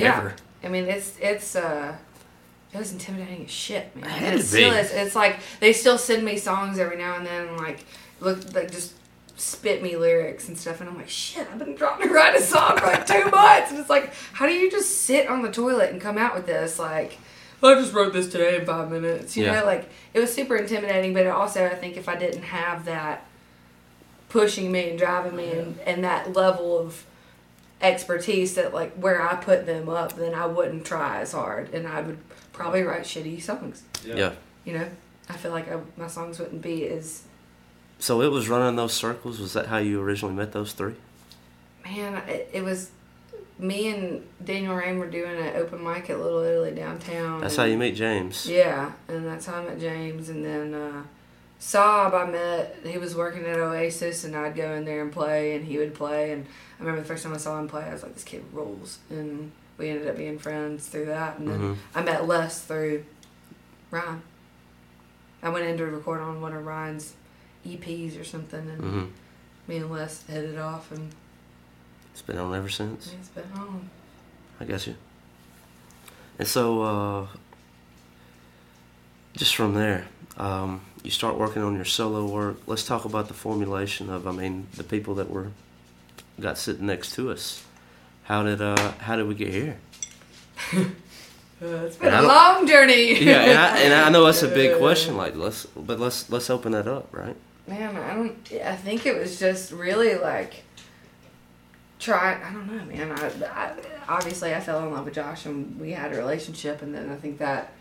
Yeah. 0.62 0.67
I 0.67 0.69
mean, 0.69 0.86
it's 0.86 1.17
it's 1.19 1.56
uh, 1.56 1.95
it 2.73 2.77
was 2.77 2.91
intimidating 2.91 3.45
as 3.45 3.51
shit, 3.51 3.95
man. 3.95 4.05
It 4.05 4.10
had 4.12 4.34
it 4.36 4.38
to 4.38 4.43
still 4.43 4.73
is. 4.73 4.91
It's 4.91 5.15
like 5.15 5.39
they 5.60 5.73
still 5.73 5.97
send 5.97 6.23
me 6.23 6.38
songs 6.38 6.79
every 6.79 6.97
now 6.97 7.15
and 7.17 7.25
then, 7.25 7.47
and 7.49 7.57
like 7.57 7.84
look 8.19 8.53
like 8.55 8.71
just 8.71 8.93
spit 9.38 9.81
me 9.81 9.95
lyrics 9.97 10.47
and 10.47 10.57
stuff, 10.57 10.79
and 10.81 10.89
I'm 10.89 10.95
like, 10.97 11.10
shit, 11.10 11.47
I've 11.51 11.57
been 11.60 11.75
trying 11.75 12.01
to 12.07 12.13
write 12.13 12.36
a 12.36 12.41
song 12.41 12.77
for 12.77 12.86
like 12.86 13.05
two 13.07 13.29
months, 13.31 13.71
and 13.71 13.79
it's 13.79 13.89
like, 13.89 14.13
how 14.34 14.45
do 14.45 14.53
you 14.53 14.69
just 14.69 15.01
sit 15.01 15.27
on 15.27 15.41
the 15.41 15.51
toilet 15.51 15.91
and 15.91 15.99
come 15.99 16.17
out 16.17 16.36
with 16.36 16.45
this? 16.45 16.77
Like, 16.77 17.17
I 17.63 17.73
just 17.75 17.93
wrote 17.93 18.13
this 18.13 18.29
today 18.29 18.57
in 18.57 18.65
five 18.65 18.89
minutes. 18.91 19.36
You 19.36 19.45
Yeah. 19.45 19.60
know, 19.62 19.65
like 19.65 19.89
it 20.13 20.19
was 20.19 20.34
super 20.34 20.55
intimidating, 20.55 21.13
but 21.13 21.25
it 21.25 21.29
also 21.29 21.65
I 21.65 21.75
think 21.75 21.97
if 21.97 22.07
I 22.07 22.15
didn't 22.15 22.43
have 22.43 22.86
that 22.86 23.25
pushing 24.29 24.71
me 24.71 24.91
and 24.91 24.97
driving 24.99 25.36
me 25.36 25.51
and, 25.51 25.79
and 25.86 26.03
that 26.03 26.34
level 26.34 26.77
of 26.79 27.03
expertise 27.81 28.53
that 28.55 28.73
like 28.73 28.93
where 28.93 29.21
I 29.27 29.36
put 29.36 29.65
them 29.65 29.89
up, 29.89 30.15
then 30.15 30.34
I 30.36 30.45
wouldn't 30.45 30.86
try 30.86 31.19
as 31.21 31.31
hard, 31.31 31.73
and 31.73 31.88
I 31.88 32.01
would 32.01 32.17
probably 32.53 32.83
write 32.83 33.03
shitty 33.03 33.41
songs. 33.41 33.83
Yeah. 34.05 34.33
You 34.65 34.73
know, 34.73 34.87
I 35.29 35.33
feel 35.33 35.51
like 35.51 35.71
I, 35.71 35.79
my 35.97 36.07
songs 36.07 36.39
wouldn't 36.39 36.61
be 36.61 36.87
as 36.87 37.23
So 37.99 38.21
it 38.21 38.27
was 38.31 38.49
running 38.49 38.75
those 38.75 38.93
circles. 38.93 39.39
Was 39.39 39.53
that 39.53 39.67
how 39.67 39.77
you 39.77 40.01
originally 40.01 40.35
met 40.35 40.51
those 40.51 40.73
three? 40.73 40.95
man. 41.83 42.17
It, 42.29 42.49
it 42.53 42.63
was 42.63 42.91
me 43.57 43.89
and 43.93 44.25
Daniel 44.43 44.75
Rain 44.75 44.97
were 44.99 45.09
doing 45.09 45.37
an 45.37 45.55
open 45.55 45.83
mic 45.83 46.09
at 46.09 46.19
Little 46.19 46.41
Italy 46.41 46.71
downtown. 46.71 47.41
That's 47.41 47.55
and- 47.55 47.61
how 47.61 47.65
you 47.67 47.77
meet 47.77 47.95
James. 47.95 48.45
Yeah, 48.47 48.91
and 49.07 49.25
that's 49.25 49.45
how 49.45 49.61
I 49.61 49.65
met 49.65 49.79
James, 49.79 50.29
and 50.29 50.43
then 50.45 50.73
uh, 50.73 51.03
Saab 51.59 52.13
I 52.13 52.29
met. 52.29 52.77
He 52.85 52.97
was 52.97 53.15
working 53.15 53.45
at 53.45 53.57
Oasis, 53.59 54.23
and 54.23 54.35
I'd 54.35 54.55
go 54.55 54.73
in 54.73 54.85
there 54.85 55.01
and 55.01 55.11
play, 55.11 55.55
and 55.55 55.65
he 55.65 55.77
would 55.77 55.93
play. 55.93 56.31
And 56.31 56.45
I 56.79 56.83
remember 56.83 57.01
the 57.01 57.07
first 57.07 57.23
time 57.23 57.33
I 57.33 57.37
saw 57.37 57.59
him 57.59 57.67
play, 57.67 57.83
I 57.83 57.93
was 57.93 58.03
like, 58.03 58.13
"This 58.15 58.23
kid 58.23 58.43
rules," 58.51 58.99
and 59.09 59.51
we 59.77 59.89
ended 59.89 60.07
up 60.07 60.17
being 60.17 60.38
friends 60.39 60.88
through 60.88 61.05
that. 61.05 61.39
And 61.39 61.47
then 61.47 61.60
Mhm. 61.60 61.77
I 61.95 62.01
met 62.03 62.27
Les 62.27 62.62
through 62.65 63.03
Ryan. 63.89 64.21
I 65.43 65.49
went 65.49 65.65
in 65.65 65.77
to 65.77 65.86
record 65.86 66.21
on 66.21 66.39
one 66.41 66.53
of 66.53 66.65
Ryan's 66.65 67.13
EPs 67.65 68.19
or 68.19 68.23
something, 68.23 68.60
and 68.69 68.81
hmm 68.81 69.05
me 69.67 69.77
and 69.77 69.91
Les 69.91 70.23
hit 70.23 70.43
it 70.43 70.57
off, 70.57 70.91
and 70.91 71.12
It's 72.12 72.21
been 72.21 72.38
on 72.38 72.53
ever 72.55 72.67
since. 72.69 73.13
it's 73.13 73.29
been 73.29 73.49
on. 73.55 73.89
I 74.60 74.65
guess 74.65 74.86
you. 74.88 74.95
And 76.39 76.47
so, 76.47 76.81
uh, 76.81 77.27
just 79.36 79.55
from 79.55 79.73
there, 79.75 80.07
um, 80.38 80.81
you 81.03 81.12
start 81.12 81.38
working 81.38 81.62
on 81.62 81.75
your 81.75 81.86
solo 81.86 82.25
work. 82.27 82.57
Let's 82.67 82.84
talk 82.84 83.05
about 83.05 83.27
the 83.27 83.34
formulation 83.34 84.10
of, 84.10 84.27
I 84.27 84.31
mean, 84.31 84.67
the 84.75 84.84
people 84.84 85.15
that 85.15 85.29
were 85.29 85.51
got 86.39 86.57
sitting 86.57 86.86
next 86.86 87.13
to 87.15 87.31
us. 87.31 87.63
How 88.31 88.43
did 88.43 88.61
uh, 88.61 88.93
how 88.99 89.17
did 89.17 89.27
we 89.27 89.35
get 89.35 89.49
here? 89.49 89.77
Uh, 91.63 91.85
it's 91.85 91.95
been 91.95 92.11
And 92.11 92.25
a 92.25 92.27
long 92.27 92.65
journey. 92.65 93.23
Yeah, 93.23 93.41
and 93.43 93.59
I, 93.59 93.77
and 93.81 93.93
I 93.93 94.09
know 94.09 94.25
that's 94.25 94.41
a 94.41 94.47
big 94.47 94.77
question. 94.83 95.15
Like, 95.15 95.35
let's 95.35 95.67
but 95.67 95.99
let's 95.99 96.27
let's 96.31 96.49
open 96.49 96.71
that 96.71 96.87
up, 96.87 97.13
right? 97.13 97.35
Man, 97.67 97.95
I 97.97 98.15
don't. 98.15 98.51
I 98.65 98.75
think 98.75 99.05
it 99.05 99.15
was 99.15 99.37
just 99.39 99.71
really 99.71 100.15
like 100.15 100.63
try. 101.99 102.41
I 102.43 102.51
don't 102.51 102.65
know, 102.65 102.83
man. 102.85 103.11
I, 103.11 103.27
I 103.45 103.73
obviously 104.09 104.55
I 104.55 104.59
fell 104.59 104.83
in 104.87 104.91
love 104.91 105.05
with 105.05 105.13
Josh 105.13 105.45
and 105.45 105.79
we 105.79 105.91
had 105.91 106.11
a 106.11 106.17
relationship, 106.17 106.81
and 106.81 106.95
then 106.95 107.11
I 107.11 107.15
think 107.15 107.37
that 107.37 107.73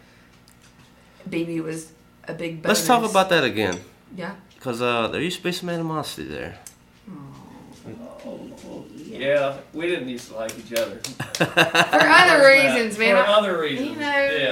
BB 1.27 1.63
was 1.63 1.91
a 2.29 2.35
big. 2.35 2.61
Bonus. 2.61 2.81
Let's 2.81 2.87
talk 2.87 3.11
about 3.11 3.31
that 3.31 3.45
again, 3.45 3.81
Yeah. 4.15 4.35
because 4.57 4.83
uh, 4.83 5.09
there 5.09 5.23
used 5.23 5.39
to 5.39 5.43
be 5.45 5.53
some 5.53 5.71
animosity 5.71 6.29
there. 6.29 6.59
Oh, 8.27 8.85
yeah, 9.07 9.57
we 9.73 9.87
didn't 9.89 10.09
used 10.09 10.29
to 10.29 10.37
like 10.37 10.53
each 10.59 10.73
other. 10.79 10.97
For 11.35 11.45
other 12.01 12.47
reasons, 12.49 12.99
man. 12.99 13.17
For 13.17 13.31
I- 13.31 13.35
other 13.35 13.61
reasons. 13.61 13.91
you 13.91 13.97
know- 13.97 14.07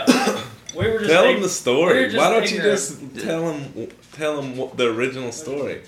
Yeah. 0.06 0.44
We 0.76 0.86
were 0.86 0.98
just 0.98 1.10
Tell 1.10 1.24
ig- 1.24 1.30
them 1.36 1.40
the 1.40 1.46
we 1.46 1.48
story. 1.48 1.94
were 2.02 2.04
just 2.10 2.16
Why 2.18 2.30
don't 2.30 2.50
you 2.50 2.58
ignorant. 2.58 2.78
just 2.78 3.24
tell 3.24 3.46
them 3.52 3.88
tell 4.12 4.36
them 4.36 4.56
what 4.58 4.76
the 4.76 4.86
original 4.92 5.32
story? 5.32 5.80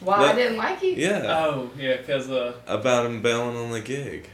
Why 0.00 0.14
I 0.16 0.20
Let- 0.20 0.36
didn't 0.36 0.56
like 0.56 0.82
you? 0.84 0.90
Yeah, 0.92 1.22
Oh, 1.46 1.70
yeah, 1.76 1.96
because, 1.96 2.30
uh, 2.30 2.52
about 2.68 3.06
him 3.06 3.22
bailing 3.22 3.56
on 3.56 3.72
the 3.72 3.80
gig. 3.80 4.28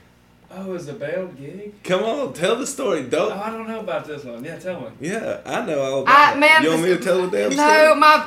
oh, 0.51 0.65
it 0.67 0.69
was 0.69 0.87
a 0.89 0.93
bailed 0.93 1.37
gig? 1.39 1.83
Come 1.83 2.03
on, 2.05 2.35
tell 2.35 2.57
the 2.57 2.67
story. 2.67 3.01
Oh, 3.01 3.09
Don't. 3.09 3.33
I 3.33 3.51
don't 3.51 3.67
know 3.67 3.81
about 3.81 4.05
this 4.05 4.23
one. 4.23 4.45
Yeah, 4.45 4.59
tell 4.59 4.81
me. 4.83 4.89
Yeah, 5.01 5.41
I 5.47 5.65
know 5.65 5.81
all 5.81 6.03
about 6.03 6.15
I 6.15 6.33
it. 6.35 6.39
man. 6.39 6.63
You 6.63 6.71
want 6.71 6.83
me 6.83 6.89
to 6.91 6.99
tell 6.99 7.27
the 7.27 7.31
damn 7.39 7.51
story? 7.53 7.67
No, 7.69 7.95
my. 7.95 8.27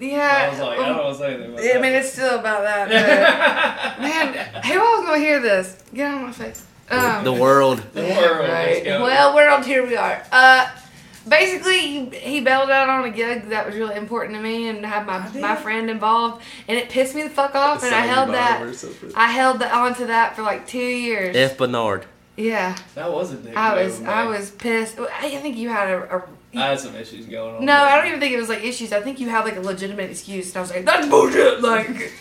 Yeah. 0.00 0.46
I 0.46 0.48
was 0.50 0.58
like, 0.60 0.78
I 0.78 0.88
don't 0.88 0.98
want 1.04 1.16
to 1.16 1.22
say 1.22 1.34
anything 1.34 1.52
about 1.52 1.60
I 1.64 1.72
that. 1.74 1.80
mean, 1.82 1.92
it's 1.92 2.12
still 2.12 2.38
about 2.38 2.62
that. 2.62 3.96
but- 3.96 4.02
man, 4.02 4.64
who 4.64 4.72
else 4.78 5.06
gonna 5.06 5.18
hear 5.18 5.40
this? 5.40 5.82
Get 5.94 6.10
out 6.10 6.16
of 6.18 6.26
my 6.26 6.32
face. 6.32 6.66
Um, 6.90 7.22
The 7.24 7.32
world. 7.32 7.82
The 7.92 8.02
world. 8.02 8.40
Right. 8.48 8.84
Let's. 8.84 9.02
Well, 9.02 9.34
world, 9.34 9.64
here 9.64 9.86
we 9.86 9.96
are. 9.96 10.22
Uh, 10.32 10.68
basically 11.28 11.78
he, 11.80 12.06
he 12.16 12.40
bailed 12.40 12.70
out 12.70 12.88
on 12.88 13.04
a 13.04 13.10
gig 13.10 13.50
that 13.50 13.66
was 13.66 13.76
really 13.76 13.94
important 13.94 14.34
to 14.36 14.42
me 14.42 14.68
and 14.68 14.84
had 14.84 15.06
my 15.06 15.18
my 15.38 15.54
friend 15.54 15.90
involved 15.90 16.42
and 16.66 16.78
it 16.78 16.88
pissed 16.88 17.14
me 17.14 17.22
the 17.22 17.28
fuck 17.30 17.54
off 17.54 17.84
and 17.84 17.94
I 17.94 18.00
held 18.06 18.30
that. 18.30 18.62
I 19.14 19.30
held 19.30 19.58
the, 19.60 19.72
on 19.72 19.94
to 19.96 20.06
that 20.06 20.34
for 20.34 20.42
like 20.42 20.66
two 20.66 20.78
years. 20.78 21.36
F. 21.36 21.58
Bernard. 21.58 22.06
yeah, 22.36 22.76
That 22.94 23.12
was 23.12 23.32
a 23.32 23.36
dick 23.36 23.54
I 23.56 23.82
was. 23.82 24.02
I 24.02 24.24
was 24.24 24.50
pissed. 24.50 24.98
I 24.98 25.28
think 25.36 25.56
you 25.58 25.68
had 25.68 25.90
a, 25.90 26.16
a 26.16 26.22
I 26.54 26.66
had 26.70 26.80
some 26.80 26.96
issues 26.96 27.26
going 27.26 27.56
on. 27.56 27.64
no, 27.64 27.72
I 27.74 27.96
don't 27.98 28.08
even 28.08 28.18
think 28.20 28.32
it 28.34 28.38
was 28.38 28.48
like 28.48 28.64
issues. 28.64 28.92
I 28.92 29.00
think 29.00 29.20
you 29.20 29.28
had 29.28 29.44
like 29.44 29.56
a 29.56 29.60
legitimate 29.60 30.10
excuse, 30.10 30.48
and 30.48 30.56
I 30.56 30.60
was 30.60 30.70
like, 30.70 30.84
"That's 30.84 31.06
bullshit." 31.08 31.60
Like 31.62 31.88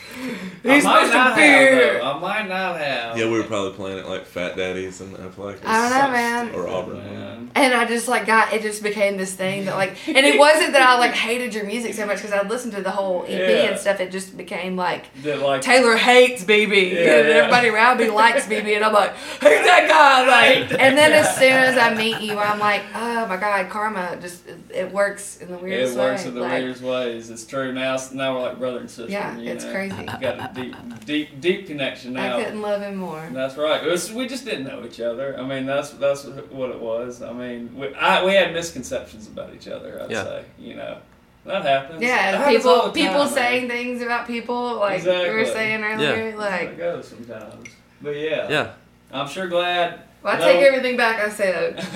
I 0.65 0.73
he's 0.75 0.83
might 0.83 1.05
supposed 1.05 1.13
not 1.13 1.29
to 1.29 1.35
be 1.35 1.41
have. 1.41 1.59
here. 1.73 1.99
Though. 1.99 2.11
I 2.11 2.19
might 2.19 2.47
not 2.49 2.77
have. 2.79 3.17
Yeah, 3.17 3.25
we 3.25 3.37
were 3.39 3.43
probably 3.43 3.71
playing 3.73 3.97
it 3.99 4.05
like 4.05 4.25
Fat 4.25 4.55
Daddies 4.57 5.01
and 5.01 5.15
Appalachia. 5.15 5.61
I 5.65 5.89
don't 5.89 5.99
know, 5.99 6.11
man. 6.11 6.55
Or 6.55 6.67
Auburn. 6.67 6.97
Man. 6.97 7.51
And 7.55 7.73
I 7.73 7.85
just 7.85 8.07
like 8.07 8.25
got 8.27 8.53
it. 8.53 8.61
Just 8.61 8.83
became 8.83 9.17
this 9.17 9.33
thing 9.33 9.65
that 9.65 9.75
like, 9.75 9.95
and 10.07 10.17
it 10.17 10.37
wasn't 10.45 10.73
that 10.73 10.81
I 10.87 10.99
like 10.99 11.13
hated 11.13 11.53
your 11.55 11.63
music 11.65 11.93
so 11.95 12.05
much 12.05 12.17
because 12.17 12.31
I 12.33 12.45
listened 12.47 12.73
to 12.75 12.81
the 12.81 12.91
whole 12.91 13.23
EP 13.23 13.29
Yeah. 13.29 13.69
and 13.71 13.79
stuff. 13.79 13.99
It 13.99 14.11
just 14.11 14.35
became 14.37 14.75
like 14.75 15.11
That 15.23 15.39
like 15.39 15.61
Taylor 15.61 15.95
hates 15.95 16.43
BB, 16.43 16.91
Yeah, 16.93 16.99
and 16.99 17.27
yeah. 17.29 17.33
everybody 17.35 17.69
around 17.69 17.97
me 17.97 18.09
likes 18.11 18.45
BB, 18.45 18.75
and 18.75 18.83
I'm 18.85 18.93
like, 18.93 19.15
who's 19.15 19.41
that 19.41 19.87
guy? 19.87 20.27
Like, 20.59 20.71
and 20.79 20.97
then 20.97 21.13
as 21.13 21.35
soon 21.37 21.53
as 21.53 21.77
I 21.77 21.95
meet 21.95 22.19
you, 22.21 22.37
I'm 22.37 22.59
like, 22.59 22.81
oh 22.93 23.25
my 23.25 23.37
god, 23.37 23.69
karma 23.69 24.17
just 24.21 24.43
it 24.73 24.91
works 24.91 25.37
in 25.37 25.49
the 25.51 25.57
weirdest 25.57 25.95
ways. 25.95 25.97
it 25.97 25.99
works 25.99 26.21
way. 26.23 26.27
in 26.29 26.35
the 26.35 26.41
like, 26.41 26.51
weirdest 26.51 26.81
ways. 26.81 27.29
It's 27.29 27.45
true. 27.45 27.73
Now, 27.73 27.97
now 28.13 28.35
we're 28.35 28.41
like 28.41 28.59
brother 28.59 28.79
and 28.79 28.89
sister. 28.89 29.11
Yeah, 29.11 29.37
you 29.37 29.51
it's 29.51 29.65
know? 29.65 29.71
crazy. 29.71 30.03
Got 30.05 30.23
a 30.23 30.51
deep, 30.53 30.75
deep, 31.05 31.41
deep 31.41 31.67
connection 31.67 32.13
now. 32.13 32.37
I 32.37 32.43
couldn't 32.43 32.61
love 32.61 32.81
him 32.81 32.95
more. 32.95 33.27
That's 33.31 33.57
right. 33.57 33.83
It 33.83 33.89
was, 33.89 34.11
we 34.11 34.27
just 34.27 34.45
didn't 34.45 34.65
know 34.65 34.83
each 34.85 34.99
other. 34.99 35.37
I 35.39 35.43
mean, 35.45 35.65
that's 35.65 35.91
that's 35.91 36.25
what 36.25 36.69
it 36.71 36.79
was. 36.79 37.21
I 37.21 37.33
mean, 37.33 37.75
we, 37.75 37.93
I, 37.95 38.23
we 38.25 38.33
had 38.33 38.53
misconceptions 38.53 39.27
about 39.27 39.53
each 39.53 39.67
other. 39.67 40.01
I'd 40.01 40.11
Yeah. 40.11 40.23
say, 40.23 40.45
you 40.57 40.75
know, 40.75 40.97
that 41.45 41.63
happens. 41.63 41.99
That 41.99 42.05
Yeah, 42.05 42.37
happens 42.37 42.65
all 42.65 42.91
people 42.91 42.91
the 42.91 42.99
time, 42.99 43.07
people 43.07 43.23
man. 43.25 43.33
saying 43.33 43.67
things 43.69 44.01
about 44.01 44.27
people 44.27 44.75
like 44.75 45.03
you 45.03 45.09
were 45.11 45.45
saying 45.45 45.83
earlier. 45.83 46.31
That's 46.31 46.43
how 46.43 46.49
Like, 46.57 46.69
it 46.69 46.77
goes 46.77 47.07
sometimes. 47.07 47.69
But 48.01 48.11
yeah, 48.17 48.49
Yeah. 48.49 48.71
I'm 49.11 49.27
sure 49.27 49.47
glad. 49.47 50.01
Well, 50.23 50.35
I 50.35 50.39
No. 50.39 50.45
take 50.45 50.61
everything 50.63 50.97
back 50.97 51.19
I 51.23 51.29
said. 51.29 51.79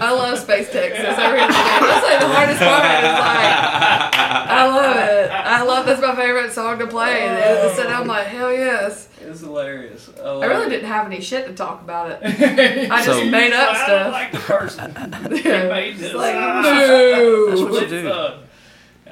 I 0.00 0.10
love 0.12 0.38
Space 0.38 0.70
Texas. 0.70 1.04
I 1.18 1.30
really 1.32 1.46
do. 1.46 1.52
That's 1.52 2.06
like 2.06 2.20
the 2.20 2.28
hardest 2.28 2.58
part. 2.60 2.84
Is 2.84 3.18
like 3.18 4.14
I 4.50 4.66
love 4.66 4.96
it. 4.96 5.30
I 5.30 5.62
love 5.62 5.86
that's 5.86 6.00
my 6.02 6.14
favorite 6.14 6.52
song 6.52 6.78
to 6.78 6.86
play. 6.86 7.26
And 7.26 7.38
it 7.38 7.74
said 7.76 7.86
I'm 7.86 8.06
like 8.06 8.26
hell 8.26 8.52
yes. 8.52 9.08
It's 9.20 9.40
hilarious. 9.40 10.10
I, 10.22 10.28
I 10.28 10.46
really 10.46 10.68
didn't 10.68 10.88
have 10.88 11.06
any 11.06 11.20
shit 11.22 11.46
to 11.46 11.54
talk 11.54 11.80
about 11.80 12.10
it. 12.10 12.20
didn't. 12.38 12.90
I 12.92 13.02
just 13.04 13.18
So- 13.18 13.24
made 13.30 13.52
up 13.54 13.70
I 13.70 13.76
stuff. 13.76 14.02
don't 14.04 14.12
like 14.12 14.32
the 14.32 14.38
person. 14.38 14.94
who 15.22 15.68
made 15.70 15.96
this. 15.96 16.06
It's 16.08 16.14
like 16.14 16.34
That's 16.34 17.60
what 17.60 17.82
you 17.82 17.88
do. 17.88 18.32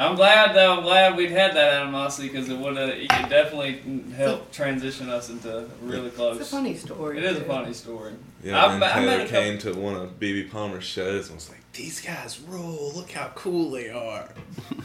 I'm 0.09 0.17
glad 0.17 0.55
though. 0.55 0.77
I'm 0.77 0.83
glad 0.83 1.17
we'd 1.17 1.31
had 1.31 1.55
that 1.55 1.75
animosity 1.75 2.29
because 2.29 2.49
it 2.49 2.59
would 2.59 2.77
have. 2.77 2.89
It 2.91 3.09
could 3.09 3.29
definitely 3.29 3.81
help 4.17 4.51
transition 4.53 5.09
us 5.09 5.31
into 5.31 5.69
really 5.83 6.11
close. 6.11 6.41
It's 6.41 6.49
a 6.53 6.57
funny 6.57 6.75
story. 6.77 7.19
It 7.19 7.25
is 7.25 7.39
a 7.39 7.45
funny 7.45 7.73
story. 7.73 8.13
Yeah, 8.43 8.65
I've 8.65 8.73
and 8.73 8.81
met- 8.81 8.97
I 8.97 9.01
met 9.05 9.29
Taylor 9.29 9.41
a 9.41 9.51
came 9.51 9.59
to 9.59 9.73
one 9.79 9.95
of 9.95 10.19
BB 10.19 10.51
Palmer's 10.51 10.83
shows 10.83 11.29
and 11.29 11.37
was 11.37 11.49
like, 11.49 11.61
"These 11.75 12.01
guys 12.01 12.41
rule! 12.41 12.91
Look 12.93 13.13
how 13.13 13.29
cool 13.37 13.71
they 13.71 13.89
are! 13.91 14.29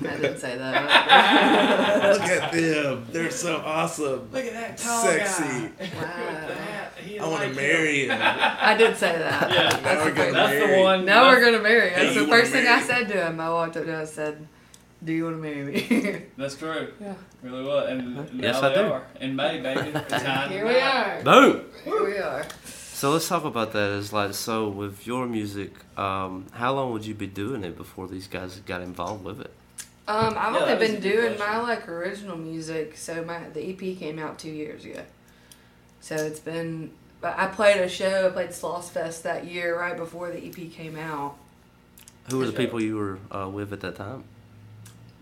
I 0.07 0.15
didn't 0.17 0.37
say 0.37 0.55
that. 0.57 2.13
Look 2.13 2.21
at 2.21 2.51
them! 2.51 3.07
They're 3.11 3.31
so 3.31 3.57
awesome! 3.65 4.29
Look 4.31 4.45
at 4.45 4.53
that 4.53 4.77
tall 4.77 5.03
Sexy! 5.03 5.43
guy. 5.43 5.89
Wow. 5.99 6.89
I 7.19 7.19
want 7.21 7.31
like 7.31 7.41
to 7.41 7.47
him. 7.47 7.55
marry 7.55 8.05
him! 8.07 8.19
I 8.21 8.75
did 8.77 8.95
say 8.95 9.17
that. 9.17 9.49
Yeah, 9.51 9.69
That's 9.77 10.05
we're 10.05 10.11
the 10.11 10.15
gonna 10.15 10.23
thing. 10.25 10.33
That's 10.33 10.71
the 10.75 10.81
one. 10.83 11.05
Now 11.05 11.29
we're 11.29 11.43
gonna 11.43 11.63
marry. 11.63 11.89
That's 11.89 12.15
the 12.15 12.27
first 12.27 12.51
thing 12.51 12.67
I 12.67 12.81
said 12.81 13.07
to 13.07 13.25
him. 13.27 13.39
I 13.39 13.49
walked 13.49 13.75
up 13.77 13.85
to 13.85 13.89
him 13.91 13.99
and 14.01 14.07
said, 14.07 14.47
"Do 15.03 15.13
you 15.13 15.25
want 15.25 15.35
to 15.37 15.41
marry 15.41 15.63
me?" 15.63 16.23
That's 16.37 16.55
true. 16.55 16.93
Yeah. 16.99 17.13
Really 17.43 17.63
was. 17.63 17.89
And 17.89 18.41
Yes, 18.41 18.61
now 18.61 18.69
I 18.69 18.73
do. 18.73 18.81
are. 18.91 19.07
In 19.21 19.35
May, 19.35 19.59
baby. 19.61 19.91
Here 20.49 20.65
we 20.65 20.79
are. 20.79 21.21
Boom. 21.23 21.65
Here 21.83 22.03
we 22.05 22.17
are. 22.17 22.45
So 22.65 23.11
let's 23.11 23.27
talk 23.27 23.45
about 23.45 23.73
that. 23.73 23.91
Is 23.91 24.11
like 24.11 24.33
so 24.33 24.69
with 24.69 25.05
your 25.05 25.27
music. 25.27 25.73
Um, 25.97 26.47
how 26.51 26.73
long 26.73 26.91
would 26.93 27.05
you 27.05 27.13
be 27.13 27.27
doing 27.27 27.63
it 27.63 27.77
before 27.77 28.07
these 28.07 28.27
guys 28.27 28.59
got 28.65 28.81
involved 28.81 29.23
with 29.23 29.39
it? 29.41 29.51
Um, 30.07 30.35
I've 30.37 30.53
Yeah, 30.55 30.59
only 30.61 30.87
been 30.87 31.01
doing 31.01 31.37
my 31.37 31.59
like 31.59 31.87
original 31.87 32.37
music. 32.37 32.97
So 32.97 33.23
my 33.23 33.39
the 33.53 33.61
EP 33.69 33.97
came 33.99 34.17
out 34.17 34.39
two 34.39 34.49
years 34.49 34.83
ago. 34.85 35.03
So 36.01 36.15
it's 36.15 36.39
been. 36.39 36.91
But 37.19 37.37
I 37.37 37.47
played 37.47 37.77
a 37.81 37.89
show. 37.89 38.27
I 38.27 38.29
played 38.31 38.49
Sloss 38.49 38.89
Fest 38.89 39.23
that 39.23 39.45
year, 39.45 39.77
right 39.79 39.97
before 39.97 40.29
the 40.31 40.37
EP 40.43 40.71
came 40.71 40.95
out. 40.95 41.35
Who 42.29 42.37
were 42.39 42.45
the 42.45 42.51
people 42.53 42.79
you 42.81 42.95
were 42.95 43.19
uh, 43.31 43.49
with 43.49 43.73
at 43.73 43.81
that 43.81 43.95
time? 43.95 44.23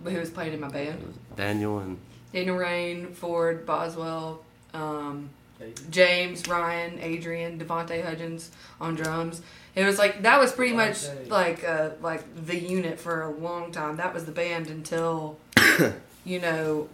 But 0.05 0.13
who 0.13 0.19
was 0.19 0.29
playing 0.29 0.53
in 0.53 0.59
my 0.59 0.67
band? 0.67 1.15
Daniel 1.35 1.79
and 1.79 1.97
Daniel 2.31 2.55
Rain, 2.55 3.07
Ford, 3.13 3.65
Boswell, 3.65 4.45
um, 4.71 5.31
James, 5.89 6.47
Ryan, 6.47 6.99
Adrian, 6.99 7.57
Devontae 7.57 8.05
Hudgens 8.05 8.51
on 8.79 8.93
drums. 8.93 9.41
It 9.73 9.83
was 9.83 9.97
like 9.97 10.21
that 10.21 10.39
was 10.39 10.51
pretty 10.51 10.75
much 10.75 11.07
like 11.27 11.63
uh, 11.63 11.89
like 12.01 12.23
the 12.45 12.55
unit 12.55 12.99
for 12.99 13.23
a 13.23 13.31
long 13.31 13.71
time. 13.71 13.97
That 13.97 14.13
was 14.13 14.25
the 14.25 14.31
band 14.31 14.67
until 14.67 15.39
you 16.23 16.39
know 16.39 16.87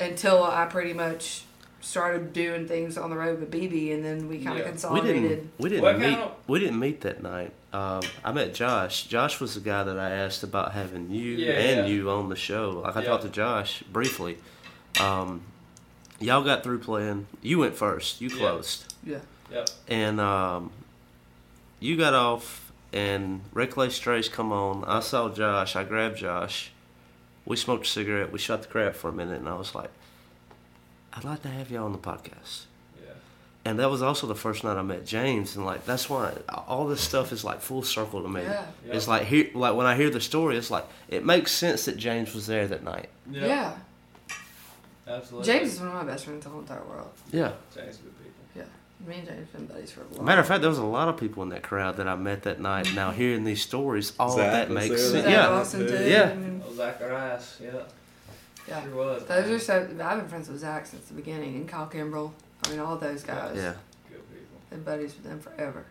until 0.00 0.42
I 0.42 0.64
pretty 0.64 0.94
much 0.94 1.44
started 1.80 2.32
doing 2.32 2.66
things 2.66 2.96
on 2.98 3.10
the 3.10 3.16
road 3.16 3.38
with 3.40 3.50
BB, 3.50 3.92
and 3.94 4.04
then 4.04 4.28
we 4.28 4.38
kind 4.38 4.50
of 4.50 4.58
Yeah. 4.58 4.64
we 4.64 4.70
consolidated. 4.70 5.22
didn't 5.22 5.50
we 5.58 5.68
didn't 5.68 5.82
What 5.82 5.98
meet 5.98 6.10
kind 6.10 6.22
of- 6.22 6.32
we 6.46 6.58
didn't 6.58 6.78
meet 6.78 7.00
that 7.02 7.22
night. 7.22 7.52
Um, 7.72 8.00
I 8.24 8.32
met 8.32 8.54
Josh. 8.54 9.04
Josh 9.04 9.38
was 9.40 9.54
the 9.54 9.60
guy 9.60 9.84
that 9.84 9.98
I 9.98 10.10
asked 10.10 10.42
about 10.42 10.72
having 10.72 11.10
you 11.10 11.32
Yeah, 11.34 11.52
and 11.52 11.86
yeah. 11.88 11.94
you 11.94 12.10
on 12.10 12.28
the 12.28 12.36
show. 12.36 12.82
Like 12.84 12.96
I 12.96 13.02
Yeah. 13.02 13.08
talked 13.08 13.22
to 13.24 13.28
Josh 13.28 13.82
briefly. 13.92 14.38
Um, 15.00 15.42
y'all 16.18 16.42
got 16.42 16.62
through 16.62 16.78
playing. 16.78 17.26
You 17.42 17.58
went 17.58 17.76
first. 17.76 18.20
You 18.20 18.30
closed. 18.30 18.94
Yeah. 19.04 19.18
Yep. 19.52 19.68
and 19.86 20.20
um, 20.20 20.70
you 21.78 21.96
got 21.96 22.14
off, 22.14 22.72
and 22.92 23.42
Reckless 23.52 23.94
Strays 23.94 24.28
come 24.28 24.50
on. 24.50 24.84
I 24.86 24.98
saw 25.00 25.28
Josh. 25.28 25.76
I 25.76 25.84
grabbed 25.84 26.16
Josh. 26.16 26.72
We 27.44 27.56
smoked 27.56 27.86
a 27.86 27.88
cigarette. 27.88 28.32
We 28.32 28.40
shot 28.40 28.62
the 28.62 28.68
crap 28.68 28.96
for 28.96 29.08
a 29.08 29.12
minute, 29.12 29.38
and 29.38 29.48
I 29.48 29.54
was 29.54 29.72
like, 29.72 29.90
"I'd 31.16 31.24
like 31.24 31.42
to 31.42 31.48
have 31.48 31.70
y'all 31.70 31.84
on 31.86 31.92
the 31.92 31.98
podcast." 31.98 32.64
Yeah. 33.02 33.12
And 33.64 33.78
that 33.80 33.90
was 33.90 34.02
also 34.02 34.26
the 34.26 34.34
first 34.34 34.62
night 34.64 34.76
I 34.76 34.82
met 34.82 35.04
James, 35.06 35.56
and 35.56 35.64
like 35.66 35.84
that's 35.86 36.08
why 36.10 36.32
all 36.68 36.86
this 36.86 37.00
stuff 37.00 37.32
is 37.32 37.44
like 37.44 37.60
full 37.60 37.82
circle 37.82 38.22
to 38.22 38.28
me. 38.28 38.42
Yeah. 38.42 38.66
It's 38.86 39.08
like 39.08 39.24
here, 39.24 39.48
like 39.54 39.74
when 39.74 39.86
I 39.86 39.96
hear 39.96 40.10
the 40.10 40.20
story, 40.20 40.56
it's 40.56 40.70
like 40.70 40.84
it 41.08 41.24
makes 41.24 41.50
sense 41.52 41.84
that 41.86 41.96
James 41.96 42.34
was 42.34 42.46
there 42.46 42.66
that 42.68 42.84
night. 42.84 43.08
Yep. 43.30 43.48
Yeah. 43.48 43.72
Absolutely. 45.08 45.46
James 45.52 45.74
is 45.74 45.78
one 45.80 45.88
of 45.88 45.94
my 45.94 46.04
best 46.04 46.24
friends 46.24 46.44
in 46.44 46.50
the 46.50 46.52
whole 46.52 46.60
entire 46.60 46.82
world. 46.84 47.10
Yeah. 47.32 47.52
James 47.74 47.90
is 47.90 47.98
good 47.98 48.12
people. 48.18 48.32
Yeah. 48.56 48.64
Me 49.06 49.18
and 49.18 49.26
James 49.28 49.38
have 49.40 49.52
been 49.52 49.66
buddies 49.66 49.92
for 49.92 50.00
a 50.02 50.16
long 50.16 50.24
Matter 50.24 50.40
of 50.40 50.48
fact, 50.48 50.62
there 50.62 50.68
was 50.70 50.78
a 50.78 50.84
lot 50.84 51.08
of 51.08 51.16
people 51.16 51.44
in 51.44 51.50
that 51.50 51.62
crowd 51.62 51.96
that 51.98 52.08
I 52.08 52.16
met 52.16 52.42
that 52.42 52.60
night. 52.60 52.92
Now 52.94 53.12
hearing 53.12 53.44
these 53.44 53.62
stories, 53.62 54.12
all 54.18 54.34
Zach 54.36 54.46
of 54.46 54.52
that 54.68 54.70
makes 54.74 54.88
sense. 55.00 55.12
that 55.12 55.22
Zach 55.22 55.24
night? 55.26 55.30
Yeah. 55.32 55.48
Austin, 55.48 55.86
too. 55.86 56.08
Yeah. 56.10 56.28
and- 56.30 56.62
Oh, 56.66 56.74
Zacharias. 56.74 57.58
Yeah. 57.62 57.70
Yeah. 58.68 58.82
Sure 58.82 58.94
was. 58.94 59.24
Those 59.26 59.50
are 59.50 59.58
so. 59.58 59.82
I've 60.02 60.18
been 60.20 60.28
friends 60.28 60.48
with 60.48 60.58
Zach 60.60 60.86
since 60.86 61.06
the 61.06 61.14
beginning, 61.14 61.54
and 61.56 61.68
Kyle 61.68 61.88
Kimbrell. 61.88 62.32
I 62.64 62.70
mean, 62.70 62.80
all 62.80 62.96
those 62.96 63.22
guys. 63.22 63.56
Yeah. 63.56 63.74
good 64.10 64.22
people. 64.30 64.58
Been 64.70 64.82
buddies 64.82 65.14
with 65.14 65.24
them 65.24 65.38
forever. 65.40 65.84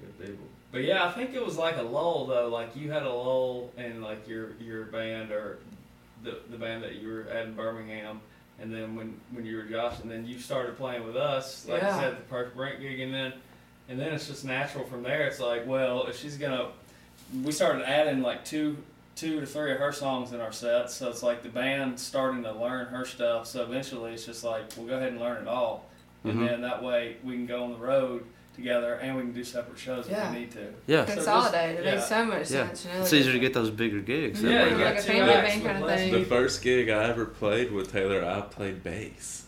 Good 0.00 0.18
people. 0.26 0.46
But 0.70 0.84
yeah, 0.84 1.04
I 1.06 1.12
think 1.12 1.34
it 1.34 1.44
was 1.44 1.58
like 1.58 1.76
a 1.76 1.82
lull 1.82 2.26
though. 2.26 2.48
Like 2.48 2.74
you 2.76 2.90
had 2.90 3.02
a 3.02 3.12
lull 3.12 3.70
in 3.76 4.00
like 4.00 4.26
your 4.28 4.52
your 4.60 4.84
band 4.86 5.30
or 5.32 5.58
the 6.22 6.38
the 6.50 6.56
band 6.56 6.82
that 6.84 6.94
you 6.96 7.08
were 7.08 7.26
at 7.30 7.46
in 7.46 7.54
Birmingham, 7.54 8.20
and 8.60 8.72
then 8.72 8.94
when 8.96 9.20
when 9.32 9.44
you 9.44 9.56
were 9.56 9.64
Josh, 9.64 9.98
and 10.00 10.10
then 10.10 10.26
you 10.26 10.38
started 10.38 10.76
playing 10.78 11.04
with 11.04 11.16
us, 11.16 11.66
like 11.68 11.82
Yeah. 11.82 11.94
you 11.96 12.00
said, 12.02 12.16
the 12.18 12.22
Perk 12.22 12.54
Brink 12.54 12.80
gig, 12.80 13.00
and 13.00 13.12
then 13.12 13.32
and 13.88 13.98
then 13.98 14.12
it's 14.14 14.28
just 14.28 14.44
natural 14.44 14.84
from 14.84 15.02
there. 15.02 15.26
It's 15.26 15.40
like, 15.40 15.66
well, 15.66 16.06
if 16.06 16.16
she's 16.18 16.36
gonna, 16.38 16.68
we 17.42 17.50
started 17.52 17.82
adding 17.86 18.22
like 18.22 18.44
two 18.44 18.76
two 19.14 19.40
to 19.40 19.46
three 19.46 19.72
of 19.72 19.78
her 19.78 19.92
songs 19.92 20.32
in 20.32 20.40
our 20.40 20.52
set. 20.52 20.90
so 20.90 21.08
it's 21.10 21.22
like 21.22 21.42
the 21.42 21.48
band 21.48 21.98
starting 22.00 22.42
to 22.44 22.52
learn 22.52 22.86
her 22.86 23.04
stuff. 23.04 23.46
So 23.46 23.62
eventually, 23.62 24.12
it's 24.14 24.24
just 24.26 24.42
like 24.44 24.62
we'll 24.76 24.86
go 24.86 24.96
ahead 24.96 25.08
and 25.12 25.20
learn 25.20 25.42
it 25.42 25.48
all, 25.48 25.86
and 26.24 26.34
Mhm. 26.34 26.48
then 26.48 26.60
that 26.62 26.82
way 26.82 27.16
we 27.22 27.34
can 27.34 27.46
go 27.46 27.64
on 27.64 27.72
the 27.72 27.78
road 27.78 28.24
together 28.56 28.94
and 28.96 29.16
we 29.16 29.22
can 29.22 29.32
do 29.32 29.42
separate 29.42 29.78
shows 29.78 30.06
Yeah. 30.10 30.26
if 30.28 30.32
we 30.34 30.40
need 30.40 30.50
to. 30.52 30.58
Yeah. 30.86 31.00
So 31.06 31.14
just- 31.14 31.26
Consolidate. 31.26 31.78
it 31.78 31.84
yeah. 31.86 31.94
makes 31.94 32.06
so 32.08 32.24
much 32.26 32.38
Yeah. 32.50 32.66
sense. 32.66 32.84
You 32.84 32.92
know, 32.92 33.00
It's 33.00 33.12
like- 33.12 33.20
easier 33.22 33.32
to 33.32 33.38
get 33.38 33.54
those 33.54 33.70
bigger 33.70 34.00
gigs. 34.00 34.42
that 34.42 34.50
Yeah, 34.50 34.62
way. 34.64 34.70
you 34.72 34.76
got 34.78 34.84
Like 34.84 34.98
a 34.98 35.02
family 35.02 35.32
band 35.32 35.62
kinda 35.62 35.96
thing. 35.96 36.12
The 36.12 36.24
first 36.24 36.62
gig 36.62 36.90
I 36.90 37.04
ever 37.04 37.24
played 37.24 37.72
with 37.72 37.90
Taylor, 37.92 38.22
I 38.24 38.42
played 38.42 38.82
bass. 38.84 39.44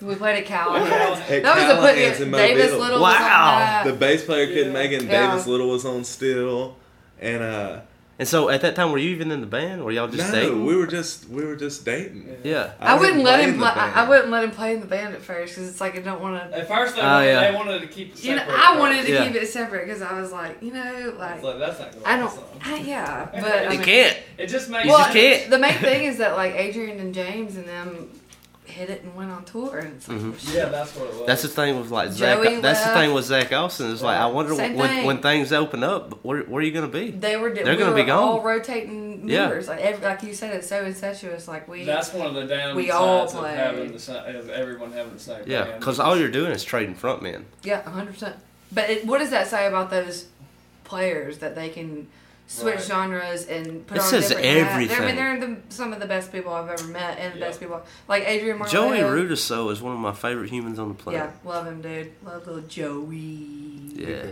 We 0.00 0.14
played 0.14 0.38
at 0.38 0.46
Callaghan's. 0.46 1.20
At 1.30 1.42
That 1.42 1.56
was 1.56 1.64
a 1.64 1.66
put 1.76 1.94
Callaghan's 1.94 2.20
in 2.22 2.30
Davis 2.30 2.70
Mobile. 2.70 2.84
Little 2.84 3.00
was 3.00 3.16
on 3.16 3.20
Wow. 3.22 3.82
The 3.84 3.92
bass 3.92 4.24
player 4.24 4.46
couldn't 4.46 4.66
Yeah. 4.68 4.72
make 4.72 4.92
it, 4.92 5.02
and 5.02 5.10
Yeah. 5.10 5.30
Davis 5.30 5.46
Little 5.46 5.68
was 5.68 5.84
on 5.84 6.02
still, 6.04 6.76
and 7.20 7.42
uh, 7.42 7.80
And 8.18 8.26
so 8.26 8.48
at 8.48 8.62
that 8.62 8.74
time, 8.74 8.92
were 8.92 8.98
you 8.98 9.10
even 9.10 9.30
in 9.30 9.42
the 9.42 9.46
band? 9.46 9.82
Or 9.82 9.92
y'all 9.92 10.08
just 10.08 10.32
no, 10.32 10.40
dating? 10.40 10.64
we 10.64 10.74
were 10.74 10.86
just 10.86 11.28
we 11.28 11.44
were 11.44 11.54
just 11.54 11.84
dating. 11.84 12.34
Yeah. 12.44 12.72
I, 12.80 12.98
wouldn't 12.98 13.22
let 13.22 13.40
him. 13.40 13.50
in 13.50 13.58
Play, 13.58 13.68
I, 13.68 14.04
I 14.04 14.08
wouldn't 14.08 14.30
let 14.30 14.42
him 14.42 14.52
play 14.52 14.72
in 14.72 14.80
the 14.80 14.86
band 14.86 15.14
at 15.14 15.20
first 15.20 15.54
because 15.54 15.68
it's 15.68 15.80
like 15.82 15.96
I 15.96 16.00
don't 16.00 16.22
want 16.22 16.50
to. 16.50 16.58
At 16.58 16.66
first, 16.66 16.94
oh, 16.96 17.00
they, 17.00 17.02
Oh, 17.02 17.10
wanted, 17.12 17.26
yeah. 17.26 17.50
they 17.50 17.56
wanted 17.56 17.80
to 17.82 17.86
keep 17.88 18.14
it 18.14 18.24
You 18.24 18.32
know, 18.36 18.38
separate. 18.38 18.58
I 18.58 18.78
wanted 18.78 19.04
to 19.06 19.12
Yeah. 19.12 19.26
keep 19.26 19.34
it 19.36 19.48
separate 19.48 19.86
because 19.86 20.00
I 20.00 20.18
was 20.18 20.32
like, 20.32 20.62
you 20.62 20.72
know, 20.72 21.14
like 21.18 21.34
It's 21.36 21.44
like, 21.44 21.58
that's 21.58 21.78
not 21.78 21.92
going 21.92 22.06
I 22.06 22.16
don't. 22.16 22.40
I, 22.64 22.76
yeah, 22.78 23.28
but 23.34 23.66
I 23.66 23.68
mean, 23.68 23.82
can't. 23.82 24.16
It 24.38 24.46
just 24.46 24.70
makes 24.70 24.88
Well, 24.88 24.98
just 24.98 25.12
can't. 25.12 25.50
the 25.50 25.58
main 25.58 25.74
thing 25.74 26.04
is 26.04 26.16
that 26.16 26.36
like 26.36 26.54
Adrian 26.54 26.98
and 26.98 27.12
James 27.14 27.56
and 27.56 27.68
them 27.68 28.08
hit 28.66 28.90
it 28.90 29.02
and 29.02 29.14
went 29.14 29.30
on 29.30 29.44
tour, 29.44 29.78
and 29.78 29.94
it's 29.96 30.08
like, 30.08 30.18
Mhm. 30.18 30.38
shit. 30.38 30.54
Yeah, 30.54 30.64
that's 30.66 30.94
what 30.96 31.08
it 31.08 31.14
was. 31.18 31.26
That's 31.26 31.42
the 31.42 31.48
thing 31.48 31.78
with 31.78 31.90
like 31.90 32.10
Zach. 32.12 32.42
Joey 32.42 32.60
that's 32.60 32.84
the 32.84 32.90
thing 32.92 33.12
with 33.14 33.24
Zach 33.24 33.52
Austin. 33.52 33.90
Is 33.90 34.02
like 34.02 34.18
I 34.18 34.26
wonder 34.26 34.54
Same 34.54 34.74
when 34.76 34.88
thing. 34.88 35.06
when 35.06 35.18
things 35.22 35.52
open 35.52 35.84
up, 35.84 36.24
where 36.24 36.42
where 36.42 36.60
are 36.60 36.64
you 36.64 36.72
gonna 36.72 36.88
be? 36.88 37.10
They 37.10 37.36
were. 37.36 37.50
They're 37.50 37.64
we 37.64 37.76
gonna 37.76 37.90
were 37.92 37.96
be 37.96 38.02
gone. 38.04 38.22
all 38.22 38.40
rotating 38.42 39.28
Yeah. 39.28 39.48
Like, 39.48 39.80
every, 39.80 40.04
like 40.04 40.22
you 40.22 40.34
said, 40.34 40.54
it's 40.54 40.68
so 40.68 40.84
incestuous. 40.84 41.48
Like 41.48 41.68
we. 41.68 41.84
That's 41.84 42.12
one 42.12 42.26
of 42.26 42.34
the 42.34 42.52
downsides 42.54 42.74
We 42.76 42.90
all 42.90 43.22
of 43.24 43.32
having 43.32 43.92
the 43.92 43.98
same, 43.98 44.16
of 44.36 44.50
everyone 44.50 44.92
having 44.92 45.14
the 45.14 45.20
same 45.20 45.42
Yeah, 45.46 45.64
band. 45.64 45.80
because 45.80 45.98
all 46.00 46.16
you're 46.18 46.28
doing 46.30 46.52
is 46.52 46.64
trading 46.64 46.94
frontmen. 46.94 47.42
Yeah, 47.62 47.82
hundred 47.82 48.14
percent. 48.14 48.36
But 48.72 48.90
it, 48.90 49.06
what 49.06 49.18
does 49.18 49.30
that 49.30 49.46
say 49.46 49.66
about 49.66 49.90
those 49.90 50.26
players 50.84 51.38
that 51.38 51.54
they 51.54 51.68
can 51.68 52.06
switch 52.48 52.74
Right. 52.76 52.84
genres 52.84 53.46
and 53.46 53.86
put 53.86 53.96
It 53.96 54.00
on 54.02 54.06
says 54.08 54.28
different 54.28 54.46
hats? 54.46 54.70
everything. 54.72 55.02
I 55.02 55.06
mean, 55.06 55.16
they're 55.16 55.40
the, 55.40 55.56
some 55.68 55.92
of 55.92 56.00
the 56.00 56.06
best 56.06 56.30
people 56.32 56.52
I've 56.52 56.68
ever 56.68 56.84
met, 56.88 57.18
and 57.18 57.34
the 57.34 57.38
Yeah. 57.40 57.46
best 57.46 57.60
people 57.60 57.82
like 58.08 58.24
Adrian 58.26 58.58
Marley. 58.58 58.72
Joey 58.72 58.98
Rudiso 58.98 59.70
is 59.72 59.82
one 59.82 59.92
of 59.94 59.98
my 59.98 60.12
favorite 60.12 60.50
humans 60.50 60.78
on 60.78 60.88
the 60.88 60.94
planet. 60.94 61.30
Yeah, 61.44 61.50
love 61.50 61.66
him, 61.66 61.82
dude. 61.82 62.12
Love 62.24 62.46
little 62.46 62.62
Joey. 62.62 63.38
Yeah. 63.96 64.22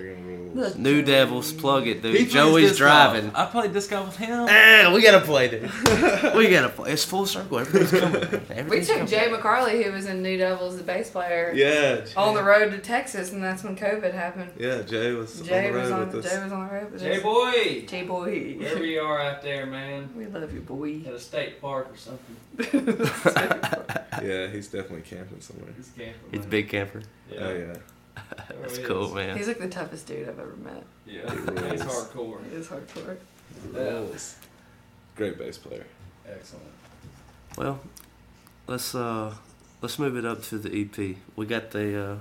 Little 0.54 0.80
New 0.80 1.02
Joey. 1.02 1.02
Devils, 1.02 1.52
plug 1.52 1.86
it, 1.88 2.02
dude. 2.02 2.14
plays 2.16 2.32
Joey's 2.32 2.76
driving. 2.78 3.30
golf. 3.30 3.36
I 3.36 3.46
played 3.50 3.72
disc 3.72 3.90
golf 3.90 4.06
with 4.06 4.16
him. 4.16 4.46
Ah, 4.48 4.92
we 4.94 5.02
gotta 5.02 5.20
play, 5.24 5.48
dude. 5.48 5.62
we 6.36 6.48
gotta 6.48 6.68
play. 6.68 6.92
It's 6.92 7.04
full 7.04 7.26
circle. 7.26 7.58
Everything's 7.58 8.00
coming. 8.00 8.66
We 8.68 8.80
took 8.80 8.88
coming. 8.98 9.06
Jay 9.06 9.28
McCarley, 9.30 9.82
who 9.82 9.90
was 9.92 10.06
in 10.06 10.22
New 10.22 10.36
Devils, 10.38 10.76
the 10.76 10.82
bass 10.84 11.10
player, 11.10 11.52
Yeah. 11.54 12.04
on 12.16 12.34
the 12.34 12.42
road 12.42 12.70
to 12.70 12.78
Texas, 12.78 13.32
and 13.32 13.42
that's 13.42 13.64
when 13.64 13.74
COVID 13.76 14.12
happened. 14.12 14.50
Yeah, 14.58 14.82
Jay 14.82 15.12
was 15.12 15.40
Jay 15.40 15.68
on 15.68 15.72
the 15.72 15.78
was 15.80 15.90
road 15.90 16.00
on. 16.02 16.12
with 16.12 16.24
us. 16.26 16.32
Jay 16.32 16.42
was 16.44 16.52
on 16.52 16.68
the 16.68 16.72
road 16.74 16.92
with 16.92 17.00
J 17.02 17.16
us. 17.16 17.22
boy, 17.22 17.84
Jay 17.88 18.03
boy. 18.06 18.54
wherever 18.58 18.84
you 18.84 19.00
are 19.00 19.20
out 19.20 19.42
there, 19.42 19.66
man, 19.66 20.08
We 20.16 20.26
love 20.26 20.52
you, 20.52 20.60
boy. 20.60 21.00
at 21.06 21.14
a 21.14 21.20
state 21.20 21.60
park 21.60 21.88
or 21.92 21.96
something. 21.96 22.36
Yeah, 24.22 24.46
he's 24.46 24.68
definitely 24.68 25.02
camping 25.02 25.40
somewhere. 25.40 25.70
He's 25.76 25.88
camping. 25.88 26.14
He's 26.30 26.38
a 26.40 26.42
man. 26.42 26.50
big 26.50 26.68
camper. 26.68 27.02
Yeah. 27.30 27.38
Oh 27.40 27.54
yeah. 27.56 28.22
That's 28.62 28.78
cool, 28.78 29.06
is. 29.08 29.14
man. 29.14 29.36
He's 29.36 29.48
like 29.48 29.58
the 29.58 29.68
toughest 29.68 30.06
dude 30.06 30.28
I've 30.28 30.38
ever 30.38 30.54
met. 30.56 30.84
Yeah, 31.04 31.28
he's 31.30 31.82
hardcore. 31.82 32.38
He 32.48 32.54
is 32.56 32.68
hardcore. 32.68 33.16
Yeah. 33.74 33.80
Rules. 33.80 34.36
Great 35.16 35.36
bass 35.36 35.58
player. 35.58 35.84
Excellent. 36.28 36.64
Well, 37.58 37.80
let's 38.68 38.94
uh 38.94 39.34
let's 39.82 39.98
move 39.98 40.16
it 40.16 40.24
up 40.24 40.42
to 40.44 40.58
the 40.58 40.70
EP. 40.82 41.16
We 41.36 41.46
got 41.46 41.72
the 41.72 42.00
uh 42.12 42.16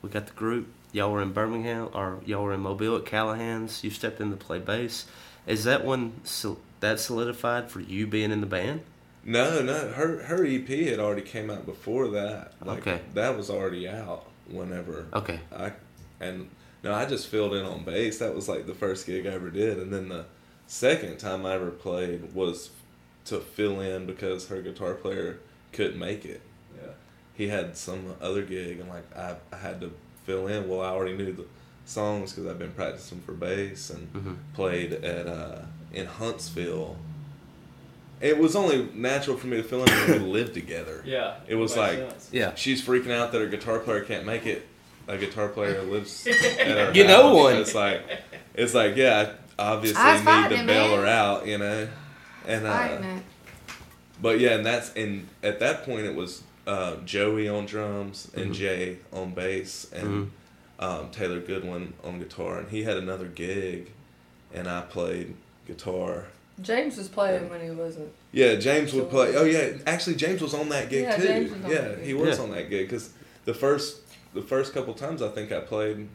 we 0.00 0.08
got 0.10 0.26
the 0.28 0.32
group. 0.34 0.68
Y'all 0.92 1.10
were 1.10 1.22
in 1.22 1.32
Birmingham 1.32 1.88
or 1.94 2.20
y'all 2.26 2.42
were 2.44 2.52
in 2.52 2.60
Mobile 2.60 2.96
at 2.96 3.06
Callaghan's. 3.06 3.82
You 3.82 3.90
stepped 3.90 4.20
in 4.20 4.30
to 4.30 4.36
play 4.36 4.58
bass. 4.58 5.06
Is 5.46 5.64
that 5.64 5.84
one 5.84 6.20
sol- 6.24 6.58
that 6.80 7.00
solidified 7.00 7.70
for 7.70 7.80
you 7.80 8.06
being 8.06 8.30
in 8.30 8.40
the 8.40 8.46
band? 8.46 8.82
No, 9.24 9.62
no, 9.62 9.88
her 9.92 10.22
her 10.24 10.44
EP 10.44 10.66
had 10.68 10.98
already 10.98 11.22
came 11.22 11.48
out 11.50 11.64
before 11.64 12.08
that. 12.08 12.52
Like 12.64 12.80
Okay. 12.86 13.00
that 13.14 13.36
was 13.36 13.50
already 13.50 13.88
out 13.88 14.26
whenever 14.50 15.06
Okay. 15.14 15.40
I 15.56 15.72
and 16.20 16.48
no, 16.82 16.92
I 16.92 17.04
just 17.06 17.28
filled 17.28 17.54
in 17.54 17.64
on 17.64 17.84
bass. 17.84 18.18
That 18.18 18.34
was 18.34 18.48
like 18.48 18.66
the 18.66 18.74
first 18.74 19.06
gig 19.06 19.26
I 19.26 19.30
ever 19.30 19.50
did, 19.50 19.78
and 19.78 19.92
then 19.92 20.08
the 20.08 20.26
second 20.66 21.18
time 21.18 21.46
I 21.46 21.54
ever 21.54 21.70
played 21.70 22.34
was 22.34 22.70
to 23.26 23.38
fill 23.38 23.80
in 23.80 24.04
because 24.06 24.48
her 24.48 24.60
guitar 24.60 24.94
player 24.94 25.38
couldn't 25.72 25.98
make 25.98 26.24
it. 26.24 26.40
Yeah. 26.76 26.90
He 27.34 27.46
had 27.48 27.76
some 27.76 28.14
other 28.20 28.42
gig, 28.42 28.80
and 28.80 28.88
like 28.88 29.16
I, 29.16 29.36
I 29.52 29.56
had 29.58 29.80
to 29.82 29.92
fill 30.24 30.46
in. 30.46 30.68
Well, 30.68 30.80
I 30.80 30.88
already 30.88 31.16
knew 31.16 31.32
the 31.32 31.44
songs 31.84 32.32
because 32.32 32.48
I've 32.50 32.58
been 32.58 32.72
practicing 32.72 33.20
for 33.20 33.32
bass 33.32 33.90
and 33.90 34.12
Mhm. 34.12 34.36
played 34.54 34.92
at 34.92 35.26
uh, 35.26 35.58
in 35.92 36.06
Huntsville. 36.06 36.96
It 38.20 38.38
was 38.38 38.54
only 38.54 38.88
natural 38.94 39.36
for 39.36 39.48
me 39.48 39.56
to 39.56 39.62
fill 39.64 39.84
in 39.84 39.90
when 39.92 40.22
we 40.22 40.28
lived 40.38 40.54
together. 40.54 41.02
Yeah. 41.04 41.34
It 41.48 41.56
was 41.56 41.76
like- 41.76 41.98
sense. 41.98 42.28
Yeah. 42.32 42.54
She's 42.54 42.80
freaking 42.80 43.10
out 43.10 43.32
that 43.32 43.40
her 43.40 43.48
guitar 43.48 43.78
player 43.80 44.00
can't 44.02 44.24
make 44.24 44.46
it. 44.46 44.66
A 45.08 45.18
guitar 45.18 45.48
player 45.48 45.82
lives 45.94 46.24
at 46.28 46.36
her 46.36 46.92
You 46.94 47.04
know 47.04 47.34
one. 47.34 47.56
It's 47.56 47.74
like, 47.74 48.02
it's 48.54 48.74
like, 48.74 48.94
yeah, 48.96 49.32
I 49.58 49.62
obviously 49.72 50.00
I 50.00 50.48
need 50.48 50.56
to 50.56 50.64
bail 50.66 50.88
man. 50.90 50.98
her 51.00 51.06
out, 51.06 51.46
you 51.48 51.58
know. 51.58 51.88
And 52.46 52.66
uh, 52.66 52.72
Fighting 52.72 53.22
but 54.20 54.38
yeah, 54.38 54.50
and 54.50 54.64
that's 54.64 54.92
and 54.94 55.26
at 55.42 55.58
that 55.58 55.84
point 55.84 56.06
it 56.06 56.14
was 56.14 56.44
uh, 56.66 56.96
Joey 57.04 57.48
on 57.48 57.66
drums 57.66 58.28
and 58.34 58.50
Mhm. 58.50 58.54
Jay 58.54 58.96
on 59.12 59.32
bass 59.34 59.86
and 59.92 60.08
Mhm. 60.78 60.84
um, 60.84 61.10
Taylor 61.10 61.40
Goodwin 61.40 61.92
on 62.04 62.18
guitar, 62.18 62.58
and 62.58 62.68
he 62.70 62.82
had 62.84 62.96
another 62.96 63.26
gig, 63.26 63.90
and 64.54 64.68
I 64.68 64.82
played 64.82 65.34
guitar. 65.66 66.26
James 66.60 66.96
was 66.96 67.08
playing 67.08 67.48
when 67.48 67.60
he 67.62 67.70
wasn't. 67.70 68.10
Yeah, 68.32 68.54
James 68.56 68.92
would 68.92 69.10
play. 69.10 69.34
Oh 69.36 69.44
yeah, 69.44 69.70
actually 69.86 70.16
James 70.16 70.40
was 70.42 70.54
on 70.54 70.68
that 70.68 70.88
gig 70.90 71.02
Yeah, 71.04 71.16
too. 71.16 71.22
James 71.26 71.50
was 71.52 71.64
on 71.64 71.70
yeah, 71.70 71.78
that 71.80 71.96
gig. 71.98 72.06
he 72.06 72.14
was 72.14 72.36
Yeah. 72.38 72.44
on 72.44 72.50
that 72.52 72.70
gig 72.70 72.88
because 72.88 73.10
the 73.44 73.54
first 73.54 73.98
the 74.34 74.42
first 74.42 74.72
couple 74.72 74.94
times 74.94 75.20
I 75.20 75.28
think 75.28 75.52
I 75.52 75.60
played, 75.60 76.08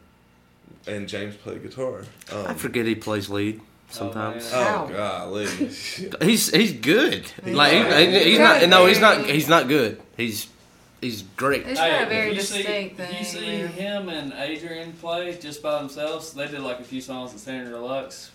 and 0.86 1.08
James 1.08 1.36
played 1.36 1.62
guitar. 1.62 2.00
Um, 2.32 2.46
I 2.48 2.54
forget 2.54 2.84
he 2.86 2.94
plays 2.96 3.28
lead 3.28 3.60
sometimes. 3.90 4.50
Oh, 4.52 4.56
man. 4.56 4.66
Oh 4.66 4.94
Ow. 4.94 4.96
golly. 5.26 5.46
He's 6.22 6.50
he's 6.50 6.72
good. 6.72 7.26
He's 7.44 7.54
like 7.54 7.72
he- 7.72 8.06
he- 8.18 8.24
he's 8.30 8.38
not. 8.38 8.68
No, 8.68 8.86
he's 8.86 9.00
not. 9.00 9.26
He's 9.26 9.48
not 9.48 9.68
good. 9.68 10.00
He's 10.16 10.48
he's 11.00 11.22
great. 11.36 11.66
It's 11.66 11.78
not 11.80 12.02
a 12.02 12.06
very 12.06 12.28
if 12.30 12.34
you 12.34 12.40
distinct 12.40 12.66
see, 12.66 12.88
thing. 13.04 13.18
you 13.18 13.24
see 13.24 13.40
man. 13.62 13.68
him 13.68 14.08
and 14.08 14.32
Adrian 14.34 14.92
play 14.94 15.36
just 15.38 15.62
by 15.62 15.78
themselves, 15.78 16.32
they 16.32 16.46
did 16.48 16.60
like 16.60 16.80
a 16.80 16.84
few 16.84 17.00
songs 17.00 17.32
at 17.34 17.40
Standard 17.40 17.70
Deluxe. 17.70 18.30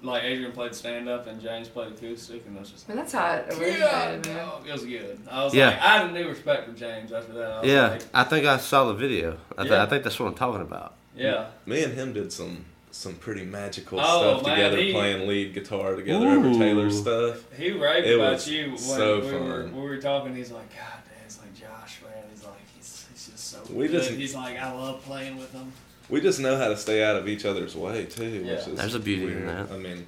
Like 0.00 0.22
Adrian 0.24 0.52
played 0.52 0.74
stand 0.74 1.06
up 1.08 1.26
and 1.26 1.40
James 1.40 1.68
played 1.68 1.92
acoustic, 1.92 2.44
and 2.46 2.56
that's 2.56 2.70
just 2.70 2.88
I 2.88 2.92
mean, 2.94 2.96
that's 2.98 3.12
how 3.12 3.34
it 3.34 3.46
yeah, 3.50 3.58
originated, 3.58 4.26
man. 4.26 4.36
no, 4.36 4.58
it 4.66 4.72
was 4.72 4.84
good. 4.86 5.18
I 5.30 5.44
was 5.44 5.54
Yeah. 5.54 5.66
like, 5.68 5.80
I 5.82 5.98
had 5.98 6.06
a 6.08 6.12
new 6.12 6.28
respect 6.28 6.66
for 6.68 6.72
James 6.74 7.12
after 7.12 7.34
that. 7.34 7.50
I 7.52 7.60
was 7.60 7.68
Yeah, 7.68 7.86
like, 7.88 8.02
I 8.14 8.24
think 8.24 8.46
I 8.46 8.56
saw 8.56 8.86
the 8.86 8.94
video. 8.94 9.36
I, 9.56 9.62
th- 9.62 9.70
Yeah. 9.72 9.82
I 9.82 9.86
think 9.86 10.02
that's 10.02 10.18
what 10.18 10.26
I'm 10.28 10.34
talking 10.34 10.62
about. 10.62 10.94
yeah, 11.14 11.48
Me 11.66 11.84
and 11.84 11.92
him 11.92 12.14
did 12.14 12.32
some 12.32 12.64
some 12.92 13.14
pretty 13.14 13.44
magical 13.44 13.98
Oh, 14.00 14.02
stuff 14.38 14.46
man, 14.46 14.56
together, 14.56 14.76
he- 14.76 14.92
playing 14.92 15.26
lead 15.26 15.54
guitar 15.54 15.94
together 15.96 16.28
over 16.28 16.48
Ooh. 16.48 16.58
Taylor's 16.58 16.98
stuff. 17.00 17.42
he 17.56 17.72
raved 17.72 18.06
It 18.06 18.14
about 18.16 18.34
was 18.34 18.48
you 18.48 18.68
when 18.70 18.78
so 18.78 19.20
we, 19.20 19.32
were, 19.32 19.66
we 19.74 19.80
were 19.80 19.96
talking. 19.96 20.36
He's 20.36 20.50
like, 20.52 20.68
God, 20.70 21.00
damn, 21.08 21.24
it's 21.24 21.38
like 21.40 21.54
Josh, 21.54 22.00
man. 22.02 22.12
He's 22.30 22.44
like, 22.44 22.52
he's, 22.76 23.06
he's 23.10 23.26
just 23.28 23.44
so 23.50 23.60
We 23.74 23.88
good. 23.88 24.02
just- 24.02 24.10
he's 24.10 24.34
like, 24.34 24.58
I 24.58 24.72
love 24.72 25.02
playing 25.04 25.38
with 25.38 25.52
him. 25.52 25.72
We 26.10 26.20
just 26.20 26.38
know 26.40 26.56
how 26.58 26.68
to 26.68 26.76
stay 26.76 27.02
out 27.02 27.16
of 27.16 27.26
each 27.28 27.44
other's 27.46 27.74
way 27.74 28.04
too. 28.04 28.28
Yeah. 28.44 28.56
Which 28.58 28.68
is 28.68 28.76
There's 28.78 28.94
a 28.94 29.00
beauty 29.00 29.32
in 29.32 29.46
that. 29.46 29.70
I 29.72 29.78
mean, 29.78 30.06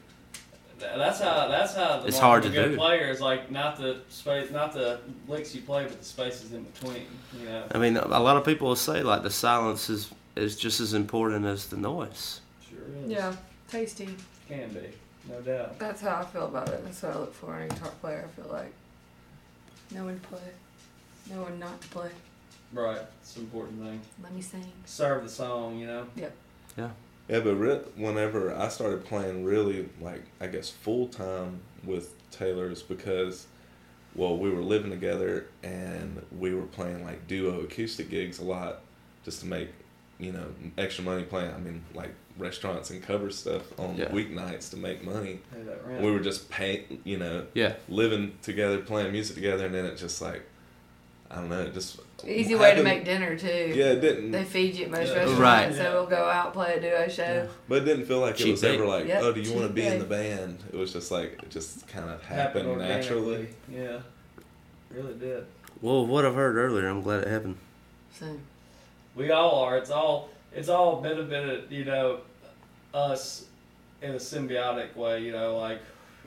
That's 0.79 1.19
how. 1.21 1.49
That's 1.49 1.75
how. 1.75 2.01
The 2.01 2.09
It's 2.09 2.19
hard 2.19 2.43
to 2.43 2.51
good 2.51 2.73
do. 2.73 2.77
Player 2.77 3.09
is 3.09 3.23
like 3.23 3.51
not 3.51 3.79
the 3.79 4.01
space, 4.11 4.51
not 4.51 4.75
the 4.75 5.01
licks 5.29 5.55
you 5.55 5.63
play, 5.63 5.85
but 5.85 5.99
the 5.99 6.05
spaces 6.05 6.53
in 6.53 6.65
between. 6.65 7.07
You 7.41 7.47
know. 7.49 7.65
I 7.73 7.79
mean, 7.79 7.97
a 7.97 8.21
lot 8.21 8.37
of 8.37 8.45
people 8.45 8.69
will 8.69 8.77
say 8.77 9.03
like 9.03 9.23
the 9.23 9.31
silence 9.31 9.89
is 9.89 10.11
is 10.37 10.57
just 10.57 10.81
as 10.81 10.93
important 10.93 11.47
as 11.47 11.69
the 11.69 11.77
noise. 11.79 12.41
Sure 12.87 13.05
is. 13.05 13.11
Yeah, 13.11 13.35
tasty. 13.69 14.09
Can 14.49 14.69
be, 14.71 14.89
no 15.29 15.41
doubt. 15.41 15.79
That's 15.79 16.01
how 16.01 16.17
I 16.17 16.25
feel 16.25 16.47
about 16.47 16.69
it. 16.69 16.85
That's 16.85 17.03
what 17.03 17.13
I 17.17 17.19
look 17.19 17.35
for 17.35 17.57
in 17.59 17.63
a 17.65 17.69
guitar 17.69 17.91
player. 18.01 18.29
I 18.29 18.41
feel 18.41 18.53
like 18.53 18.73
no 19.95 20.05
one 20.05 20.21
to 20.21 20.27
play, 20.29 20.41
no 21.31 21.43
one 21.43 21.59
not 21.59 21.81
to 21.81 21.89
play. 21.89 22.11
Right. 22.73 23.01
It's 23.21 23.37
an 23.37 23.43
important 23.43 23.81
thing. 23.81 24.01
Let 24.23 24.35
me 24.35 24.43
sing. 24.43 24.65
Serve 24.85 25.23
the 25.23 25.29
song. 25.29 25.79
You 25.79 25.87
know. 25.87 26.07
Yep. 26.17 26.33
Yeah. 26.77 26.91
Yeah, 27.29 27.41
but 27.41 27.55
re- 27.55 27.81
whenever 27.97 28.55
I 28.55 28.69
started 28.69 29.05
playing 29.05 29.45
really 29.45 29.89
like 30.01 30.25
I 30.41 30.47
guess 30.49 30.69
full 30.69 31.09
time 31.09 31.61
with 31.85 32.13
Taylor's 32.31 32.83
because 32.83 33.47
well 34.15 34.37
we 34.37 34.51
were 34.51 34.61
living 34.63 34.91
together 34.91 35.47
and 35.63 36.25
we 36.39 36.55
were 36.55 36.67
playing 36.67 37.05
like 37.05 37.27
duo 37.27 37.61
acoustic 37.61 38.11
gigs 38.11 38.41
a 38.41 38.45
lot 38.45 38.81
just 39.25 39.41
to 39.41 39.47
make 39.47 39.71
you 40.19 40.33
know 40.33 40.47
extra 40.77 41.03
money 41.05 41.23
playing. 41.23 41.55
I 41.55 41.59
mean 41.59 41.83
like 41.95 42.15
restaurants 42.39 42.91
and 42.91 43.03
cover 43.03 43.31
stuff 43.31 43.63
on 43.79 43.97
Yeah. 43.97 44.09
weeknights 44.09 44.71
to 44.71 44.77
make 44.77 45.05
money. 45.05 45.41
Pay 45.53 45.63
that 45.63 45.87
rent. 45.87 46.03
We 46.03 46.11
were 46.11 46.21
just 46.21 46.51
paying 46.51 47.01
you 47.05 47.17
know 47.17 47.47
Yeah, 47.55 47.75
living 47.89 48.33
together, 48.43 48.79
playing 48.79 49.13
music 49.13 49.37
together, 49.37 49.67
and 49.67 49.75
then 49.75 49.85
it 49.85 49.97
just 49.97 50.21
like, 50.21 50.43
I 51.31 51.37
don't 51.37 51.49
know, 51.49 51.63
it 51.63 51.75
just 51.75 52.01
Easy 52.27 52.55
way 52.55 52.75
to 52.75 52.83
make 52.83 53.05
dinner 53.05 53.37
too. 53.37 53.73
Yeah, 53.75 53.87
it 53.93 54.01
didn't, 54.01 54.31
They 54.31 54.45
feed 54.45 54.75
you 54.77 54.87
at 54.87 54.91
most 54.91 55.09
Yeah. 55.09 55.15
restaurants, 55.17 55.41
Right. 55.41 55.75
so 55.75 55.83
Yeah. 55.83 55.93
we'll 55.93 56.07
go 56.07 56.25
out 56.25 56.53
play 56.55 56.75
a 56.75 56.81
duo 56.81 57.07
show. 57.09 57.49
but 57.69 57.83
it 57.83 57.85
didn't 57.85 58.07
feel 58.07 58.21
like 58.21 58.41
it 58.41 58.51
was 58.51 58.61
date. 58.63 58.75
ever 58.77 58.87
like, 58.87 59.07
Yep, 59.07 59.23
oh, 59.23 59.33
do 59.33 59.41
you 59.43 59.51
want 59.53 59.63
to 59.63 59.69
cheap 59.69 59.75
be 59.75 59.87
in 59.87 59.99
the 59.99 60.05
band? 60.07 60.59
It 60.73 60.77
was 60.77 60.93
just 60.93 61.11
like 61.11 61.41
it 61.43 61.51
just 61.51 61.87
kind 61.89 62.09
of 62.09 62.23
happened 62.23 62.67
happened 62.67 62.79
naturally. 62.89 63.49
Yeah. 63.71 63.99
Really 64.91 65.15
did. 65.15 65.45
well, 65.83 66.07
what 66.07 66.25
I've 66.25 66.35
heard 66.35 66.57
earlier, 66.57 66.89
I'm 66.89 67.03
glad 67.03 67.23
it 67.23 67.29
happened. 67.29 67.57
So 68.19 68.27
We 69.17 69.31
all 69.31 69.57
are. 69.65 69.77
It's 69.77 69.91
all. 69.91 70.31
It's 70.55 70.69
all 70.69 71.01
been 71.01 71.19
a 71.19 71.23
bit 71.25 71.49
of 71.49 71.73
you 71.73 71.85
know, 71.85 72.21
us 72.93 73.47
in 74.03 74.13
a 74.13 74.17
symbiotic 74.17 74.95
way. 74.97 75.21
You 75.23 75.33
know, 75.33 75.57
like 75.59 75.81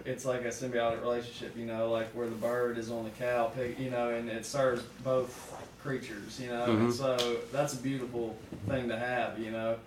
it's 0.06 0.26
like 0.26 0.42
a 0.42 0.50
symbiotic 0.50 1.02
relationship. 1.02 1.56
You 1.58 1.66
know, 1.66 1.92
like 1.92 2.10
where 2.12 2.28
the 2.28 2.36
bird 2.36 2.78
is 2.78 2.92
on 2.92 3.04
the 3.06 3.10
cow, 3.12 3.52
pig. 3.56 3.80
You 3.80 3.90
know, 3.92 4.10
and 4.10 4.30
it 4.30 4.46
serves 4.46 4.82
both 5.04 5.54
creatures. 5.82 6.40
You 6.40 6.50
know, 6.50 6.64
and 6.66 6.90
Mhm. 6.90 6.94
so 6.94 7.38
that's 7.52 7.74
a 7.74 7.78
beautiful 7.78 8.36
thing 8.68 8.88
to 8.90 8.98
have. 8.98 9.40
You 9.40 9.52
know. 9.52 9.78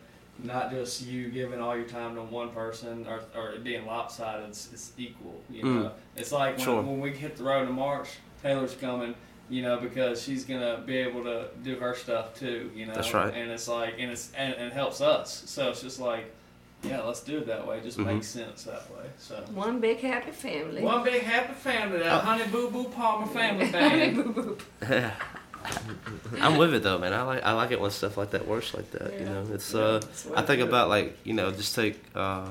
Not 0.43 0.71
just 0.71 1.03
you 1.03 1.29
giving 1.29 1.61
all 1.61 1.77
your 1.77 1.85
time 1.85 2.15
to 2.15 2.23
one 2.23 2.49
person 2.49 3.07
or, 3.07 3.21
or 3.39 3.51
it 3.51 3.63
being 3.63 3.85
lopsided, 3.85 4.49
it's, 4.49 4.71
it's 4.73 4.91
equal. 4.97 5.39
You 5.51 5.63
Mm. 5.65 5.83
know, 5.83 5.93
it's 6.17 6.33
like 6.33 6.57
when, 6.57 6.65
Sure. 6.65 6.81
when 6.83 6.99
we 6.99 7.11
hit 7.11 7.37
the 7.37 7.45
road 7.45 7.69
in 7.69 7.75
March, 7.75 8.09
Taylor's 8.43 8.75
coming, 8.75 9.15
you 9.51 9.63
know, 9.63 9.77
because 9.79 10.23
she's 10.23 10.45
gonna 10.45 10.81
be 10.87 10.97
able 10.99 11.23
to 11.25 11.49
do 11.63 11.75
her 11.77 11.95
stuff 11.95 12.35
too, 12.39 12.71
you 12.75 12.87
know. 12.87 12.95
That's 12.95 13.13
right. 13.13 13.35
And 13.35 13.51
it's 13.51 13.69
like, 13.69 13.95
and 13.99 14.11
it's 14.11 14.31
and, 14.37 14.55
and 14.55 14.67
it 14.69 14.73
helps 14.73 15.01
us. 15.01 15.43
So 15.47 15.71
it's 15.71 15.83
just 15.83 16.01
like, 16.01 16.25
yeah, 16.83 17.03
let's 17.03 17.21
do 17.21 17.39
it 17.39 17.47
that 17.49 17.67
way. 17.67 17.79
It 17.79 17.85
just 17.85 17.99
Mhm. 17.99 18.07
makes 18.07 18.29
sense 18.29 18.63
that 18.65 18.91
way. 18.91 19.05
So 19.19 19.35
One 19.55 19.81
big 19.81 19.99
happy 20.01 20.31
family. 20.31 20.81
one 20.83 21.03
big 21.05 21.23
happy 21.23 21.53
family, 21.55 21.99
that 21.99 22.13
Oh. 22.13 22.19
Honey 22.21 22.45
Boo 22.51 22.71
Boo 22.71 22.85
Palmer 22.85 23.27
family 23.39 23.67
Honey 23.71 24.11
boo 24.15 24.33
boo. 24.33 24.59
Yeah. 24.83 25.11
I'm 26.41 26.57
with 26.57 26.73
it 26.75 26.83
though, 26.83 26.99
man. 26.99 27.13
I 27.13 27.23
like 27.23 27.43
I 27.45 27.53
like 27.53 27.71
it 27.71 27.81
when 27.81 27.91
stuff 27.91 28.17
like 28.17 28.31
that 28.31 28.47
works 28.49 28.73
like 28.73 28.91
that. 28.93 29.13
You 29.19 29.27
know, 29.27 29.47
it's 29.53 29.75
Yeah, 29.75 29.81
uh, 29.81 29.99
that's 29.99 30.27
I 30.35 30.41
I 30.41 30.43
think 30.43 30.63
about 30.63 30.89
like 30.89 31.19
you 31.25 31.35
know, 31.35 31.51
just 31.51 31.75
take 31.75 32.03
uh, 32.15 32.47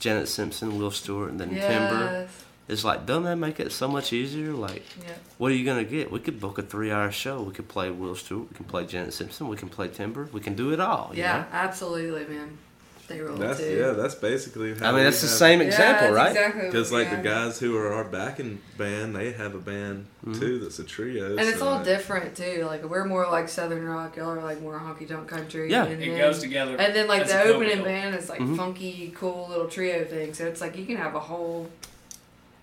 Janet 0.00 0.28
Simpson, 0.28 0.78
Will 0.78 0.90
Stewart, 0.90 1.30
and 1.30 1.38
then 1.40 1.50
Timber. 1.50 2.28
Yes. 2.66 2.78
It's 2.78 2.84
like, 2.84 3.06
doesn't 3.06 3.24
that 3.24 3.36
make 3.36 3.60
it 3.60 3.72
so 3.72 3.88
much 3.88 4.12
easier? 4.12 4.52
Like, 4.52 4.82
Yeah. 5.02 5.12
what 5.38 5.52
are 5.52 5.54
you 5.54 5.64
gonna 5.64 5.84
get? 5.84 6.10
We 6.10 6.20
could 6.20 6.40
book 6.40 6.58
a 6.58 6.62
three-hour 6.62 7.10
show. 7.12 7.42
We 7.42 7.52
could 7.52 7.68
play 7.68 7.90
Will 7.90 8.14
Stewart. 8.14 8.48
We 8.50 8.56
can 8.56 8.64
play 8.64 8.86
Janet 8.86 9.12
Simpson. 9.12 9.48
We 9.48 9.56
can 9.56 9.68
play 9.68 9.88
Timber. 9.88 10.28
We 10.32 10.40
can 10.40 10.54
do 10.54 10.72
it 10.72 10.80
all. 10.80 11.10
you 11.12 11.20
Yeah, 11.22 11.38
know? 11.38 11.44
absolutely, 11.52 12.24
man. 12.34 12.58
They 13.06 13.20
roll 13.20 13.36
That's 13.36 13.58
too. 13.60 13.66
yeah. 13.70 13.90
That's 13.90 14.14
basically. 14.14 14.72
How 14.78 14.86
I 14.86 14.90
mean, 14.92 15.00
we 15.00 15.04
that's 15.04 15.20
the 15.20 15.26
have- 15.28 15.36
same 15.36 15.60
Yeah, 15.60 15.66
example, 15.66 16.04
that's 16.04 16.14
right? 16.16 16.28
Exactly. 16.30 16.66
Because 16.70 16.90
we 16.90 16.96
like 16.96 17.10
the 17.10 17.16
guys 17.18 17.58
who 17.58 17.76
are 17.76 17.92
our 17.92 18.04
backing 18.04 18.60
band, 18.78 19.14
they 19.14 19.32
have 19.32 19.54
a 19.54 19.58
band 19.58 20.06
Mhm. 20.26 20.38
too 20.40 20.58
that's 20.60 20.78
a 20.78 20.84
trio. 20.84 21.36
And 21.36 21.40
it's 21.40 21.60
all 21.60 21.76
that- 21.80 21.84
different 21.84 22.34
too. 22.34 22.64
Like 22.64 22.82
we're 22.88 23.04
more 23.04 23.26
like 23.30 23.50
southern 23.50 23.84
rock, 23.84 24.16
y'all 24.16 24.30
are 24.30 24.40
like 24.42 24.62
more 24.62 24.78
honky 24.80 25.06
tonk 25.06 25.28
country. 25.28 25.70
Yeah. 25.70 25.84
and 25.84 26.02
It 26.02 26.06
then, 26.08 26.16
goes 26.18 26.38
together. 26.38 26.76
And 26.78 26.94
then 26.96 27.06
like 27.06 27.26
the 27.26 27.42
opening 27.42 27.72
co-bill. 27.80 27.84
band 27.84 28.14
is 28.14 28.30
like 28.30 28.40
Mhm. 28.40 28.56
funky, 28.56 29.12
cool 29.14 29.48
little 29.50 29.68
trio 29.68 30.06
thing. 30.06 30.32
So 30.32 30.46
it's 30.46 30.62
like 30.62 30.74
you 30.78 30.86
can 30.86 30.96
have 30.96 31.14
a 31.14 31.20
whole 31.20 31.68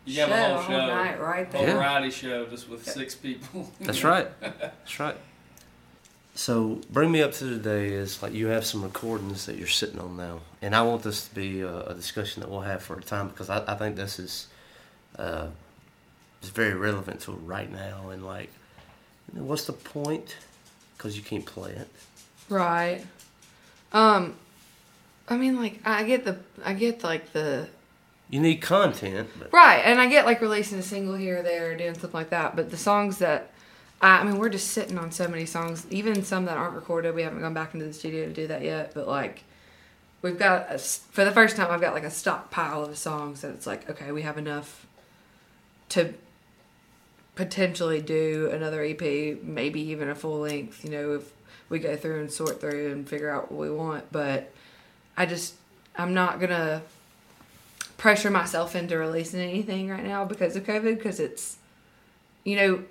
You 0.05 0.15
show, 0.15 0.27
have 0.27 0.51
a 0.51 0.57
whole 0.57 0.71
show, 0.71 0.87
night 0.87 1.21
right 1.21 1.51
whole 1.51 1.65
there. 1.65 1.75
variety 1.75 2.09
show 2.09 2.45
just 2.47 2.67
with 2.69 2.87
six 2.87 3.13
people. 3.15 3.71
That's 3.81 4.03
right. 4.03 4.27
That's 4.41 4.99
right. 4.99 5.15
So 6.33 6.81
bring 6.89 7.11
me 7.11 7.21
up 7.21 7.33
to 7.33 7.49
today 7.49 7.87
is 7.89 8.21
like 8.23 8.33
you 8.33 8.47
have 8.47 8.65
some 8.65 8.83
recordings 8.83 9.45
that 9.45 9.57
you're 9.57 9.67
sitting 9.67 9.99
on 9.99 10.17
now, 10.17 10.39
and 10.61 10.75
I 10.75 10.81
want 10.81 11.03
this 11.03 11.27
to 11.27 11.35
be 11.35 11.61
a, 11.61 11.87
a 11.87 11.93
discussion 11.93 12.41
that 12.41 12.49
we'll 12.49 12.61
have 12.61 12.81
for 12.81 12.97
a 12.97 13.01
time 13.01 13.27
because 13.27 13.49
I, 13.49 13.63
I 13.67 13.75
think 13.75 13.95
this 13.95 14.17
is 14.17 14.47
uh, 15.19 15.47
is 16.41 16.49
very 16.49 16.73
relevant 16.73 17.19
to 17.21 17.33
right 17.33 17.71
now. 17.71 18.09
And 18.09 18.25
like, 18.25 18.49
you 19.31 19.39
know, 19.39 19.45
what's 19.45 19.65
the 19.65 19.73
point? 19.73 20.37
Because 20.97 21.17
you 21.17 21.23
can't 21.23 21.45
play 21.45 21.71
it. 21.71 21.89
Right. 22.49 23.03
Um, 23.93 24.35
I 25.27 25.37
mean, 25.37 25.57
like 25.57 25.79
I 25.85 26.03
get 26.03 26.25
the, 26.25 26.37
I 26.63 26.73
get 26.73 27.03
like 27.03 27.33
the 27.33 27.67
You 28.31 28.39
need 28.39 28.61
content, 28.61 29.29
but 29.37 29.51
right, 29.51 29.79
and 29.79 29.99
I 29.99 30.07
get 30.07 30.25
like 30.25 30.39
releasing 30.39 30.79
a 30.79 30.81
single 30.81 31.15
here 31.15 31.39
or 31.39 31.43
there, 31.43 31.75
doing 31.75 31.93
something 31.95 32.17
like 32.17 32.29
that. 32.29 32.55
But 32.55 32.71
the 32.71 32.77
songs 32.77 33.17
that, 33.17 33.51
I, 34.01 34.19
I 34.19 34.23
mean, 34.23 34.37
we're 34.37 34.47
just 34.47 34.67
sitting 34.67 34.97
on 34.97 35.11
so 35.11 35.27
many 35.27 35.45
songs, 35.45 35.85
even 35.89 36.23
some 36.23 36.45
that 36.45 36.55
aren't 36.55 36.75
recorded. 36.75 37.13
We 37.13 37.23
haven't 37.23 37.41
gone 37.41 37.53
back 37.53 37.73
into 37.73 37.85
the 37.85 37.91
studio 37.91 38.25
to 38.27 38.33
do 38.33 38.47
that 38.47 38.61
yet. 38.61 38.93
But 38.93 39.09
like, 39.09 39.43
we've 40.21 40.39
got 40.39 40.71
a 40.71 40.77
for 40.77 41.25
the 41.25 41.31
first 41.33 41.57
time, 41.57 41.71
I've 41.71 41.81
got 41.81 41.93
like 41.93 42.05
a 42.05 42.09
stockpile 42.09 42.85
of 42.85 42.97
songs 42.97 43.41
that 43.41 43.49
it's 43.49 43.67
like, 43.67 43.89
okay, 43.89 44.13
we 44.13 44.21
have 44.21 44.37
enough 44.37 44.87
to 45.89 46.13
potentially 47.35 48.01
do 48.01 48.49
another 48.49 48.81
EP, 48.81 49.43
maybe 49.43 49.81
even 49.81 50.07
a 50.07 50.15
full 50.15 50.39
length. 50.39 50.85
You 50.85 50.91
know, 50.91 51.11
if 51.15 51.33
we 51.67 51.79
go 51.79 51.97
through 51.97 52.21
and 52.21 52.31
sort 52.31 52.61
through 52.61 52.93
and 52.93 53.05
figure 53.09 53.29
out 53.29 53.51
what 53.51 53.59
we 53.59 53.75
want. 53.75 54.09
But 54.09 54.53
I 55.17 55.25
just, 55.25 55.55
I'm 55.97 56.13
not 56.13 56.39
gonna 56.39 56.81
pressure 58.01 58.31
myself 58.31 58.75
into 58.75 58.97
releasing 58.97 59.39
anything 59.39 59.87
right 59.87 60.03
now 60.03 60.25
because 60.25 60.55
of 60.55 60.63
COVID. 60.65 60.97
Because 60.97 61.19
it's, 61.19 61.57
you 62.43 62.55
know, 62.55 62.83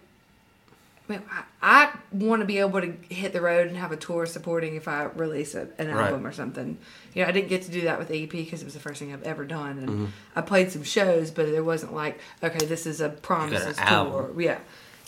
I, 1.09 1.13
mean, 1.13 1.23
I, 1.33 1.43
I 1.61 1.93
want 2.13 2.39
to 2.41 2.47
be 2.47 2.59
able 2.59 2.81
to 2.81 2.93
hit 3.09 3.33
the 3.33 3.41
road 3.41 3.67
and 3.67 3.77
have 3.77 3.91
a 3.91 3.97
tour 3.97 4.25
supporting 4.25 4.77
if 4.77 4.87
I 4.87 5.05
release 5.07 5.57
a, 5.57 5.63
an 5.79 5.89
Right. 5.89 6.07
album 6.07 6.25
or 6.25 6.31
something. 6.33 6.79
You 7.15 7.23
know, 7.25 7.29
I 7.29 7.33
didn't 7.33 7.49
get 7.49 7.63
to 7.63 7.73
do 7.73 7.81
that 7.83 7.99
with 7.99 8.07
the 8.07 8.23
EP 8.23 8.31
because 8.31 8.63
it 8.63 8.65
was 8.65 8.75
the 8.75 8.81
first 8.81 9.01
thing 9.01 9.13
I've 9.13 9.25
ever 9.25 9.45
done, 9.45 9.79
and 9.81 10.13
I 10.37 10.43
played 10.43 10.71
some 10.71 10.85
shows, 10.85 11.33
but 11.33 11.51
there 11.51 11.65
wasn't 11.65 11.93
like, 11.93 12.21
okay, 12.45 12.65
this 12.65 12.87
is 12.87 13.01
a 13.01 13.09
promises 13.09 13.77
tour. 13.79 13.85
album. 13.87 14.41
Yeah, 14.41 14.59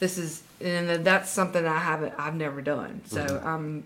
this 0.00 0.18
is, 0.18 0.42
and 0.60 1.04
that's 1.06 1.30
something 1.30 1.64
I 1.64 1.78
haven't, 1.78 2.14
I've 2.18 2.34
never 2.34 2.60
done. 2.60 3.02
So 3.06 3.24
Mm-hmm. 3.24 3.46
I'm 3.46 3.84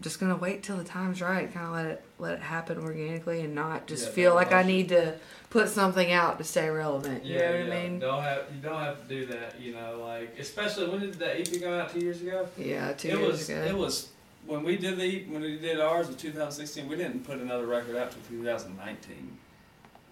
just 0.00 0.20
gonna 0.20 0.36
wait 0.36 0.62
till 0.62 0.76
the 0.76 0.84
time's 0.84 1.22
right, 1.22 1.52
kind 1.52 1.66
of 1.66 1.72
let 1.72 1.86
it 1.86 2.04
let 2.18 2.34
it 2.34 2.40
happen 2.40 2.78
organically, 2.78 3.40
and 3.40 3.54
not 3.54 3.86
just 3.86 4.06
Yeah, 4.06 4.12
feel 4.12 4.34
like 4.34 4.52
I 4.52 4.62
need 4.62 4.88
to 4.90 5.14
put 5.50 5.68
something 5.68 6.12
out 6.12 6.38
to 6.38 6.44
stay 6.44 6.68
relevant. 6.68 7.24
You 7.24 7.34
Yeah, 7.38 7.52
know 7.52 7.58
what 7.58 7.66
yeah. 7.68 7.74
I 7.74 7.82
mean? 7.88 7.98
Don't 7.98 8.22
have 8.22 8.42
you 8.54 8.60
don't 8.60 8.80
have 8.80 9.02
to 9.02 9.08
do 9.08 9.26
that. 9.26 9.58
You 9.60 9.74
know, 9.74 10.00
like 10.04 10.38
especially 10.38 10.88
when 10.88 11.00
did 11.00 11.14
that 11.14 11.40
EP 11.40 11.62
come 11.62 11.72
out 11.72 11.92
two 11.92 12.00
years 12.00 12.20
ago? 12.20 12.46
Yeah, 12.58 12.92
two 12.92 13.08
it 13.08 13.18
years 13.18 13.26
was 13.26 13.48
ago. 13.48 13.62
it 13.64 13.76
was 13.76 14.08
when 14.46 14.62
we 14.64 14.76
did 14.76 14.98
the 14.98 15.24
when 15.24 15.40
we 15.42 15.58
did 15.58 15.80
ours 15.80 16.08
in 16.08 16.14
2016. 16.16 16.88
We 16.88 16.96
didn't 16.96 17.24
put 17.24 17.38
another 17.38 17.66
record 17.66 17.96
out 17.96 18.10
till 18.12 18.20
2019, 18.38 19.38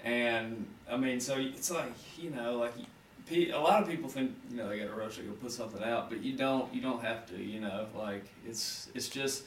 and 0.02 0.66
I 0.90 0.96
mean, 0.96 1.20
so 1.20 1.36
it's 1.36 1.70
like 1.70 1.92
you 2.18 2.30
know, 2.30 2.56
like 2.56 2.72
a 3.30 3.52
lot 3.58 3.82
of 3.82 3.88
people 3.88 4.08
think 4.08 4.34
you 4.50 4.56
know 4.56 4.68
they 4.68 4.78
got 4.78 4.86
to 4.88 4.94
rush 4.94 5.16
to 5.16 5.22
go 5.22 5.32
put 5.32 5.50
something 5.52 5.82
out, 5.82 6.10
but 6.10 6.22
you 6.22 6.36
don't. 6.36 6.72
You 6.74 6.80
don't 6.80 7.02
have 7.02 7.26
to. 7.30 7.36
You 7.42 7.60
know, 7.60 7.86
like 7.96 8.24
it's 8.46 8.88
it's 8.94 9.08
just 9.08 9.44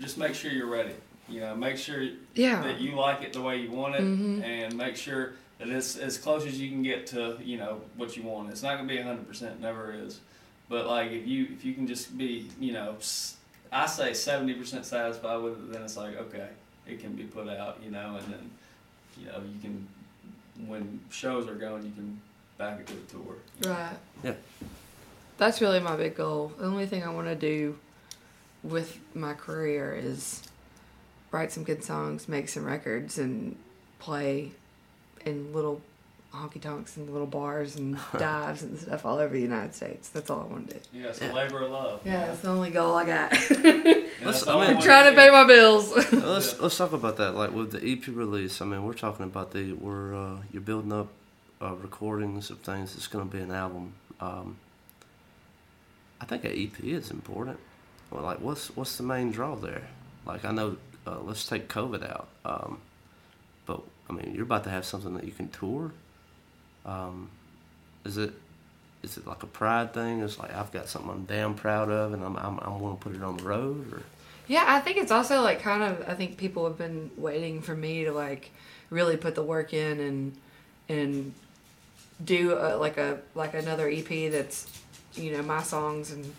just 0.00 0.18
make 0.18 0.34
sure 0.34 0.50
you're 0.50 0.66
ready. 0.66 0.94
You 1.28 1.40
know, 1.40 1.54
make 1.54 1.76
sure 1.76 2.08
yeah. 2.34 2.60
that 2.62 2.80
you 2.80 2.96
like 2.96 3.22
it 3.22 3.32
the 3.32 3.40
way 3.40 3.58
you 3.58 3.70
want 3.70 3.94
it, 3.94 4.02
Mhm. 4.02 4.42
and 4.42 4.76
make 4.76 4.96
sure 4.96 5.34
that 5.58 5.68
it's 5.68 5.96
as 5.96 6.18
close 6.18 6.44
as 6.44 6.60
you 6.60 6.70
can 6.70 6.82
get 6.82 7.06
to 7.08 7.38
you 7.42 7.56
know 7.58 7.82
what 7.96 8.16
you 8.16 8.24
want. 8.24 8.50
It's 8.50 8.62
not 8.62 8.76
gonna 8.76 8.88
be 8.88 9.00
hundred 9.00 9.28
percent, 9.28 9.60
never 9.60 9.92
is. 9.92 10.20
But 10.68 10.86
like 10.86 11.12
if 11.12 11.26
you 11.26 11.44
if 11.52 11.64
you 11.64 11.74
can 11.74 11.86
just 11.86 12.16
be 12.18 12.48
you 12.58 12.72
know 12.72 12.96
I 13.72 13.86
say 13.86 14.12
seventy 14.14 14.54
percent 14.54 14.84
satisfied 14.84 15.36
with 15.36 15.52
it, 15.54 15.72
then 15.72 15.82
it's 15.82 15.96
like 15.96 16.16
okay, 16.16 16.48
it 16.86 16.98
can 17.00 17.12
be 17.12 17.24
put 17.24 17.48
out, 17.48 17.78
you 17.84 17.90
know, 17.92 18.16
and 18.16 18.32
then 18.32 18.50
you 19.18 19.26
know 19.26 19.40
you 19.52 19.60
can 19.60 19.86
when 20.66 21.00
shows 21.10 21.48
are 21.48 21.54
going, 21.54 21.84
you 21.84 21.92
can 21.92 22.20
back 22.58 22.80
it 22.80 22.86
to 22.88 22.94
the 22.94 23.12
tour. 23.12 23.36
Right. 23.64 23.96
Yeah. 24.24 24.34
That's 25.38 25.60
really 25.60 25.80
my 25.80 25.96
big 25.96 26.16
goal. 26.16 26.52
The 26.58 26.66
only 26.66 26.86
thing 26.86 27.02
I 27.02 27.08
want 27.08 27.28
to 27.28 27.34
do 27.34 27.78
with 28.62 28.98
my 29.14 29.32
career 29.34 29.94
is 30.00 30.42
write 31.30 31.52
some 31.52 31.64
good 31.64 31.82
songs, 31.84 32.28
make 32.28 32.48
some 32.48 32.64
records, 32.64 33.18
and 33.18 33.56
play 33.98 34.50
in 35.24 35.52
little 35.52 35.80
honky 36.34 36.60
tonks 36.60 36.96
and 36.96 37.10
little 37.10 37.26
bars 37.26 37.74
and 37.76 37.98
dives 38.18 38.62
and 38.62 38.78
stuff 38.78 39.04
all 39.04 39.18
over 39.18 39.34
the 39.34 39.40
United 39.40 39.74
States. 39.74 40.08
That's 40.10 40.30
all 40.30 40.40
I 40.48 40.52
want 40.52 40.68
to 40.68 40.74
do. 40.74 40.80
Yeah, 40.92 41.06
it's 41.08 41.20
a 41.20 41.26
Yeah. 41.26 41.32
labor 41.32 41.62
of 41.62 41.70
love. 41.70 42.00
Yeah, 42.04 42.26
that's 42.26 42.40
the 42.40 42.48
only 42.50 42.70
goal 42.70 42.94
I 42.94 43.04
got. 43.04 43.32
Let's- 44.22 44.46
I 44.46 44.52
all 44.52 44.60
mean- 44.60 44.74
want 44.74 44.84
Trying 44.84 45.12
to 45.12 45.16
pay 45.20 45.30
my 45.30 45.44
bills. 45.44 45.90
let's 46.12 46.60
let's 46.60 46.76
talk 46.76 46.92
about 46.92 47.16
that. 47.16 47.34
Like 47.34 47.52
with 47.52 47.72
the 47.72 47.80
EP 47.84 48.06
release, 48.08 48.60
I 48.60 48.64
mean, 48.66 48.84
we're 48.84 48.92
talking 48.94 49.24
about 49.24 49.52
the 49.52 49.72
we're 49.72 50.14
uh, 50.14 50.36
you're 50.52 50.62
building 50.62 50.92
up 50.92 51.08
uh, 51.62 51.74
recordings 51.74 52.50
of 52.50 52.58
things. 52.58 52.94
It's 52.96 53.06
going 53.08 53.28
to 53.28 53.36
be 53.36 53.42
an 53.42 53.50
album. 53.50 53.94
Um, 54.20 54.56
I 56.20 56.26
think 56.26 56.44
an 56.44 56.52
EP 56.52 56.78
is 56.84 57.10
important. 57.10 57.58
Well, 58.10 58.22
like, 58.22 58.40
what's 58.40 58.74
what's 58.76 58.96
the 58.96 59.02
main 59.02 59.30
draw 59.30 59.54
there? 59.54 59.82
Like, 60.26 60.44
I 60.44 60.50
know, 60.50 60.76
uh, 61.06 61.20
let's 61.20 61.46
take 61.46 61.68
COVID 61.68 62.08
out, 62.08 62.28
um, 62.44 62.80
but 63.66 63.80
I 64.08 64.12
mean, 64.12 64.34
you're 64.34 64.44
about 64.44 64.64
to 64.64 64.70
have 64.70 64.84
something 64.84 65.14
that 65.14 65.24
you 65.24 65.32
can 65.32 65.48
tour. 65.48 65.92
Um, 66.84 67.30
is 68.04 68.16
it 68.16 68.32
is 69.02 69.16
it 69.16 69.26
like 69.26 69.42
a 69.42 69.46
pride 69.46 69.94
thing? 69.94 70.20
It's 70.20 70.38
like 70.38 70.54
I've 70.54 70.72
got 70.72 70.88
something 70.88 71.10
I'm 71.10 71.24
damn 71.24 71.54
proud 71.54 71.90
of, 71.90 72.12
and 72.12 72.24
I'm 72.24 72.36
I'm, 72.36 72.58
I'm 72.58 72.78
going 72.80 72.96
to 72.96 73.02
put 73.02 73.14
it 73.14 73.22
on 73.22 73.36
the 73.36 73.44
road, 73.44 73.92
or 73.92 74.02
Yeah, 74.48 74.64
I 74.66 74.80
think 74.80 74.98
it's 74.98 75.12
also 75.12 75.40
like 75.42 75.60
kind 75.60 75.82
of. 75.82 76.08
I 76.08 76.14
think 76.14 76.36
people 76.36 76.64
have 76.64 76.76
been 76.76 77.10
waiting 77.16 77.62
for 77.62 77.74
me 77.74 78.04
to 78.04 78.12
like 78.12 78.50
really 78.90 79.16
put 79.16 79.34
the 79.34 79.42
work 79.42 79.72
in 79.72 80.00
and 80.00 80.36
and 80.88 81.34
do 82.22 82.52
a, 82.58 82.76
like 82.76 82.98
a 82.98 83.18
like 83.34 83.54
another 83.54 83.88
EP 83.88 84.30
that's 84.30 84.66
you 85.14 85.32
know 85.32 85.42
my 85.42 85.62
songs 85.62 86.10
and 86.10 86.34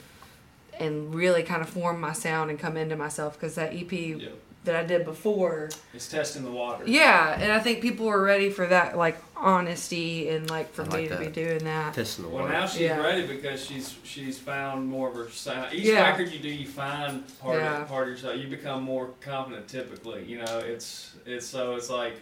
and 0.81 1.13
really 1.13 1.43
kind 1.43 1.61
of 1.61 1.69
form 1.69 1.99
my 2.01 2.13
sound 2.13 2.49
and 2.49 2.59
come 2.59 2.75
into 2.77 2.95
myself 2.95 3.33
because 3.39 3.55
that 3.55 3.73
EP 3.73 3.91
Yep. 3.91 4.33
that 4.65 4.75
I 4.75 4.83
did 4.83 5.05
before. 5.05 5.69
It's 5.93 6.07
testing 6.07 6.43
the 6.43 6.51
water. 6.51 6.83
Yeah, 6.85 7.39
and 7.39 7.51
I 7.51 7.59
think 7.59 7.81
people 7.81 8.05
were 8.07 8.21
ready 8.23 8.49
for 8.49 8.67
that 8.67 8.97
like 8.97 9.17
honesty 9.35 10.29
and 10.29 10.49
like 10.49 10.71
for 10.73 10.83
I 10.83 10.85
me 10.85 11.09
like 11.09 11.09
to 11.09 11.17
be 11.25 11.31
doing 11.31 11.63
that. 11.63 11.93
testing 11.93 12.25
the 12.25 12.29
water. 12.29 12.43
Well, 12.43 12.53
water. 12.53 12.61
now 12.61 12.67
she's 12.67 12.81
Yeah. 12.81 12.97
ready 13.01 13.25
because 13.25 13.63
she's 13.65 13.95
she's 14.03 14.37
found 14.39 14.87
more 14.87 15.09
of 15.09 15.15
her 15.15 15.29
sound. 15.29 15.73
Each 15.73 15.85
Yeah. 15.85 16.09
record 16.09 16.31
you 16.31 16.39
do, 16.39 16.49
you 16.49 16.67
find 16.67 17.23
part 17.39 17.57
Yeah. 17.59 17.81
of 17.81 17.87
part 17.87 18.03
of 18.07 18.09
yourself. 18.13 18.37
You 18.37 18.47
become 18.47 18.83
more 18.83 19.09
confident. 19.21 19.67
Typically, 19.67 20.23
you 20.25 20.39
know, 20.39 20.59
it's 20.59 21.13
it's 21.25 21.45
so 21.47 21.75
it's 21.75 21.89
like, 21.89 22.13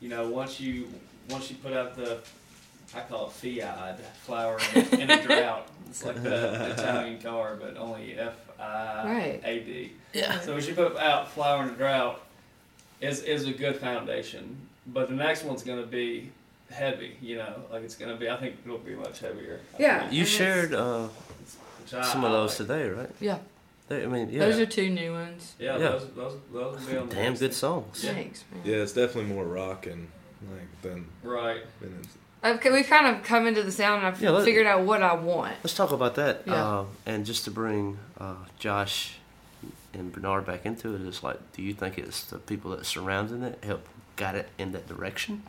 you 0.00 0.08
know, 0.08 0.28
once 0.28 0.58
you 0.60 0.88
once 1.30 1.50
you 1.50 1.56
put 1.56 1.72
out 1.72 1.96
the 1.96 2.18
I 2.96 3.00
call 3.00 3.26
it 3.26 3.32
Fiat 3.32 3.98
flower 4.24 4.58
in, 4.74 5.00
in 5.00 5.10
a 5.10 5.20
drought. 5.26 5.66
It's 5.94 6.04
like 6.04 6.20
the 6.24 6.72
Italian 6.72 7.20
car, 7.22 7.56
but 7.60 7.76
only 7.76 8.18
F 8.18 8.34
I 8.58 9.38
A 9.44 9.60
D. 9.60 9.92
Yeah. 10.12 10.40
So 10.40 10.52
once 10.54 10.66
you 10.66 10.74
put 10.74 10.96
out 10.96 11.30
flower 11.30 11.62
in 11.62 11.68
a 11.68 11.72
drought, 11.74 12.20
is 13.00 13.22
is 13.22 13.46
a 13.46 13.52
good 13.52 13.76
foundation. 13.76 14.56
But 14.88 15.08
the 15.08 15.14
next 15.14 15.44
one's 15.44 15.62
going 15.62 15.80
to 15.80 15.86
be 15.86 16.32
heavy. 16.68 17.16
You 17.22 17.36
know, 17.36 17.54
like 17.70 17.84
it's 17.84 17.94
going 17.94 18.10
to 18.10 18.16
be. 18.18 18.28
I 18.28 18.36
think 18.38 18.56
it'll 18.64 18.78
be 18.78 18.96
much 18.96 19.20
heavier. 19.20 19.60
Yeah. 19.78 20.10
You 20.10 20.20
And 20.22 20.28
shared 20.28 20.74
uh, 20.74 21.06
some 21.86 22.24
of 22.24 22.32
those 22.32 22.58
like. 22.58 22.68
today, 22.68 22.88
right? 22.88 23.10
Yeah. 23.20 23.38
They, 23.86 24.02
I 24.02 24.06
mean, 24.06 24.30
yeah. 24.30 24.40
Those 24.40 24.58
are 24.58 24.66
two 24.66 24.90
new 24.90 25.12
ones. 25.12 25.54
Yeah, 25.60 25.74
Yeah. 25.78 25.90
those 25.90 26.08
those 26.16 26.36
those 26.52 26.80
will 26.80 26.90
be 26.90 26.96
on 26.96 27.08
the 27.08 27.14
Damn 27.14 27.34
good 27.36 27.54
songs. 27.54 28.02
Yeah. 28.02 28.14
Thanks, 28.14 28.42
man. 28.50 28.62
Yeah, 28.64 28.76
it's 28.82 28.92
definitely 28.94 29.32
more 29.32 29.44
rock 29.44 29.86
and 29.86 30.08
like 30.50 30.82
than 30.82 31.06
Right. 31.22 31.62
than 31.80 31.96
it's, 32.02 32.14
Okay, 32.44 32.70
we've 32.70 32.86
kind 32.86 33.06
of 33.06 33.22
come 33.22 33.46
into 33.46 33.62
the 33.62 33.72
sound 33.72 33.98
and 34.04 34.06
I've 34.14 34.20
Yeah, 34.20 34.30
let- 34.30 34.44
figured 34.44 34.66
out 34.66 34.82
what 34.82 35.02
I 35.02 35.14
want. 35.14 35.54
Let's 35.62 35.74
talk 35.74 35.92
about 35.92 36.14
that. 36.16 36.42
Yeah. 36.46 36.54
Uh, 36.80 36.84
and 37.06 37.24
just 37.24 37.44
to 37.44 37.50
bring 37.50 37.98
uh, 38.20 38.34
Josh 38.58 39.14
and 39.94 40.12
Bernard 40.12 40.44
back 40.44 40.66
into 40.66 40.94
it, 40.94 41.00
is 41.02 41.22
like, 41.22 41.38
do 41.52 41.62
you 41.62 41.72
think 41.72 41.96
it's 41.98 42.22
the 42.24 42.38
people 42.38 42.70
that 42.72 42.84
surrounding 42.84 43.42
it 43.42 43.58
help 43.64 43.86
guide 44.16 44.34
it 44.34 44.48
in 44.58 44.72
that 44.72 44.86
direction? 44.86 45.42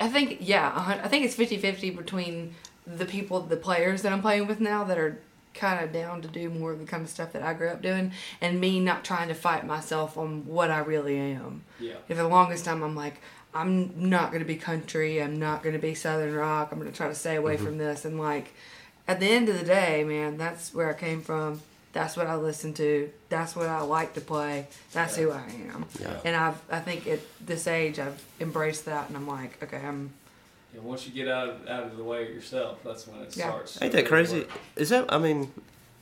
I 0.00 0.08
think, 0.08 0.38
yeah, 0.40 0.72
I 1.04 1.06
think 1.08 1.24
it's 1.24 1.34
50 1.36 1.58
50 1.58 1.90
between 1.90 2.54
the 2.86 3.04
people, 3.04 3.40
the 3.40 3.56
players 3.56 4.02
that 4.02 4.12
I'm 4.12 4.20
playing 4.22 4.48
with 4.48 4.58
now 4.58 4.82
that 4.84 4.98
are 4.98 5.20
kind 5.54 5.84
of 5.84 5.92
down 5.92 6.22
to 6.22 6.28
do 6.28 6.48
more 6.48 6.72
of 6.72 6.78
the 6.78 6.86
kind 6.86 7.02
of 7.02 7.10
stuff 7.10 7.32
that 7.34 7.42
I 7.42 7.52
grew 7.54 7.68
up 7.68 7.82
doing, 7.82 8.12
and 8.40 8.58
me 8.60 8.80
not 8.80 9.04
trying 9.04 9.28
to 9.28 9.34
fight 9.34 9.66
myself 9.66 10.16
on 10.16 10.46
what 10.46 10.70
I 10.70 10.78
really 10.78 11.18
am. 11.18 11.62
Yeah. 11.78 11.96
For 12.08 12.14
the 12.14 12.26
longest 12.26 12.64
time, 12.64 12.82
I'm 12.82 12.96
like, 12.96 13.20
I'm 13.54 14.08
not 14.08 14.30
going 14.30 14.42
to 14.42 14.46
be 14.46 14.56
country. 14.56 15.22
I'm 15.22 15.38
not 15.38 15.62
going 15.62 15.74
to 15.74 15.78
be 15.80 15.94
southern 15.94 16.34
rock. 16.34 16.70
I'm 16.72 16.78
going 16.78 16.90
to 16.90 16.96
try 16.96 17.08
to 17.08 17.14
stay 17.14 17.36
away 17.36 17.56
from 17.56 17.78
this. 17.78 18.04
And 18.04 18.18
like, 18.18 18.52
at 19.06 19.20
the 19.20 19.26
end 19.26 19.48
of 19.48 19.58
the 19.58 19.64
day, 19.64 20.04
man, 20.04 20.38
that's 20.38 20.72
where 20.72 20.88
I 20.88 20.94
came 20.94 21.20
from. 21.22 21.60
That's 21.92 22.16
what 22.16 22.26
I 22.26 22.36
listen 22.36 22.72
to. 22.74 23.10
That's 23.28 23.54
what 23.54 23.66
I 23.68 23.82
like 23.82 24.14
to 24.14 24.22
play. 24.22 24.66
That's 24.92 25.16
who 25.16 25.30
I 25.30 25.42
am. 25.74 25.84
Yeah. 26.00 26.16
And 26.24 26.34
I've, 26.34 26.58
I 26.70 26.80
think 26.80 27.06
at 27.06 27.20
this 27.44 27.66
age, 27.66 27.98
I've 27.98 28.22
embraced 28.40 28.86
that, 28.86 29.08
and 29.08 29.16
I'm 29.16 29.28
like, 29.28 29.62
okay, 29.62 29.76
I'm. 29.86 30.10
Yeah, 30.74 30.80
once 30.80 31.06
you 31.06 31.12
get 31.12 31.28
out 31.28 31.48
of, 31.50 31.68
out 31.68 31.82
of 31.82 31.98
the 31.98 32.02
way 32.04 32.32
yourself, 32.32 32.78
that's 32.82 33.06
when 33.06 33.20
it 33.20 33.36
Yeah. 33.36 33.50
starts. 33.50 33.74
to 33.74 33.84
Ain't 33.84 33.92
that 33.92 34.06
crazy? 34.06 34.38
work. 34.40 34.50
Is 34.76 34.88
that? 34.88 35.12
I 35.12 35.18
mean, 35.18 35.52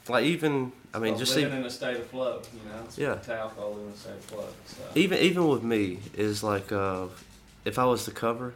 like 0.09 0.25
even 0.25 0.71
I 0.95 0.99
mean, 1.01 1.13
Well, 1.13 1.19
just 1.19 1.35
living 1.35 1.49
even, 1.51 1.59
in 1.63 1.67
a 1.67 1.71
state 1.71 1.97
of 1.97 2.07
flow, 2.07 2.41
you 2.53 2.71
know. 2.71 2.83
It's 2.85 2.97
Yeah. 2.99 3.11
what 3.11 3.25
Tao 3.25 3.49
called 3.49 3.73
living 3.77 3.89
in 3.89 3.95
a 3.95 3.97
state 3.97 4.13
of 4.15 4.25
flow. 4.25 4.47
So. 4.67 4.83
even 4.95 5.19
even 5.19 5.49
with 5.49 5.65
me 5.65 5.99
is 6.15 6.45
like 6.45 6.71
uh, 6.71 7.07
if 7.65 7.79
I 7.79 7.85
was 7.85 8.05
to 8.07 8.11
cover, 8.11 8.53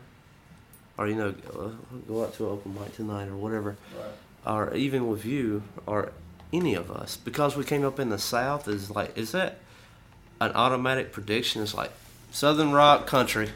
or 0.99 1.09
you 1.09 1.15
know, 1.15 1.35
uh, 1.59 1.69
go 2.09 2.25
out 2.25 2.35
to 2.35 2.47
an 2.47 2.53
open 2.53 2.75
mic 2.75 2.95
tonight 2.97 3.29
or 3.29 3.37
whatever, 3.37 3.77
Right. 3.97 4.55
or 4.55 4.75
even 4.75 5.09
with 5.09 5.25
you 5.25 5.63
or 5.87 6.13
any 6.53 6.75
of 6.75 6.91
us, 6.91 7.17
because 7.17 7.57
we 7.57 7.65
came 7.65 7.85
up 7.85 7.99
in 7.99 8.11
the 8.11 8.19
South, 8.19 8.69
is 8.69 8.91
like, 8.91 9.17
is 9.19 9.33
that 9.33 9.59
an 10.41 10.53
automatic 10.53 11.13
prediction? 11.13 11.63
It's 11.63 11.75
like 11.75 11.91
Southern 12.31 12.73
rock 12.73 13.07
country. 13.07 13.51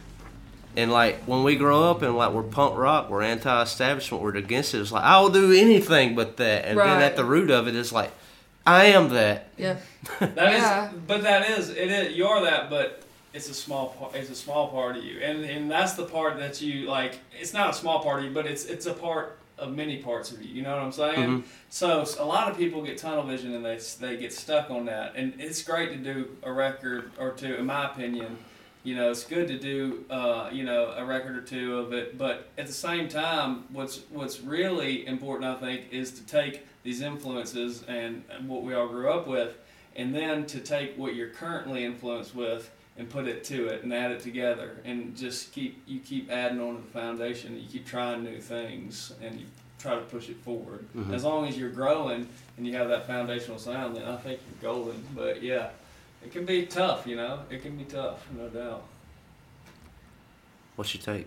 And 0.76 0.92
like 0.92 1.22
when 1.24 1.42
we 1.44 1.57
grow 1.57 1.90
up 1.90 2.03
and 2.03 2.16
like 2.16 2.32
we're 2.32 2.42
punk 2.42 2.76
rock, 2.76 3.09
we're 3.11 3.22
anti-establishment, 3.22 4.22
we're 4.22 4.36
against 4.36 4.74
it. 4.74 4.80
It's 4.80 4.92
like 4.92 5.03
I 5.03 5.20
will 5.20 5.30
do 5.30 5.53
anything 5.53 6.14
but 6.14 6.36
that. 6.36 6.66
And 6.66 6.78
then 6.78 7.03
at 7.03 7.16
the 7.16 7.24
root 7.24 7.51
of 7.51 7.66
it, 7.66 7.74
it 7.74 7.78
is 7.78 7.90
like, 7.92 8.12
I 8.66 8.86
am 8.86 9.09
that. 9.11 9.49
Yeah. 9.57 9.76
That 10.20 10.53
is, 10.55 10.61
Yeah. 10.62 10.90
but 11.07 11.22
that 11.22 11.49
is 11.51 11.70
it. 11.70 11.90
Is 11.90 12.16
you're 12.16 12.42
that, 12.42 12.68
but 12.70 13.03
it's 13.39 13.49
a 13.49 13.55
small 13.55 13.91
part. 13.91 14.16
It's 14.16 14.30
a 14.30 14.34
small 14.34 14.68
part 14.68 14.97
of 14.97 15.05
you, 15.05 15.20
and 15.20 15.45
and 15.45 15.70
that's 15.70 15.93
the 15.93 16.05
part 16.05 16.39
that 16.39 16.61
you 16.61 16.89
like. 16.89 17.20
It's 17.41 17.55
not 17.55 17.70
a 17.70 17.72
small 17.72 18.03
part 18.03 18.18
of 18.18 18.24
you, 18.26 18.34
but 18.34 18.47
it's 18.47 18.64
it's 18.64 18.86
a 18.86 18.93
part 18.93 19.39
of 19.59 19.74
many 19.74 19.99
parts 19.99 20.32
of 20.32 20.43
you. 20.43 20.53
You 20.53 20.62
know 20.62 20.74
what 20.74 20.82
I'm 20.82 20.93
saying? 20.93 21.45
So 21.70 22.05
a 22.18 22.24
lot 22.24 22.51
of 22.51 22.59
people 22.59 22.82
get 22.82 22.99
tunnel 22.99 23.24
vision 23.24 23.55
and 23.55 23.64
they 23.64 23.78
they 24.01 24.16
get 24.16 24.32
stuck 24.32 24.70
on 24.70 24.86
that, 24.86 25.14
and 25.14 25.34
it's 25.39 25.62
great 25.62 25.91
to 25.91 25.97
do 25.97 26.36
a 26.43 26.53
record 26.53 27.12
or 27.18 27.30
two, 27.30 27.55
in 27.55 27.66
my 27.66 27.86
opinion. 27.86 28.39
You 28.82 28.97
know, 28.97 29.11
it's 29.11 29.24
good 29.24 29.47
to 29.49 29.59
do 29.59 30.05
uh, 30.11 30.51
you 30.53 30.64
know 30.64 30.93
a 30.97 31.05
record 31.05 31.36
or 31.36 31.43
two 31.43 31.78
of 31.78 31.93
it, 31.93 32.18
but 32.18 32.49
at 32.59 32.66
the 32.66 32.72
same 32.72 33.09
time, 33.09 33.66
what's 33.70 34.01
what's 34.11 34.41
really 34.41 35.07
important, 35.07 35.45
I 35.45 35.55
think, 35.61 35.93
is 35.93 36.11
to 36.12 36.26
take 36.26 36.66
these 36.82 37.03
influences 37.03 37.84
and 37.84 38.24
what 38.49 38.64
we 38.64 38.74
all 38.74 38.89
grew 38.89 39.11
up 39.11 39.28
with, 39.28 39.57
and 39.95 40.12
then 40.12 40.45
to 40.47 40.59
take 40.59 40.99
what 40.99 41.14
you're 41.14 41.28
currently 41.28 41.84
influenced 41.84 42.34
with 42.34 42.70
and 42.99 43.09
put 43.09 43.26
it 43.26 43.44
to 43.44 43.66
it 43.68 43.82
and 43.82 43.94
add 43.94 44.11
it 44.11 44.20
together 44.20 44.80
and 44.84 45.16
just 45.16 45.53
keep 45.53 45.82
you 45.86 46.01
keep 46.01 46.30
adding 46.30 46.61
on 46.61 46.76
to 46.76 46.82
the 46.82 46.88
foundation 46.88 47.59
you 47.59 47.66
keep 47.66 47.86
trying 47.86 48.22
new 48.22 48.40
things 48.40 49.14
and 49.22 49.40
you 49.40 49.46
try 49.78 49.94
to 49.94 50.01
push 50.03 50.28
it 50.28 50.36
forward 50.38 50.84
mm-hmm. 50.94 51.14
as 51.14 51.24
long 51.24 51.46
as 51.46 51.57
you're 51.57 51.70
growing 51.70 52.28
and 52.57 52.66
you 52.66 52.74
have 52.74 52.88
that 52.88 53.07
foundational 53.07 53.59
sound 53.59 53.96
then 53.96 54.05
i 54.05 54.16
think 54.16 54.40
you're 54.51 54.72
golden 54.72 55.03
but 55.14 55.42
yeah 55.42 55.68
it 56.24 56.32
can 56.32 56.44
be 56.44 56.66
tough 56.66 57.07
you 57.07 57.14
know 57.14 57.40
it 57.49 57.62
can 57.62 57.76
be 57.76 57.84
tough 57.84 58.26
no 58.36 58.49
doubt 58.49 58.82
What's 60.78 60.94
your 60.94 61.03
take? 61.03 61.26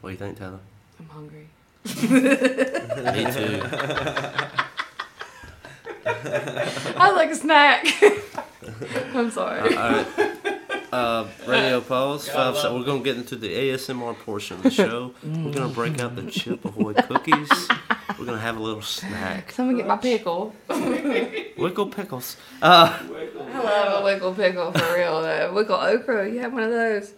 What 0.00 0.10
do 0.10 0.12
you 0.12 0.16
think, 0.16 0.38
Tyler? 0.38 0.60
I'm 1.00 1.08
hungry. 1.08 1.48
Me 1.84 3.32
too. 3.32 4.56
I 6.96 7.12
like 7.14 7.30
a 7.30 7.34
snack. 7.36 7.86
I'm 9.14 9.30
sorry. 9.30 9.74
All 9.76 9.92
right. 9.92 10.06
Uh, 10.92 11.26
radio 11.46 11.80
pause. 11.80 12.26
Five 12.28 12.54
love 12.54 12.58
sec- 12.58 12.72
We're 12.72 12.82
gonna 12.84 13.02
get 13.02 13.16
into 13.16 13.36
the 13.36 13.48
ASMR 13.48 14.18
portion 14.18 14.56
of 14.56 14.64
the 14.64 14.70
show. 14.70 15.12
We're 15.22 15.52
gonna 15.52 15.68
break 15.72 16.00
out 16.00 16.16
the 16.16 16.28
Chip 16.30 16.64
Ahoy 16.64 16.94
cookies. 16.94 17.48
We're 18.18 18.24
gonna 18.26 18.38
have 18.40 18.56
a 18.56 18.60
little 18.60 18.82
snack. 18.82 19.52
Someone 19.52 19.76
get 19.76 19.86
my 19.86 19.96
pickle. 19.96 20.54
Wickle 20.68 21.92
pickles. 21.94 22.36
Uh, 22.60 22.98
I 23.52 23.62
love 23.62 24.02
a 24.02 24.04
wickle 24.04 24.34
pickle 24.34 24.72
for 24.72 24.94
real 24.94 25.22
though. 25.22 25.52
Wickle 25.54 25.78
okra, 25.94 26.28
you 26.28 26.40
have 26.40 26.52
one 26.52 26.62
of 26.64 26.70
those. 26.70 27.12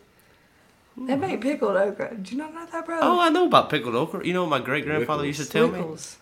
They 0.97 1.17
make 1.17 1.41
pickled 1.41 1.77
okra. 1.77 2.15
Do 2.17 2.33
you 2.33 2.39
not 2.43 2.53
know 2.53 2.67
that, 2.67 2.85
bro? 2.85 2.99
oh, 3.01 3.21
I 3.21 3.31
know 3.31 3.47
about 3.47 3.71
pickled 3.71 3.95
okra. 3.95 4.27
You 4.27 4.35
know 4.35 4.43
what 4.43 4.51
my 4.51 4.61
great 4.61 4.85
grandfather 4.85 5.25
used 5.25 5.41
to 5.41 5.49
tell 5.49 5.69
me. 5.69 5.79
Wickles. 5.79 6.17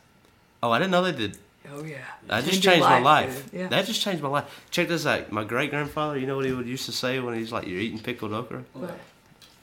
Oh, 0.63 0.71
I 0.71 0.79
didn't 0.79 0.93
know 0.93 1.03
they 1.03 1.13
did. 1.13 1.37
Oh 1.73 1.85
yeah. 1.85 1.99
That 2.27 2.41
just 2.45 2.63
Changed 2.63 2.65
your 2.65 2.75
changed 2.75 2.89
my 2.89 2.99
life, 3.01 3.29
life. 3.29 3.51
Yeah. 3.53 3.69
That 3.69 3.87
just 3.87 4.01
changed 4.01 4.23
my 4.23 4.29
life. 4.29 4.65
Check 4.71 4.89
this 4.89 5.07
out. 5.07 5.31
My 5.31 5.45
great 5.45 5.71
grandfather, 5.71 6.19
you 6.19 6.27
know 6.27 6.37
what 6.37 6.45
he 6.47 6.53
would 6.53 6.67
used 6.67 6.87
to 6.87 6.93
say 6.93 7.21
when 7.21 7.35
he's 7.35 7.53
like, 7.53 7.67
"You're 7.67 7.79
eating 7.81 7.99
pickled 8.01 8.33
okra. 8.33 8.65
What? 8.73 8.99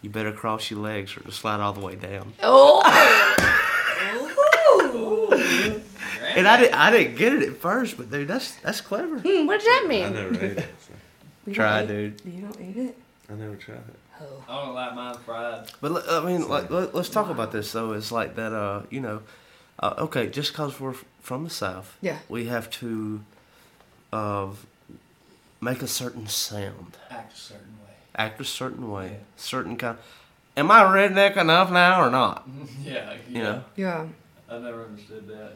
You 0.01 0.09
better 0.09 0.31
cross 0.31 0.69
your 0.69 0.79
legs 0.79 1.17
or 1.17 1.21
it'll 1.21 1.31
slide 1.31 1.59
all 1.59 1.73
the 1.73 1.81
way 1.81 1.95
down." 1.95 2.33
Oh. 2.43 2.83
And 6.35 6.47
I 6.47 6.57
didn't, 6.57 6.73
I 6.75 6.91
didn't 6.91 7.15
get 7.15 7.33
it 7.33 7.41
at 7.49 7.57
first, 7.57 7.97
but 7.97 8.11
dude, 8.11 8.27
that's 8.27 8.55
that's 8.57 8.79
clever. 8.79 9.17
Hmm, 9.19 9.47
what 9.47 9.55
does 9.57 9.65
that 9.65 9.85
mean? 9.87 10.05
I 10.05 10.09
never 10.09 10.35
ate 10.35 10.57
it. 10.59 10.65
So 10.79 10.93
You 11.47 11.53
Try, 11.53 11.83
don't 11.83 11.89
eat- 11.99 12.23
dude. 12.23 12.33
You 12.33 12.41
don't 12.41 12.61
eat 12.61 12.77
it? 12.77 12.97
I 13.29 13.33
never 13.33 13.55
tried 13.55 13.77
it. 13.77 13.99
Oh. 14.21 14.43
i 14.47 14.65
don't 14.65 14.75
like 14.75 14.95
mine 14.95 15.15
fried 15.25 15.71
But 15.81 16.03
I 16.09 16.23
mean, 16.23 16.47
like, 16.47 16.69
let, 16.69 16.93
us 16.93 17.09
talk 17.09 17.29
about 17.29 17.51
this 17.51 17.71
though. 17.71 17.93
It's 17.93 18.11
like 18.11 18.35
that. 18.35 18.53
Uh, 18.53 18.83
you 18.91 18.99
know, 18.99 19.21
uh, 19.79 19.95
okay, 19.99 20.27
just 20.27 20.51
because 20.51 20.79
we're 20.79 20.91
f- 20.91 21.05
from 21.27 21.43
the 21.43 21.49
south, 21.49 21.97
Yeah. 22.01 22.19
we 22.29 22.45
have 22.45 22.69
to, 22.79 23.21
uh, 24.13 24.47
make 25.59 25.81
a 25.81 25.87
certain 25.87 26.25
sound, 26.27 26.95
act 27.09 27.33
a 27.33 27.37
certain 27.37 27.73
way 27.83 27.93
act 28.15 28.39
a 28.41 28.45
certain 28.45 28.89
way, 28.89 29.07
Yeah. 29.11 29.17
certain 29.35 29.75
kind. 29.77 29.97
Am 30.55 30.71
I 30.71 30.81
redneck 30.83 31.35
enough 31.37 31.69
now 31.69 32.01
or 32.01 32.09
not? 32.09 32.47
yeah 32.81 33.13
You 33.27 33.43
know. 33.43 33.63
Yeah. 33.75 34.05
i 34.49 34.57
never 34.57 34.85
understood 34.85 35.27
that 35.27 35.51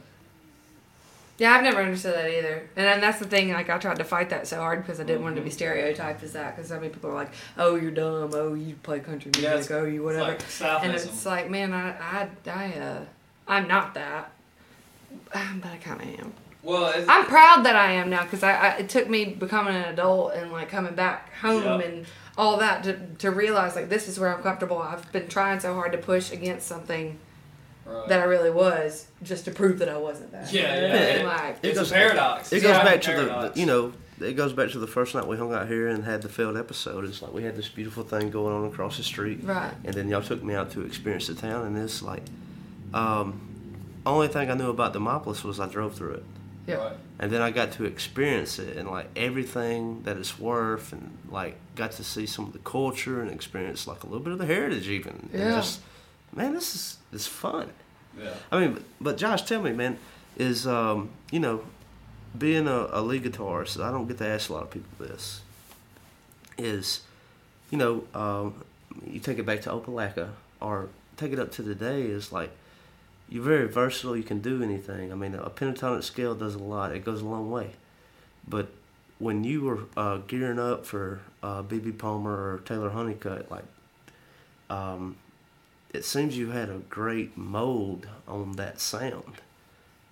Yeah, 1.38 1.54
I've 1.54 1.64
never 1.64 1.82
understood 1.82 2.14
that 2.16 2.30
either. 2.30 2.58
And 2.76 2.86
then 2.86 3.02
that's 3.02 3.18
the 3.20 3.26
thing, 3.26 3.52
like, 3.54 3.68
I 3.70 3.78
tried 3.80 3.98
to 3.98 4.04
fight 4.04 4.30
that 4.30 4.46
so 4.48 4.58
hard 4.58 4.84
because 4.84 5.00
I 5.00 5.04
didn't 5.04 5.24
want 5.24 5.36
to 5.38 5.42
be 5.42 5.48
Mm-hmm. 5.50 5.56
stereotyped 5.56 6.22
as 6.24 6.34
that. 6.34 6.56
Because 6.56 6.70
so 6.70 6.76
many 6.76 6.90
people 6.90 7.10
are 7.10 7.16
like, 7.16 7.32
oh, 7.58 7.76
you're 7.76 7.90
dumb. 8.04 8.30
Oh, 8.34 8.54
you 8.54 8.76
play 8.84 9.00
country 9.00 9.32
music. 9.34 9.44
Yeah, 9.44 9.54
it's- 9.60 9.72
oh, 9.72 9.86
you 9.86 10.08
it's 10.08 10.18
whatever. 10.20 10.38
like 10.76 10.84
and 10.84 10.92
it's 10.94 11.26
like, 11.26 11.50
man, 11.50 11.74
I, 11.74 11.88
I, 12.18 12.28
I, 12.48 12.66
uh, 12.80 13.00
I'm 13.48 13.68
not 13.68 13.94
that. 13.96 14.32
Um, 15.34 15.60
But 15.62 15.72
I 15.72 15.78
kind 15.78 16.02
of 16.02 16.20
am. 16.20 16.34
well 16.64 16.94
I'm 17.08 17.26
proud 17.26 17.64
that 17.66 17.76
I 17.76 17.94
am 17.94 18.10
now 18.10 18.24
because 18.24 18.44
I, 18.44 18.52
I, 18.54 18.68
it 18.78 18.90
took 18.90 19.10
me 19.10 19.26
becoming 19.26 19.76
an 19.76 19.86
adult 19.86 20.34
and 20.34 20.52
like 20.52 20.70
coming 20.70 20.94
back 20.96 21.34
home 21.36 21.64
Yeah. 21.64 21.88
and 21.88 22.06
all 22.38 22.58
that 22.58 22.84
to, 22.84 22.94
to 23.20 23.32
realize 23.32 23.76
like 23.76 23.90
this 23.90 24.08
is 24.08 24.20
where 24.20 24.36
I'm 24.36 24.42
comfortable. 24.44 24.78
I've 24.80 25.12
been 25.12 25.28
trying 25.28 25.60
so 25.60 25.74
hard 25.74 25.92
to 25.94 25.98
push 25.98 26.32
against 26.32 26.68
something 26.68 27.18
right. 27.86 28.08
that 28.08 28.20
I 28.20 28.24
really 28.24 28.50
was 28.52 29.08
just 29.24 29.46
to 29.46 29.52
prove 29.52 29.80
that 29.80 29.90
I 29.90 29.98
wasn't 29.98 30.32
that. 30.32 30.52
Yeah, 30.52 30.62
yeah, 30.62 30.70
And, 30.86 31.22
it- 31.22 31.26
like, 31.26 31.58
It 31.62 31.68
it's 31.70 31.80
goes- 31.80 31.92
a 31.92 31.96
paradox 31.96 32.54
It 32.54 32.62
goes 32.62 32.78
a 32.78 32.84
back 32.84 33.02
to 33.04 33.12
the, 33.14 33.26
the, 33.26 33.60
you 33.60 33.66
know, 33.66 33.94
it 34.22 34.34
goes 34.34 34.54
back 34.54 34.70
to 34.72 34.78
the 34.80 34.86
first 34.88 35.16
night 35.16 35.26
we 35.28 35.36
hung 35.38 35.52
out 35.52 35.68
here 35.68 35.88
and 35.88 36.04
had 36.06 36.22
the 36.22 36.30
failed 36.30 36.56
episode. 36.56 37.06
It's 37.06 37.22
like 37.24 37.34
we 37.34 37.44
had 37.44 37.56
this 37.56 37.68
beautiful 37.70 38.04
thing 38.04 38.30
going 38.30 38.54
on 38.56 38.66
across 38.66 38.98
the 38.98 39.04
street, 39.04 39.40
Right. 39.44 39.74
And 39.84 39.94
then 39.96 40.10
y'all 40.10 40.22
took 40.22 40.44
me 40.44 40.54
out 40.54 40.70
to 40.72 40.82
experience 40.86 41.26
the 41.28 41.34
town, 41.34 41.66
and 41.66 41.76
it's 41.78 42.04
like, 42.04 42.22
um, 42.94 43.42
only 44.06 44.28
thing 44.28 44.50
I 44.50 44.54
knew 44.56 44.70
about 44.70 44.94
Demopolis 44.94 45.44
was 45.44 45.60
I 45.60 45.68
drove 45.68 45.96
through 45.96 46.14
it. 46.16 46.24
Yeah. 46.68 46.76
Right. 46.76 46.96
and 47.20 47.32
then 47.32 47.42
I 47.42 47.50
got 47.50 47.72
to 47.74 47.86
experience 47.86 48.60
it 48.60 48.78
and 48.78 48.88
like 48.88 49.08
everything 49.16 50.04
that 50.04 50.16
it's 50.18 50.40
worth, 50.40 50.94
and 50.94 51.18
like 51.30 51.56
got 51.76 51.92
to 51.94 52.04
see 52.04 52.28
some 52.28 52.46
of 52.46 52.54
the 52.54 52.60
culture 52.60 53.20
and 53.22 53.32
experience 53.32 53.88
like 53.88 54.04
a 54.04 54.06
little 54.06 54.22
bit 54.24 54.32
of 54.34 54.38
the 54.40 54.46
heritage 54.46 54.88
even. 54.88 55.30
And 55.34 55.42
Yeah. 55.42 55.56
just, 55.56 55.82
man, 56.36 56.54
this 56.54 56.76
is 56.76 56.98
it's 57.12 57.26
fun. 57.28 57.72
Yeah. 58.18 58.34
I 58.52 58.60
mean, 58.60 58.74
but, 58.74 58.84
but 59.02 59.18
Josh, 59.18 59.42
tell 59.42 59.62
me, 59.62 59.72
man, 59.74 59.98
is 60.38 60.68
um, 60.68 61.10
you 61.32 61.40
know, 61.40 61.64
being 62.38 62.68
a, 62.68 62.88
a 62.92 63.02
lead 63.02 63.24
guitarist, 63.24 63.84
I 63.84 63.90
don't 63.92 64.08
get 64.08 64.20
to 64.20 64.28
ask 64.28 64.50
a 64.50 64.54
lot 64.54 64.64
of 64.64 64.72
people 64.72 64.90
this. 65.00 65.42
Is, 66.58 67.02
you 67.72 67.78
know, 67.80 68.04
um, 68.14 68.64
you 69.08 69.20
take 69.20 69.40
it 69.40 69.46
back 69.48 69.62
to 69.64 69.70
Opelika 69.72 70.30
or 70.60 70.90
take 71.18 71.32
it 71.34 71.40
up 71.40 71.52
to 71.54 71.64
today 71.64 72.04
is 72.04 72.32
like 72.32 72.52
you're 73.32 73.44
very 73.44 73.68
versatile. 73.68 74.18
You 74.18 74.24
can 74.24 74.42
do 74.42 74.62
anything. 74.62 75.12
I 75.12 75.16
mean, 75.16 75.34
a 75.34 75.50
pentatonic 75.50 76.04
scale 76.04 76.36
does 76.36 76.54
a 76.54 76.60
lot. 76.60 76.92
It 76.92 77.06
goes 77.06 77.22
a 77.22 77.26
long 77.26 77.50
way. 77.50 77.72
But 78.46 78.68
when 79.20 79.46
you 79.46 79.62
were 79.62 79.80
uh, 79.96 80.18
gearing 80.28 80.60
up 80.60 80.86
for 80.86 81.22
uh, 81.42 81.64
BB 81.64 81.98
Palmer 81.98 82.32
or 82.32 82.60
Taylor 82.66 82.90
Hunnicutt, 82.90 83.50
like, 83.50 83.64
um, 84.70 85.16
it 85.94 86.04
seems 86.04 86.38
you 86.38 86.52
had 86.52 86.70
a 86.70 86.80
great 86.90 87.38
mold 87.38 88.06
on 88.28 88.54
that 88.54 88.82
sound. 88.82 89.40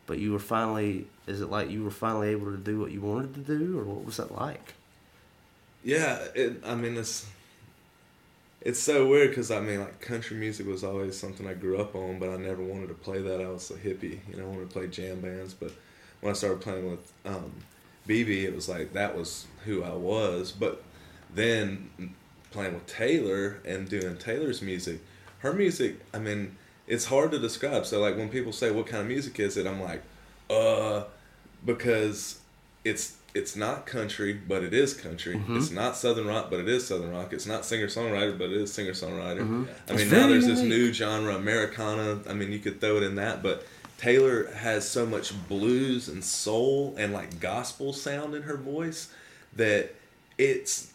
But 0.06 0.20
you 0.20 0.32
were 0.32 0.40
finally, 0.40 1.08
is 1.28 1.42
it 1.42 1.50
like 1.50 1.70
you 1.70 1.84
were 1.84 1.92
finally 1.92 2.30
able 2.30 2.52
to 2.52 2.58
do 2.58 2.80
what 2.80 2.92
you 2.92 3.02
wanted 3.02 3.34
to 3.36 3.42
do, 3.42 3.78
or 3.78 3.84
what 3.84 4.06
was 4.06 4.18
that 4.18 4.34
like? 4.34 4.76
Yeah, 5.84 6.20
it, 6.36 6.64
I 6.66 6.76
mean 6.76 6.98
it's 6.98 7.26
it's 8.62 8.80
so 8.80 9.08
weird 9.08 9.30
because 9.30 9.52
I 9.52 9.60
mean 9.60 9.80
like 9.80 10.02
country 10.02 10.38
music 10.38 10.68
was 10.68 10.84
always 10.84 11.18
something 11.18 11.48
I 11.48 11.54
grew 11.54 11.80
up 11.80 11.96
on, 11.96 12.20
but 12.20 12.30
I 12.30 12.38
never 12.38 12.62
wanted 12.62 12.88
to 12.88 12.94
play 12.94 13.22
that. 13.22 13.42
I 13.42 13.48
was 13.48 13.72
a 13.72 13.76
hippie, 13.76 14.20
you 14.30 14.38
know, 14.38 14.44
I 14.44 14.48
wanted 14.48 14.70
to 14.70 14.74
play 14.74 14.88
jam 14.88 15.22
bands. 15.22 15.54
But 15.54 15.72
when 16.22 16.32
I 16.32 16.34
started 16.34 16.62
playing 16.62 16.90
with 16.90 17.12
um, 17.26 17.54
BB, 18.08 18.44
it 18.44 18.56
was 18.56 18.68
like 18.68 18.94
that 18.94 19.18
was 19.18 19.48
who 19.66 19.84
I 19.84 19.94
was. 19.94 20.52
But 20.52 20.84
then 21.34 22.14
playing 22.52 22.74
with 22.74 22.88
Taylor 22.88 23.60
and 23.66 23.88
doing 23.88 24.18
Taylor's 24.18 24.62
music, 24.62 25.00
her 25.40 25.54
music, 25.54 26.00
I 26.14 26.20
mean, 26.20 26.58
it's 26.88 27.06
hard 27.06 27.32
to 27.32 27.40
describe. 27.40 27.86
So 27.86 28.02
like 28.02 28.18
when 28.18 28.30
people 28.30 28.52
say 28.52 28.72
what 28.72 28.88
kind 28.88 29.04
of 29.04 29.08
music 29.08 29.40
is 29.40 29.56
it, 29.56 29.68
I'm 29.68 29.82
like, 29.82 30.04
uh, 30.50 31.04
because 31.66 32.40
it's 32.84 33.16
it's 33.34 33.56
not 33.56 33.86
country, 33.86 34.34
but 34.34 34.64
it 34.64 34.74
is 34.74 34.94
country. 34.94 35.40
It's 35.50 35.72
not 35.72 35.96
southern 35.96 36.28
rock, 36.28 36.50
but 36.50 36.60
it 36.60 36.68
is 36.68 36.88
southern 36.88 37.12
rock. 37.12 37.32
It's 37.32 37.46
not 37.46 37.66
singer 37.66 37.88
songwriter, 37.88 38.38
but 38.38 38.50
it 38.50 38.58
is 38.58 38.74
singer 38.74 38.94
songwriter. 38.94 39.68
I 39.88 39.96
mean, 39.96 40.10
now 40.10 40.28
there's 40.28 40.48
this 40.48 40.62
new 40.62 40.92
genre, 40.94 41.36
Americana. 41.36 42.20
I 42.28 42.34
mean, 42.34 42.52
you 42.52 42.60
could 42.60 42.82
throw 42.82 42.98
it 42.98 43.04
in 43.04 43.16
that, 43.16 43.44
but 43.44 43.66
Taylor 43.98 44.50
has 44.54 44.90
so 44.90 45.06
much 45.06 45.34
blues 45.48 46.08
and 46.08 46.24
soul 46.24 46.96
and 46.98 47.14
like 47.14 47.40
gospel 47.40 47.94
sound 47.94 48.34
in 48.34 48.44
her 48.44 48.58
voice 48.58 49.14
that 49.56 49.94
it's 50.38 50.94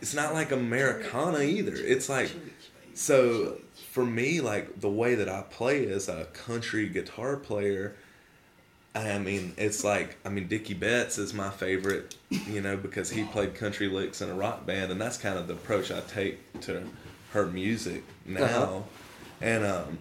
it's 0.00 0.14
not 0.14 0.32
like 0.32 0.52
Americana 0.52 1.40
either. 1.40 1.74
It's 1.74 2.08
like 2.08 2.30
so 2.94 3.58
for 3.90 4.04
me, 4.04 4.40
like 4.40 4.80
the 4.80 4.90
way 4.90 5.14
that 5.14 5.28
I 5.28 5.42
play 5.50 5.86
as 5.88 6.08
a 6.08 6.26
country 6.32 6.88
guitar 6.88 7.36
player, 7.36 7.94
I 8.96 9.18
mean, 9.18 9.52
it's 9.56 9.84
like 9.84 10.16
I 10.24 10.28
mean 10.30 10.48
Dickey 10.48 10.74
Betts 10.74 11.18
is 11.18 11.34
my 11.34 11.50
favorite, 11.50 12.16
you 12.30 12.60
know, 12.60 12.76
because 12.76 13.10
he 13.10 13.24
played 13.24 13.54
country 13.54 13.88
licks 13.88 14.20
in 14.22 14.30
a 14.30 14.34
rock 14.34 14.64
band, 14.66 14.90
and 14.90 15.00
that's 15.00 15.18
kind 15.18 15.38
of 15.38 15.46
the 15.48 15.54
approach 15.54 15.90
I 15.90 16.00
take 16.00 16.60
to 16.62 16.82
her 17.32 17.46
music 17.46 18.02
now, 18.24 18.44
Uh-huh. 18.44 18.80
and 19.40 19.64
um. 19.64 19.98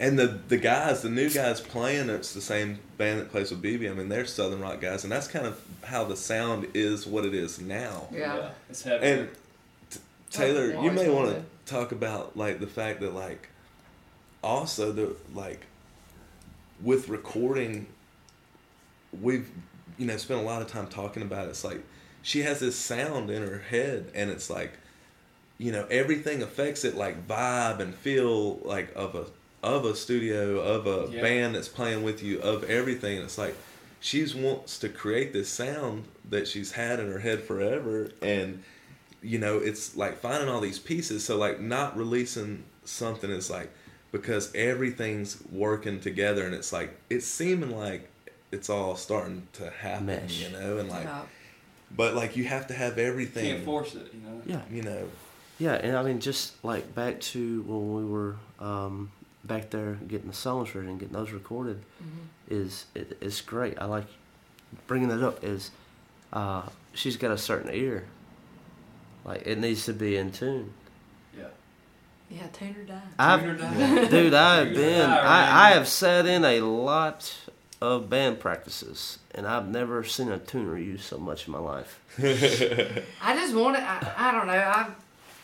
And 0.00 0.16
the 0.16 0.38
the 0.46 0.56
guys, 0.58 1.02
the 1.02 1.10
new 1.10 1.28
guys 1.28 1.60
playing, 1.60 2.08
it's 2.08 2.32
the 2.32 2.40
same 2.40 2.78
band 2.98 3.18
that 3.18 3.32
plays 3.32 3.50
with 3.50 3.60
BB. 3.60 3.90
I 3.90 3.94
mean, 3.94 4.08
they're 4.08 4.26
Southern 4.26 4.60
rock 4.60 4.80
guys, 4.80 5.02
and 5.02 5.12
that's 5.12 5.26
kind 5.26 5.44
of 5.44 5.60
how 5.82 6.04
the 6.04 6.16
sound 6.16 6.68
is 6.72 7.04
what 7.04 7.24
it 7.24 7.34
is 7.34 7.60
now. 7.60 8.06
Yeah. 8.12 8.50
It's 8.70 8.82
heavy. 8.84 9.04
And 9.04 9.28
t- 9.90 9.98
Taylor, 10.30 10.72
Oh, 10.76 10.84
you 10.84 10.92
may 10.92 11.08
want 11.10 11.30
to 11.34 11.42
talk 11.66 11.90
about 11.90 12.36
like 12.36 12.60
the 12.60 12.68
fact 12.68 13.00
that 13.00 13.12
like 13.12 13.48
also 14.40 14.92
the 14.92 15.16
like 15.34 15.66
with 16.82 17.08
recording, 17.08 17.86
we've 19.20 19.48
you 19.96 20.06
know 20.06 20.16
spent 20.16 20.40
a 20.40 20.44
lot 20.44 20.62
of 20.62 20.68
time 20.68 20.86
talking 20.86 21.22
about 21.22 21.46
it. 21.46 21.50
It's 21.50 21.64
like 21.64 21.82
she 22.22 22.42
has 22.42 22.60
this 22.60 22.76
sound 22.76 23.30
in 23.30 23.42
her 23.42 23.58
head, 23.58 24.10
and 24.14 24.30
it's 24.30 24.50
like 24.50 24.72
you 25.58 25.72
know 25.72 25.86
everything 25.90 26.42
affects 26.42 26.84
it 26.84 26.94
like 26.94 27.26
vibe 27.26 27.80
and 27.80 27.94
feel 27.94 28.56
like 28.58 28.92
of 28.94 29.14
a 29.14 29.26
of 29.66 29.84
a 29.84 29.94
studio 29.96 30.60
of 30.60 30.86
a 30.86 31.12
Yeah. 31.12 31.20
band 31.20 31.54
that's 31.56 31.68
playing 31.68 32.02
with 32.04 32.22
you 32.22 32.40
of 32.40 32.62
everything. 32.64 33.16
and 33.16 33.24
It's 33.24 33.38
like 33.38 33.56
she 34.00 34.24
wants 34.36 34.78
to 34.78 34.88
create 34.88 35.32
this 35.32 35.48
sound 35.48 36.04
that 36.30 36.46
she's 36.46 36.70
had 36.72 37.00
in 37.00 37.10
her 37.10 37.18
head 37.18 37.42
forever 37.42 38.12
and 38.22 38.62
you 39.20 39.36
know 39.38 39.58
it's 39.58 39.96
like 39.96 40.16
finding 40.18 40.48
all 40.48 40.60
these 40.60 40.78
pieces 40.78 41.24
so 41.24 41.36
like 41.36 41.58
not 41.60 41.96
releasing 41.96 42.62
something 42.84 43.28
is 43.30 43.50
like 43.50 43.68
because 44.12 44.54
everything's 44.54 45.42
working 45.50 46.00
together 46.00 46.44
and 46.46 46.54
it's 46.54 46.72
like 46.72 46.96
it's 47.10 47.26
seeming 47.26 47.76
like 47.76 48.08
it's 48.50 48.70
all 48.70 48.96
starting 48.96 49.46
to 49.52 49.68
happen 49.70 50.06
Mesh. 50.06 50.40
you 50.42 50.50
know 50.50 50.78
and 50.78 50.88
like 50.88 51.04
Yeah. 51.04 51.22
but 51.94 52.14
like 52.14 52.36
you 52.36 52.44
have 52.44 52.66
to 52.68 52.74
have 52.74 52.98
everything 52.98 53.44
Can't 53.56 53.64
force 53.64 53.94
it, 53.94 54.12
you 54.14 54.20
know. 54.20 54.42
Yeah. 54.46 54.62
you 54.70 54.82
know 54.82 55.08
Yeah, 55.58 55.74
and 55.74 55.96
I 55.96 56.02
mean, 56.02 56.20
just 56.20 56.62
like 56.64 56.94
back 56.94 57.20
to 57.32 57.62
when 57.62 57.94
we 57.96 58.04
were 58.04 58.36
um, 58.60 59.10
back 59.44 59.70
there 59.70 59.98
getting 60.06 60.28
the 60.28 60.34
songs 60.36 60.72
written 60.74 60.88
and 60.90 61.00
getting 61.00 61.14
those 61.14 61.32
recorded, 61.32 61.82
is 62.48 62.86
it, 62.94 63.18
it's 63.20 63.40
great. 63.40 63.76
I 63.80 63.86
like 63.86 64.06
bringing 64.86 65.08
that 65.08 65.22
up. 65.22 65.42
Is 65.42 65.70
uh, 66.32 66.62
she's 66.94 67.16
got 67.16 67.32
a 67.32 67.38
certain 67.38 67.72
ear, 67.74 68.04
like 69.24 69.42
it 69.46 69.58
needs 69.58 69.84
to 69.86 69.92
be 69.92 70.16
in 70.16 70.30
tune. 70.30 70.72
Yeah. 72.30 72.38
Yeah, 72.38 72.46
tune 72.52 72.76
or 72.78 72.84
die. 72.84 73.00
I've, 73.18 73.40
Tune 73.40 73.50
or 73.50 73.56
die. 73.56 74.08
dude, 74.08 74.34
I 74.34 74.56
have 74.64 74.74
been. 74.74 75.08
I, 75.10 75.68
I 75.68 75.70
have 75.70 75.88
sat 75.88 76.26
in 76.26 76.44
a 76.44 76.60
lot 76.60 77.34
of 77.80 78.10
band 78.10 78.38
practices, 78.40 79.18
and 79.34 79.46
I've 79.46 79.68
never 79.68 80.04
seen 80.04 80.30
a 80.30 80.38
tuner 80.38 80.76
used 80.76 81.04
so 81.04 81.16
much 81.18 81.46
in 81.46 81.52
my 81.52 81.58
life. 81.58 82.00
I 82.18 83.34
just 83.36 83.54
want 83.54 83.76
it. 83.76 83.82
I, 83.82 84.12
I 84.16 84.32
don't 84.32 84.46
know. 84.46 84.52
I've 84.52 84.94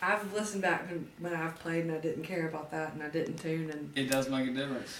I've 0.01 0.33
listened 0.33 0.61
back 0.61 0.87
when 1.19 1.33
I've 1.33 1.57
played 1.59 1.85
and 1.85 1.93
I 1.93 1.97
didn't 1.97 2.23
care 2.23 2.47
about 2.47 2.69
that 2.71 2.93
and 2.93 3.01
I 3.01 3.09
didn't 3.09 3.37
tune 3.37 3.71
and 3.71 3.91
It 3.97 4.11
does 4.11 4.29
make 4.29 4.47
a 4.47 4.51
difference. 4.51 4.95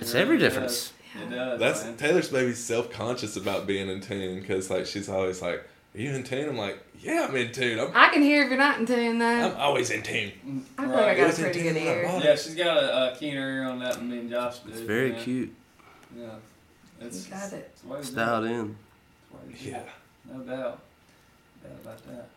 It's 0.00 0.12
It 0.14 0.18
every 0.18 0.36
really 0.36 0.48
difference. 0.48 0.92
does. 1.14 1.22
It 1.22 1.30
does. 1.34 1.58
that's 1.60 1.84
man. 1.84 1.96
taylor's 1.96 2.30
maybe 2.30 2.52
self-conscious 2.52 3.36
about 3.36 3.66
being 3.66 3.88
in 3.88 4.02
tune 4.02 4.40
because 4.40 4.68
like 4.68 4.84
she's 4.84 5.08
always 5.08 5.40
like 5.40 5.66
are 5.98 6.00
you 6.00 6.14
in 6.14 6.22
tune 6.24 6.48
i'm 6.48 6.56
like 6.56 6.78
yeah 7.00 7.26
i'm 7.28 7.34
in 7.36 7.52
tune 7.52 7.78
i'm, 7.80 7.90
I 7.94 8.08
can 8.10 8.22
hear 8.22 8.44
if 8.44 8.48
you're 8.50 8.58
not 8.58 8.78
in 8.78 8.86
tune 8.86 9.18
though. 9.18 9.26
I'm 9.26 9.56
always 9.56 9.90
in 9.90 10.02
tune 10.02 10.32
I 10.78 10.82
feel 10.82 10.90
like 10.92 10.98
I 11.00 11.06
Right. 11.08 11.16
got 11.16 11.26
Listen 11.26 11.44
a 11.44 11.48
pretty 11.50 11.62
good 11.62 11.76
ear. 11.76 12.02
Yeah, 12.22 12.34
she's 12.36 12.54
got 12.54 12.76
a, 12.76 13.12
a 13.12 13.16
keener 13.16 13.40
ear 13.50 13.64
on 13.64 13.78
that 13.80 13.94
than 13.94 14.08
me 14.10 14.18
and 14.20 14.30
Josh 14.30 14.60
do. 14.60 14.70
It's 14.70 14.80
very 14.80 15.10
yeah. 15.12 15.18
cute, 15.22 15.54
Yeah. 16.16 16.26
It's, 17.00 17.26
You 17.26 17.32
got 17.34 17.52
it. 17.52 17.70
it's 17.72 17.82
the 17.82 17.88
way 17.88 18.02
styled 18.02 18.44
it. 18.44 18.50
in. 18.50 18.76
It's 19.30 19.30
the 19.30 19.36
way 19.48 19.54
to 19.54 19.64
do 19.64 19.70
yeah. 19.70 19.82
No 20.32 20.38
doubt. 20.40 20.80
No 21.62 21.68
doubt 21.68 21.78
about 21.82 22.06
that. 22.06 22.28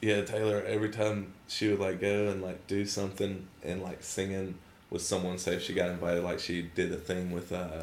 Yeah, 0.00 0.22
Taylor. 0.22 0.62
Every 0.66 0.88
time 0.88 1.32
she 1.48 1.68
would 1.68 1.78
like 1.80 2.00
go 2.00 2.28
and 2.28 2.40
like 2.42 2.66
do 2.66 2.86
something 2.86 3.46
and 3.62 3.82
like 3.82 4.02
singing 4.02 4.54
with 4.88 5.02
someone, 5.02 5.36
say 5.38 5.54
if 5.56 5.62
she 5.62 5.74
got 5.74 5.90
invited, 5.90 6.24
like 6.24 6.38
she 6.38 6.62
did 6.62 6.90
a 6.92 6.96
thing 6.96 7.30
with 7.32 7.52
uh, 7.52 7.82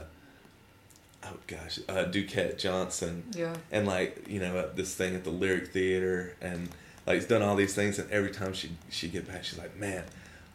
oh 1.23 1.33
gosh, 1.47 1.79
uh, 1.89 2.05
Duquette 2.05 2.57
Johnson, 2.57 3.23
Yeah. 3.35 3.55
and 3.71 3.85
like 3.87 4.27
you 4.27 4.39
know 4.39 4.57
uh, 4.57 4.69
this 4.75 4.93
thing 4.95 5.15
at 5.15 5.23
the 5.23 5.29
Lyric 5.31 5.69
Theater, 5.69 6.35
and 6.41 6.69
like 7.05 7.15
he's 7.15 7.25
done 7.27 7.41
all 7.41 7.55
these 7.55 7.73
things, 7.75 7.99
and 7.99 8.09
every 8.11 8.31
time 8.31 8.53
she 8.53 8.71
she 8.89 9.07
get 9.07 9.27
back, 9.27 9.43
she's 9.43 9.57
like, 9.59 9.75
man, 9.77 10.03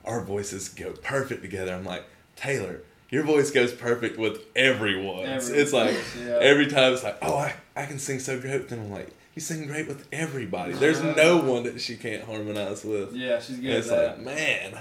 our 0.05 0.21
voices 0.23 0.69
go 0.69 0.93
perfect 0.93 1.43
together. 1.43 1.73
I'm 1.75 1.85
like, 1.85 2.05
Taylor. 2.37 2.81
Your 3.11 3.25
voice 3.25 3.51
goes 3.51 3.73
perfect 3.75 4.19
with 4.19 4.41
everyone. 4.57 5.27
It's, 5.29 5.51
it's 5.51 5.71
like 5.75 5.95
yeah. 6.19 6.39
every 6.41 6.67
time 6.67 6.95
it's 6.95 7.03
like, 7.03 7.19
oh, 7.21 7.37
I, 7.37 7.53
I 7.77 7.85
can 7.85 7.99
sing 7.99 8.19
so 8.19 8.41
great. 8.41 8.71
Then 8.71 8.79
I'm 8.79 8.91
like, 8.91 9.11
you 9.35 9.43
sing 9.43 9.67
great 9.67 9.87
with 9.87 10.09
everybody. 10.13 10.73
There's 10.73 11.03
no 11.03 11.37
one 11.37 11.65
that 11.65 11.79
she 11.79 11.97
can't 11.97 12.25
harmonize 12.25 12.85
with. 12.87 13.13
Yeah, 13.15 13.39
she's 13.39 13.57
good 13.59 13.65
And 13.67 13.73
at 13.75 13.79
it's 13.81 13.89
that. 13.91 14.17
like, 14.17 14.21
man, 14.25 14.79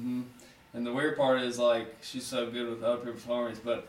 hmm 0.00 0.22
And 0.72 0.86
the 0.86 0.92
weird 0.92 1.16
part 1.16 1.40
is 1.42 1.58
like 1.58 1.96
she's 2.00 2.24
so 2.24 2.48
good 2.48 2.68
with 2.70 2.84
other 2.84 2.98
people's 2.98 3.24
harmonies, 3.24 3.58
but 3.64 3.88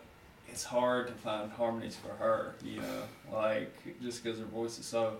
it's 0.56 0.64
hard 0.64 1.08
to 1.08 1.14
find 1.16 1.52
harmonies 1.52 1.98
for 1.98 2.14
her. 2.24 2.56
You 2.64 2.78
know, 2.80 3.02
like 3.34 3.76
just 4.02 4.24
because 4.24 4.40
her 4.40 4.46
voice 4.46 4.80
is 4.80 4.86
so, 4.86 5.18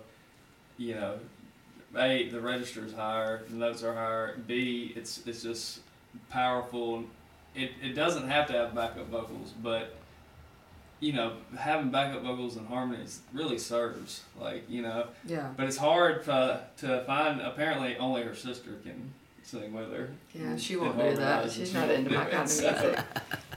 you 0.78 0.94
know, 0.94 1.18
a 1.94 2.30
the 2.30 2.40
register 2.40 2.82
is 2.86 2.94
higher, 2.94 3.42
the 3.46 3.54
notes 3.56 3.82
are 3.82 3.92
higher. 3.94 4.38
B 4.46 4.94
it's 4.96 5.26
it's 5.26 5.42
just 5.42 5.80
powerful. 6.30 7.04
It 7.54 7.72
it 7.82 7.92
doesn't 7.94 8.28
have 8.28 8.46
to 8.46 8.54
have 8.54 8.74
backup 8.74 9.08
vocals, 9.08 9.52
but 9.62 9.94
you 11.00 11.12
know, 11.12 11.34
having 11.58 11.90
backup 11.90 12.22
vocals 12.22 12.56
and 12.56 12.66
harmonies 12.66 13.20
really 13.34 13.58
serves. 13.58 14.22
Like 14.40 14.64
you 14.70 14.80
know, 14.80 15.08
Yeah. 15.26 15.50
but 15.54 15.66
it's 15.66 15.76
hard 15.76 16.24
to, 16.24 16.62
to 16.78 17.04
find. 17.04 17.42
Apparently, 17.42 17.98
only 17.98 18.22
her 18.22 18.34
sister 18.34 18.70
can 18.82 19.12
sing 19.42 19.74
with 19.74 19.92
her. 19.92 20.08
Yeah, 20.34 20.56
she 20.56 20.76
won't 20.76 20.96
do 20.98 21.14
that. 21.16 21.52
She's 21.52 21.74
not 21.74 21.90
into 21.90 22.10
my 22.10 22.24
kind 22.30 22.50
of 22.50 22.62
music. 22.62 22.98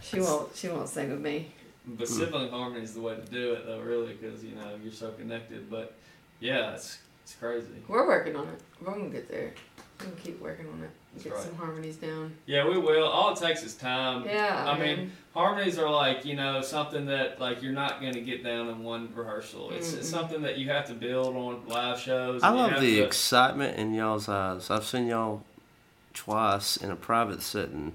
She 0.02 0.20
won't. 0.20 0.54
She 0.54 0.68
won't 0.68 0.90
sing 0.90 1.10
with 1.12 1.22
me. 1.22 1.52
But 1.98 2.08
hmm. 2.08 2.14
sibling 2.14 2.50
harmony 2.50 2.84
is 2.84 2.94
the 2.94 3.02
way 3.02 3.16
to 3.16 3.22
do 3.22 3.54
it, 3.54 3.66
though, 3.66 3.80
really, 3.80 4.14
because 4.14 4.44
you 4.44 4.56
know 4.56 4.72
you're 4.84 4.92
so 4.92 5.12
connected. 5.12 5.70
But 5.70 5.96
yeah, 6.40 6.74
it's 6.74 7.00
it's 7.24 7.36
crazy. 7.36 7.68
We're 7.88 8.08
working 8.08 8.36
on 8.36 8.48
it. 8.48 8.62
We're 8.82 8.94
gonna 8.94 9.10
get 9.10 9.30
there. 9.30 9.54
We're 10.00 10.06
gonna 10.06 10.18
keep 10.18 10.42
working 10.42 10.68
on 10.68 10.84
it. 10.84 10.90
That's 11.14 11.24
Get 11.24 11.34
right. 11.34 11.44
some 11.44 11.56
harmonies 11.56 11.96
down. 11.96 12.34
Yeah, 12.46 12.68
we 12.68 12.78
will. 12.78 13.08
All 13.08 13.34
it 13.34 13.40
takes 13.40 13.64
is 13.64 13.74
time. 13.74 14.26
Yeah, 14.26 14.64
I 14.68 14.78
man. 14.78 14.98
mean, 14.98 15.12
harmonies 15.34 15.80
are 15.80 15.90
like 15.90 16.24
you 16.24 16.36
know 16.36 16.62
something 16.62 17.06
that 17.08 17.40
like 17.42 17.64
you're 17.64 17.74
not 17.74 18.00
going 18.00 18.14
to 18.14 18.22
get 18.22 18.44
down 18.44 18.70
in 18.70 18.84
one 18.84 19.10
rehearsal. 19.16 19.72
It's, 19.72 19.94
it's 19.94 20.08
Mm-mm. 20.08 20.12
something 20.12 20.42
that 20.44 20.58
you 20.58 20.70
have 20.70 20.86
to 20.88 20.94
build 20.94 21.36
on 21.36 21.68
live 21.68 22.00
shows. 22.00 22.44
I 22.44 22.50
love 22.50 22.80
the 22.80 22.98
to- 22.98 23.04
excitement 23.04 23.78
in 23.78 23.94
y'all's 23.94 24.30
eyes. 24.30 24.70
I've 24.70 24.86
seen 24.86 25.08
y'all 25.08 25.44
twice 26.14 26.78
in 26.78 26.92
a 26.92 26.96
private 26.96 27.42
setting 27.42 27.94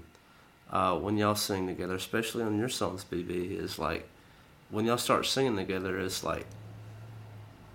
uh, 0.75 0.93
when 0.97 1.17
y'all 1.17 1.35
sing 1.35 1.67
together, 1.67 1.95
especially 1.95 2.43
on 2.43 2.57
your 2.59 2.69
songs, 2.69 3.05
BB. 3.09 3.57
Is 3.59 3.79
like 3.79 4.07
when 4.69 4.85
y'all 4.85 4.97
start 4.97 5.25
singing 5.25 5.55
together, 5.55 5.97
it's 5.99 6.23
like 6.23 6.45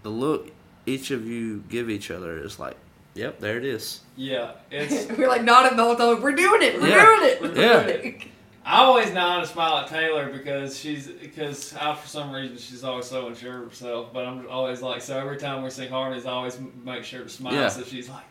the 0.03 0.11
look 0.11 0.51
each 0.86 1.11
of 1.11 1.26
you 1.26 1.62
give 1.68 1.88
each 1.88 2.11
other 2.11 2.36
is 2.42 2.59
like, 2.59 2.76
yep, 3.14 3.38
there 3.40 3.57
it 3.59 3.64
is. 3.64 4.01
Yeah, 4.16 4.53
it's. 4.70 5.11
We're 5.18 5.28
like 5.28 5.44
nodding 5.44 5.76
the 5.76 5.84
whole 5.84 5.96
time. 5.96 6.20
We're 6.22 6.32
doing 6.32 6.62
it. 6.62 6.80
We're 6.80 6.88
Yeah. 6.88 7.05
doing 7.07 7.30
it. 7.30 7.40
We're 7.42 7.55
Yeah. 7.62 7.82
doing 7.84 8.14
it. 8.14 8.22
I 8.64 8.82
always 8.82 9.11
nod 9.12 9.38
and 9.40 9.48
smile 9.48 9.78
at 9.78 9.88
Taylor 9.88 10.30
because 10.30 10.78
she's 10.78 11.07
because 11.07 11.74
I 11.74 11.94
for 11.94 12.07
some 12.07 12.30
reason 12.30 12.59
she's 12.59 12.84
always 12.84 13.07
so 13.07 13.26
unsure 13.28 13.62
of 13.62 13.70
herself. 13.70 14.12
But 14.12 14.26
I'm 14.26 14.46
always 14.51 14.82
like 14.82 15.01
so 15.01 15.18
every 15.18 15.38
time 15.38 15.62
we 15.62 15.70
sing 15.70 15.88
harmonies, 15.88 16.26
I 16.26 16.32
always 16.32 16.59
make 16.84 17.03
sure 17.05 17.22
to 17.22 17.28
smile 17.28 17.55
Yeah. 17.55 17.68
so 17.68 17.82
she's 17.82 18.11
like 18.11 18.24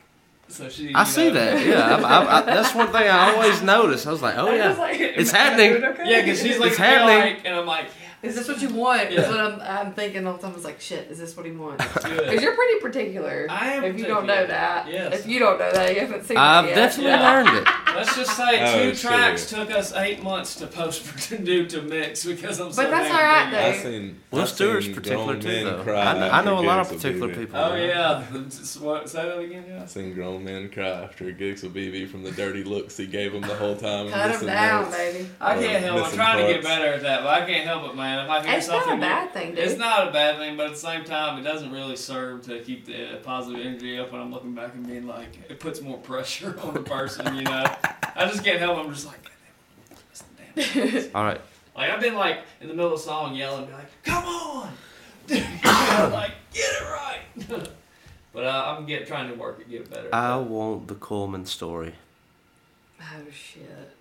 so 0.49 0.67
she. 0.69 0.93
I 0.93 1.01
you 1.01 1.05
see 1.05 1.27
know- 1.27 1.33
that. 1.33 1.65
Yeah, 1.65 1.95
I, 2.05 2.23
I, 2.23 2.37
I, 2.37 2.41
that's 2.41 2.73
one 2.75 2.87
thing 2.87 3.07
I 3.07 3.33
always 3.33 3.61
notice. 3.61 4.05
I 4.05 4.11
was 4.11 4.21
like, 4.21 4.37
oh 4.37 4.51
yeah, 4.53 4.73
like, 4.73 4.99
it's 4.99 5.31
happening. 5.31 5.83
okay? 5.83 6.03
Yeah, 6.09 6.21
because 6.21 6.41
she's 6.41 6.57
like, 6.59 6.69
It's 6.71 6.77
happening. 6.77 7.35
like, 7.35 7.45
and 7.45 7.55
I'm 7.55 7.65
like, 7.65 7.85
Is 8.21 8.35
this 8.35 8.47
what 8.49 8.61
you 8.61 8.69
want? 8.69 9.11
Yeah. 9.11 9.21
Is 9.21 9.27
what 9.29 9.39
I'm, 9.39 9.61
I'm 9.61 9.93
thinking 9.93 10.27
all 10.27 10.33
the 10.33 10.41
time. 10.41 10.55
Is 10.55 10.65
like, 10.65 10.81
shit. 10.81 11.09
Is 11.09 11.17
this 11.19 11.37
what 11.37 11.45
he 11.45 11.51
wants? 11.53 11.83
Because 11.93 12.41
you're 12.41 12.55
pretty 12.55 12.79
particular. 12.81 13.47
I 13.49 13.73
am 13.73 13.83
If 13.85 13.97
you 13.99 14.05
don't 14.07 14.25
know 14.25 14.45
that. 14.45 14.87
Yes. 14.91 15.19
If 15.21 15.27
you 15.27 15.39
don't 15.39 15.57
know 15.59 15.71
that, 15.71 15.93
you 15.93 16.01
haven't 16.01 16.25
seen 16.25 16.35
I've 16.37 16.65
it 16.65 16.69
yet. 16.69 16.75
definitely 16.75 17.11
Yeah. 17.11 17.31
learned 17.31 17.57
it. 17.59 17.67
Let's 17.95 18.15
just 18.15 18.35
say 18.37 18.61
Oh, 18.61 18.89
two 18.89 18.95
sure. 18.95 19.11
tracks 19.11 19.49
took 19.49 19.71
us 19.71 19.93
eight 19.93 20.21
months 20.23 20.55
to 20.55 20.67
post 20.67 21.05
to 21.29 21.37
do 21.37 21.65
to 21.67 21.81
mix 21.81 22.25
because 22.25 22.59
I'm 22.59 22.71
so. 22.71 22.83
But 22.83 22.91
that's 22.91 23.07
damn 23.09 23.15
all 23.15 23.23
right, 23.23 23.51
though. 23.51 23.59
I've 23.59 23.75
seen. 23.77 24.19
Will 24.31 24.41
I've 24.41 24.49
Stewart's 24.49 24.85
seen 24.85 24.95
particular 24.95 25.25
grown 25.25 25.39
too, 25.39 25.47
men 25.47 25.65
though. 25.65 25.83
cry 25.83 26.01
I, 26.05 26.19
know- 26.19 26.29
I 26.29 26.43
know 26.43 26.59
a 26.59 26.61
lot 26.65 26.79
of 26.79 26.89
particular 26.89 27.33
people. 27.33 27.59
Oh 27.59 27.75
yeah, 27.75 28.21
what, 28.79 29.09
say 29.09 29.23
that 29.25 29.39
again, 29.39 29.65
yeah. 29.67 29.81
I've 29.81 29.89
seen 29.89 30.13
grown 30.13 30.43
men 30.43 30.69
cry 30.69 30.87
after 30.87 31.31
gigs 31.31 31.63
with 31.63 31.73
BB 31.73 32.09
from 32.09 32.23
the 32.23 32.31
dirty 32.31 32.63
looks 32.63 32.95
he 32.95 33.07
gave 33.07 33.33
them 33.33 33.41
the 33.41 33.55
whole 33.55 33.75
time. 33.75 34.09
Cut 34.09 34.39
him 34.39 34.47
down, 34.47 34.83
notes. 34.83 34.95
baby. 34.97 35.29
I 35.41 35.53
can't 35.55 35.83
help. 35.83 35.97
It. 35.97 35.99
I'm 35.99 36.03
missing 36.03 36.17
trying 36.17 36.47
to 36.47 36.53
get 36.53 36.63
better 36.63 36.93
at 36.93 37.01
that, 37.01 37.23
but 37.23 37.29
I 37.41 37.45
can't 37.45 37.65
help 37.65 37.89
it, 37.89 37.95
man. 37.95 38.23
If 38.25 38.29
I 38.29 38.45
hear 38.45 38.57
It's 38.57 38.67
not 38.67 38.93
a 38.93 38.97
bad 38.97 39.33
thing, 39.33 39.49
dude. 39.55 39.59
It's 39.59 39.77
not 39.79 40.07
a 40.07 40.11
bad 40.11 40.37
thing, 40.37 40.55
but 40.57 40.67
at 40.67 40.71
the 40.73 40.77
same 40.79 41.03
time, 41.05 41.39
it 41.39 41.43
doesn't 41.43 41.71
really 41.71 41.95
serve 41.95 42.43
to 42.43 42.59
keep 42.61 42.85
the 42.85 43.13
uh, 43.13 43.17
positive 43.23 43.65
energy 43.65 43.97
up. 43.99 44.11
When 44.11 44.21
I'm 44.21 44.31
looking 44.31 44.53
back 44.53 44.73
and 44.75 44.85
being 44.85 45.07
like, 45.07 45.29
it 45.49 45.59
puts 45.59 45.81
more 45.81 45.97
pressure 45.97 46.57
on 46.63 46.73
the 46.73 46.81
person, 46.81 47.35
you 47.35 47.41
know. 47.43 47.65
I 48.15 48.25
just 48.27 48.43
can't 48.43 48.59
help. 48.59 48.77
it. 48.77 48.81
I'm 48.85 48.93
just 48.93 49.05
like, 49.07 49.19
"Goddamn, 49.23 50.73
listen, 50.73 51.03
damn." 51.03 51.11
All 51.15 51.23
right. 51.23 51.41
like 51.75 51.89
I've 51.91 52.01
been 52.01 52.15
like 52.15 52.39
in 52.61 52.67
the 52.67 52.73
middle 52.73 52.93
of 52.93 52.99
a 52.99 53.01
song 53.01 53.35
yelling, 53.35 53.65
be 53.65 53.73
like, 53.73 54.03
"Come 54.03 54.25
on!" 54.25 54.73
Like 55.29 56.31
get 56.53 56.65
it 56.65 56.83
right. 56.83 57.19
but 58.33 58.43
uh, 58.45 58.75
I'm 58.77 58.85
get 58.85 59.05
trying 59.07 59.29
to 59.29 59.35
work 59.35 59.59
it, 59.59 59.69
get 59.69 59.89
better. 59.89 60.09
I 60.13 60.29
that. 60.37 60.43
want 60.43 60.87
the 60.87 60.95
Coleman 60.95 61.45
story. 61.45 61.93
Oh 63.01 63.05
shit. 63.31 63.91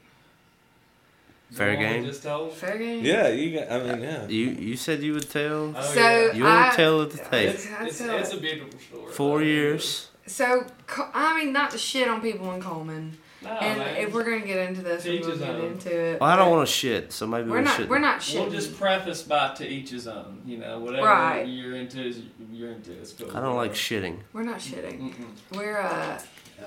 Fair 1.50 1.70
The 1.70 1.76
one 1.76 1.84
game. 1.84 2.04
Just 2.04 2.22
told. 2.22 2.52
Fair 2.52 2.76
game. 2.78 3.04
Yeah, 3.04 3.28
you 3.28 3.58
got. 3.58 3.70
I 3.70 3.82
mean, 3.82 4.02
yeah. 4.02 4.26
You 4.26 4.46
you 4.50 4.76
said 4.76 5.02
you 5.02 5.14
would 5.14 5.30
tell. 5.30 5.74
Oh, 5.76 5.82
So 5.82 6.00
yeah. 6.00 6.32
You 6.32 6.46
I, 6.46 6.68
would 6.68 6.76
tell 6.76 7.00
it 7.02 7.10
to 7.12 7.16
tape. 7.18 7.50
It's, 7.50 7.66
it's, 7.80 8.00
it's 8.00 8.32
a 8.34 8.36
beautiful 8.38 8.78
story. 8.78 9.12
Four 9.12 9.38
though. 9.38 9.44
years. 9.44 10.10
So 10.26 10.66
I 11.14 11.38
mean, 11.42 11.52
not 11.52 11.70
to 11.70 11.78
shit 11.78 12.06
on 12.08 12.20
people 12.20 12.52
in 12.52 12.60
Coleman, 12.60 13.16
No, 13.40 13.50
and 13.50 13.78
man. 13.78 13.96
if 13.96 14.12
we're 14.12 14.24
gonna 14.24 14.40
get 14.44 14.68
into 14.68 14.82
this, 14.82 15.04
we're 15.04 15.12
each 15.12 15.22
gonna 15.22 15.36
get 15.36 15.48
own. 15.50 15.64
into 15.72 15.96
it. 15.96 16.20
Well, 16.20 16.28
I 16.28 16.34
don't 16.36 16.50
want 16.50 16.66
to 16.66 16.72
shit, 16.72 17.12
so 17.12 17.24
maybe 17.26 17.48
We're 17.48 17.58
we 17.58 17.64
not. 17.64 17.76
should. 17.76 17.88
We're 17.88 17.98
not 18.00 18.20
shitting. 18.20 18.40
We'll 18.40 18.50
just 18.50 18.76
preface 18.76 19.22
by 19.22 19.54
to 19.54 19.66
each 19.68 19.90
his 19.90 20.08
own. 20.08 20.42
You 20.44 20.58
know, 20.58 20.80
whatever 20.80 21.06
Right. 21.06 21.46
you're 21.46 21.76
into 21.76 22.00
is 22.04 22.20
you're 22.52 22.72
into. 22.72 22.92
It's 22.92 23.12
cool. 23.12 23.36
I 23.36 23.40
don't 23.40 23.54
like 23.56 23.74
shitting. 23.74 24.18
We're 24.32 24.42
not 24.42 24.58
shitting. 24.58 25.12
Mm-mm. 25.14 25.56
We're 25.56 25.78
uh 25.80 26.20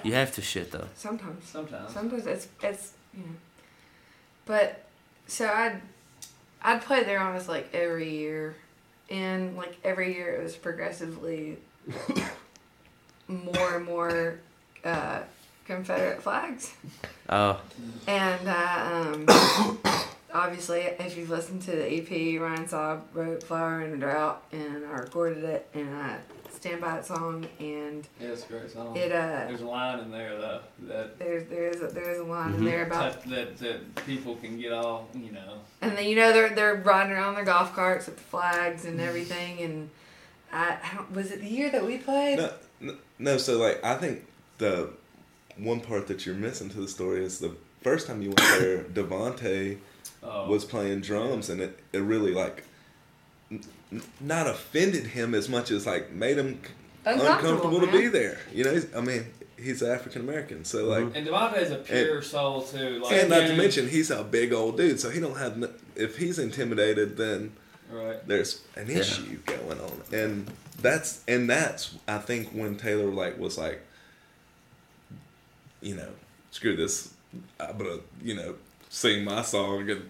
You 0.04 0.14
have 0.14 0.34
to 0.36 0.42
shit 0.42 0.72
though. 0.72 0.88
sometimes. 0.96 1.46
Sometimes. 1.50 1.92
Sometimes 1.94 2.26
it's 2.26 2.48
it's 2.64 2.94
you 3.14 3.24
know. 3.24 3.36
But 4.46 4.86
so 5.28 5.48
I'd 5.50 5.82
I'd 6.64 6.82
play 6.84 7.04
there 7.04 7.20
almost 7.20 7.50
like 7.50 7.68
every 7.74 8.12
year, 8.18 8.56
and 9.10 9.58
like 9.58 9.76
every 9.84 10.14
year 10.16 10.36
it 10.36 10.44
was 10.44 10.56
progressively 10.56 11.58
more 13.28 13.76
and 13.76 13.86
more 13.86 14.40
uh, 14.86 15.20
Confederate 15.76 16.22
flags. 16.22 16.74
Oh, 17.30 17.60
And 18.08 18.48
uh, 18.48 18.90
um, 18.92 19.80
obviously, 20.34 20.82
if 20.82 21.18
you've 21.18 21.30
listened 21.30 21.62
to 21.64 21.72
the 21.72 21.86
EP, 21.94 22.42
Ryan 22.42 22.66
Saab 22.68 23.02
wrote 23.14 23.44
"Flower 23.44 23.82
in 23.82 23.94
a 23.94 23.98
Drought," 23.98 24.44
and 24.52 24.86
I 24.86 25.00
recorded 25.00 25.44
it, 25.44 25.68
and 25.74 25.96
I 25.96 26.18
stand 26.54 26.82
by 26.82 26.96
that 26.96 27.06
song. 27.06 27.46
And 27.60 28.06
Yeah, 28.20 28.28
it's 28.30 28.44
a 28.44 28.48
great 28.48 28.70
song. 28.72 28.96
it 28.98 29.12
uh, 29.14 29.46
There's 29.48 29.62
a 29.62 29.66
line 29.66 30.00
in 30.00 30.12
there 30.12 30.38
though 30.38 30.60
that 30.84 31.18
there's 31.18 31.48
there's 31.48 31.78
a, 31.82 31.88
there's 31.88 32.20
a 32.20 32.24
line 32.24 32.52
Mhm. 32.54 32.58
in 32.58 32.66
there 32.66 32.86
about, 32.86 33.24
that, 33.24 33.30
that 33.30 33.58
that 33.60 34.06
people 34.06 34.36
can 34.36 34.60
get 34.60 34.74
all 34.74 35.08
you 35.16 35.32
know. 35.32 35.60
and 35.82 35.98
then 35.98 36.06
you 36.06 36.16
know 36.18 36.34
they're 36.34 36.50
they're 36.50 36.76
riding 36.76 37.14
around 37.14 37.36
their 37.36 37.46
golf 37.46 37.74
carts 37.74 38.08
with 38.08 38.18
the 38.18 38.24
flags 38.24 38.84
and 38.86 39.00
everything. 39.00 39.60
And 39.62 39.90
I, 40.52 40.78
I 40.84 40.96
don't 40.96 41.12
was 41.14 41.32
it 41.32 41.40
the 41.40 41.48
year 41.48 41.70
that 41.72 41.86
we 41.86 41.98
played? 41.98 42.38
No, 42.40 42.52
no, 42.82 42.96
no, 43.20 43.38
so 43.38 43.58
like 43.58 43.84
I 43.86 43.96
think 43.96 44.26
the 44.58 44.90
one 45.58 45.80
part 45.82 46.08
that 46.08 46.26
you're 46.26 46.36
missing 46.36 46.70
to 46.70 46.78
the 46.82 46.88
story 46.88 47.24
is 47.24 47.40
the 47.40 47.56
first 47.82 48.08
time 48.08 48.22
you 48.22 48.30
went 48.30 48.60
there, 48.60 48.84
Devontae 48.94 49.78
Oh, 50.24 50.48
was 50.48 50.66
playing 50.66 51.02
drums, 51.02 51.50
and 51.50 51.60
it, 51.60 51.80
it 51.94 51.98
really 52.00 52.32
like 52.32 52.64
n- 53.50 53.64
n- 53.92 54.04
not 54.20 54.46
offended 54.46 55.08
him 55.08 55.34
as 55.34 55.50
much 55.50 55.72
as 55.72 55.88
like 55.88 56.12
made 56.12 56.38
him 56.38 56.62
Uncomfortable, 57.04 57.54
uncomfortable 57.56 57.82
to 57.88 57.92
be 57.92 58.08
there. 58.08 58.38
You 58.54 58.64
know, 58.66 58.72
he's, 58.74 58.94
I 58.96 59.02
mean, 59.02 59.26
he's 59.58 59.82
African 59.82 60.22
American, 60.22 60.64
so 60.64 60.86
mm-hmm. 60.86 61.06
like, 61.08 61.16
and 61.18 61.26
Devontae's 61.28 61.72
a 61.72 61.78
pure 61.78 62.22
soul 62.22 62.62
too. 62.62 63.00
Like, 63.00 63.14
and 63.14 63.30
not 63.32 63.48
to 63.48 63.56
mention 63.56 63.90
he's 63.90 64.12
a 64.12 64.24
big 64.24 64.54
old 64.54 64.78
dude, 64.78 65.00
so 65.00 65.10
he 65.10 65.20
don't 65.20 65.38
have. 65.38 65.54
n- 65.54 65.74
If 65.96 66.18
he's 66.18 66.38
intimidated, 66.38 67.18
then 67.18 67.54
right. 67.92 68.26
there's 68.28 68.62
an 68.76 68.88
Yeah. 68.90 69.00
issue 69.00 69.40
going 69.46 69.80
on 69.80 70.02
and 70.14 70.52
that's 70.82 71.24
and 71.28 71.50
that's 71.50 71.96
i 72.08 72.18
think 72.18 72.50
when 72.54 72.76
taylor 72.76 73.12
like 73.12 73.38
was 73.38 73.56
like 73.58 73.82
you 75.82 75.96
know 75.96 76.10
screw 76.52 76.76
this 76.76 77.14
i'm 77.60 77.78
gonna 77.78 77.98
you 78.22 78.36
know 78.36 78.56
sing 78.90 79.24
my 79.24 79.42
song 79.42 79.90
and 79.90 80.10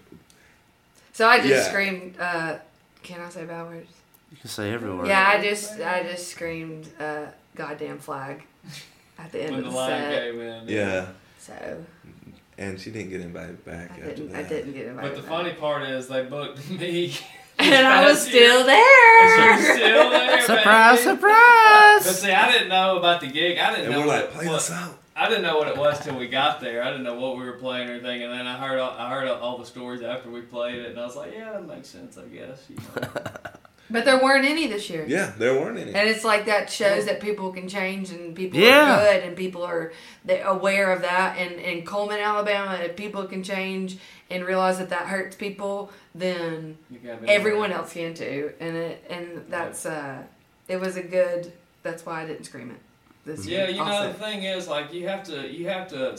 So 1.14 1.28
I 1.28 1.38
just 1.38 1.50
Yeah. 1.50 1.64
screamed. 1.70 2.16
Uh, 2.20 2.58
can 3.04 3.20
I 3.22 3.30
say 3.30 3.44
bad 3.46 3.66
words? 3.68 3.92
you 4.32 4.38
can 4.38 4.50
say 4.50 4.72
everywhere. 4.74 5.06
Yeah, 5.06 5.28
I 5.28 5.42
just 5.44 5.80
I 5.80 6.04
just 6.04 6.30
screamed 6.30 6.88
uh, 7.00 7.26
"goddamn 7.54 8.00
flag" 8.00 8.42
at 9.20 9.30
the 9.32 9.44
end 9.44 9.52
When 9.56 9.60
of 9.60 9.66
the 9.66 9.72
the 9.72 9.76
line 9.76 9.90
set. 9.90 10.24
came 10.32 10.40
in. 10.42 10.68
yeah 10.70 11.08
So 11.38 11.54
and 12.58 12.80
she 12.80 12.92
didn't 12.92 13.10
get 13.12 13.22
invited 13.22 13.64
back 13.66 13.92
I 13.92 13.94
after 13.96 14.06
didn't 14.16 14.32
that 14.32 14.46
I 14.46 14.50
didn't 14.50 14.74
get 14.74 14.86
invited. 14.88 15.10
But 15.10 15.16
the 15.18 15.22
back. 15.28 15.30
funny 15.30 15.54
part 15.56 15.84
is 15.84 16.08
they 16.08 16.24
booked 16.24 16.70
me. 16.80 17.14
and 17.60 17.86
I 17.88 18.06
was 18.06 18.24
last 18.26 18.34
year. 18.34 18.50
still 18.50 18.60
And 18.62 18.70
there. 18.70 19.58
she 19.58 19.62
was 19.68 19.78
still 19.78 20.10
there. 20.12 20.42
Surprise! 20.42 20.98
baby. 21.06 21.10
Surprise! 21.18 22.04
But 22.08 22.16
see, 22.24 22.32
I 22.32 22.52
didn't 22.54 22.70
know 22.70 22.98
about 22.98 23.20
the 23.22 23.28
gig. 23.28 23.58
I 23.60 23.72
didn't 23.72 23.86
and 23.86 23.94
know. 23.94 24.00
we're 24.02 24.08
like 24.08 24.32
play 24.32 24.48
what- 24.48 24.54
this 24.54 24.72
out 24.72 24.98
I 25.22 25.30
didn't 25.30 25.44
know 25.44 25.58
what 25.60 25.68
it 25.68 25.78
was 25.78 26.04
till 26.04 26.18
we 26.18 26.28
got 26.28 26.60
there. 26.62 26.82
I 26.82 26.88
didn't 26.90 27.04
know 27.04 27.14
what 27.14 27.38
we 27.38 27.46
were 27.46 27.52
playing 27.54 27.88
or 27.90 27.94
anything, 27.94 28.24
and 28.24 28.34
then 28.34 28.48
I 28.48 28.58
heard 28.58 28.80
all, 28.80 28.98
I 28.98 29.08
heard 29.08 29.28
all 29.28 29.60
the 29.60 29.68
stories 29.68 30.02
after 30.02 30.32
we 30.32 30.42
played 30.42 30.80
it, 30.80 30.90
and 30.90 31.00
I 31.00 31.06
was 31.06 31.16
like, 31.16 31.32
yeah, 31.32 31.52
that 31.52 31.68
makes 31.68 31.90
sense, 31.90 32.18
I 32.18 32.26
guess. 32.26 32.64
You 32.70 32.78
know. 32.78 33.08
But 33.92 34.06
there 34.06 34.24
weren't 34.24 34.46
any 34.46 34.68
this 34.68 34.90
year. 34.90 35.06
yeah 35.06 35.34
there 35.38 35.54
weren't 35.54 35.78
any 35.78 35.94
And 35.94 36.08
it's 36.08 36.24
like 36.24 36.46
that 36.46 36.70
shows 36.70 37.08
that 37.08 37.20
people 37.20 37.52
can 37.52 37.68
change 37.68 38.10
and 38.10 38.34
people 38.34 38.58
Yeah. 38.58 38.96
are 38.96 39.00
good 39.14 39.24
and 39.26 39.36
people 39.36 39.64
are 39.66 39.92
aware 40.46 40.94
of 40.94 41.02
that. 41.02 41.38
And 41.38 41.60
in 41.60 41.84
Coleman, 41.84 42.20
Alabama, 42.20 42.76
if 42.76 42.96
people 42.96 43.26
can 43.26 43.44
change 43.44 43.98
and 44.30 44.46
realize 44.46 44.78
that 44.78 44.92
that 44.92 45.08
hurts 45.08 45.36
people, 45.36 45.92
then 46.16 46.78
You 46.90 47.00
gotta 47.00 47.18
be 47.22 47.28
everyone 47.28 47.74
else 47.74 47.92
can 47.92 48.14
too. 48.14 48.54
And 48.62 48.78
it 48.78 49.04
and 49.10 49.46
that's 49.50 49.86
uh, 49.86 50.24
it 50.70 50.80
was 50.80 50.96
a 50.96 51.04
good. 51.04 51.52
That's 51.84 52.06
why 52.06 52.24
I 52.24 52.26
didn't 52.26 52.46
scream 52.46 52.72
it 52.72 52.80
this 53.26 53.46
Yeah, 53.46 53.60
year. 53.66 53.70
you 53.70 53.76
know 53.78 53.84
also. 53.84 54.08
the 54.08 54.14
thing 54.20 54.44
is, 54.44 54.68
like 54.68 54.94
you 54.94 55.08
have 55.08 55.24
to, 55.26 55.48
you 55.52 55.68
have 55.68 55.88
to, 55.90 56.18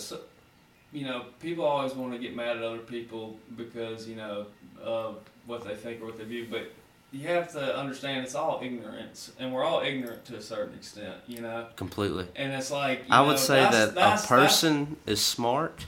you 0.92 1.04
know, 1.04 1.24
people 1.40 1.64
always 1.64 1.94
want 1.94 2.12
to 2.12 2.18
get 2.18 2.34
mad 2.36 2.56
at 2.56 2.62
other 2.62 2.78
people 2.78 3.36
because 3.56 4.08
you 4.08 4.16
know 4.16 4.46
of 4.82 5.18
what 5.46 5.64
they 5.64 5.74
think 5.74 6.00
or 6.02 6.06
what 6.06 6.18
they 6.18 6.24
view, 6.24 6.46
but 6.50 6.70
you 7.12 7.26
have 7.28 7.52
to 7.52 7.76
understand 7.76 8.24
it's 8.24 8.34
all 8.34 8.60
ignorance, 8.62 9.32
and 9.38 9.52
we're 9.52 9.64
all 9.64 9.80
ignorant 9.82 10.24
to 10.24 10.36
a 10.36 10.40
certain 10.40 10.74
extent, 10.74 11.14
you 11.26 11.40
know. 11.42 11.66
Completely. 11.76 12.26
And 12.36 12.52
it's 12.52 12.70
like 12.70 13.00
you 13.00 13.04
I 13.14 13.20
would 13.20 13.32
know, 13.32 13.36
say 13.36 13.56
that's- 13.56 13.74
that 13.86 13.94
that's- 13.94 14.24
a 14.24 14.28
person 14.28 14.96
is 15.06 15.20
smart, 15.20 15.86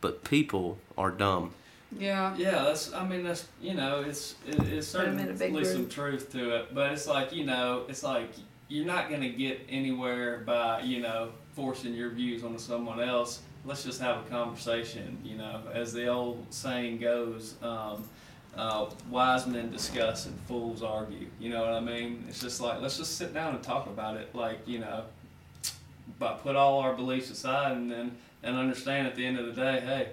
but 0.00 0.22
people 0.24 0.78
are 0.96 1.10
dumb. 1.10 1.52
Yeah. 1.98 2.34
Yeah, 2.38 2.62
that's. 2.62 2.92
I 2.94 3.06
mean, 3.06 3.22
that's 3.24 3.46
you 3.60 3.74
know, 3.74 4.00
it's 4.06 4.34
it, 4.46 4.58
it's 4.60 4.92
Put 4.92 5.08
'em 5.08 5.18
in 5.18 5.28
a 5.28 5.36
certainly 5.36 5.64
some 5.64 5.88
truth 5.88 6.30
to 6.32 6.56
it, 6.56 6.74
but 6.74 6.92
it's 6.92 7.06
like 7.06 7.32
you 7.34 7.44
know, 7.44 7.84
it's 7.88 8.02
like 8.02 8.30
you're 8.72 8.86
not 8.86 9.10
gonna 9.10 9.28
get 9.28 9.60
anywhere 9.68 10.38
by 10.38 10.80
you 10.82 11.00
know 11.00 11.30
forcing 11.54 11.92
your 11.94 12.10
views 12.10 12.42
onto 12.42 12.58
someone 12.58 13.00
else. 13.00 13.40
Let's 13.64 13.84
just 13.84 14.00
have 14.00 14.16
a 14.26 14.28
conversation. 14.28 15.18
You 15.24 15.36
know, 15.36 15.60
as 15.72 15.92
the 15.92 16.06
old 16.08 16.46
saying 16.50 16.98
goes. 16.98 17.54
Um, 17.62 18.04
uh, 18.54 18.84
wise 19.08 19.46
men 19.46 19.70
discuss 19.70 20.26
and 20.26 20.38
fools 20.40 20.82
argue. 20.82 21.26
You 21.40 21.48
know 21.48 21.62
what 21.62 21.72
I 21.72 21.80
mean? 21.80 22.26
It's 22.28 22.38
just 22.38 22.60
like 22.60 22.82
let's 22.82 22.98
just 22.98 23.16
sit 23.16 23.32
down 23.32 23.54
and 23.54 23.62
talk 23.64 23.86
about 23.86 24.16
it. 24.18 24.34
Like 24.34 24.68
you 24.68 24.78
know, 24.78 25.04
but 26.18 26.42
put 26.42 26.54
all 26.56 26.80
our 26.80 26.92
beliefs 26.94 27.30
aside 27.30 27.72
and 27.78 27.90
then 27.90 28.16
and 28.42 28.56
understand 28.56 29.06
at 29.06 29.14
the 29.14 29.24
end 29.24 29.38
of 29.38 29.46
the 29.46 29.52
day, 29.52 29.80
hey, 29.80 30.08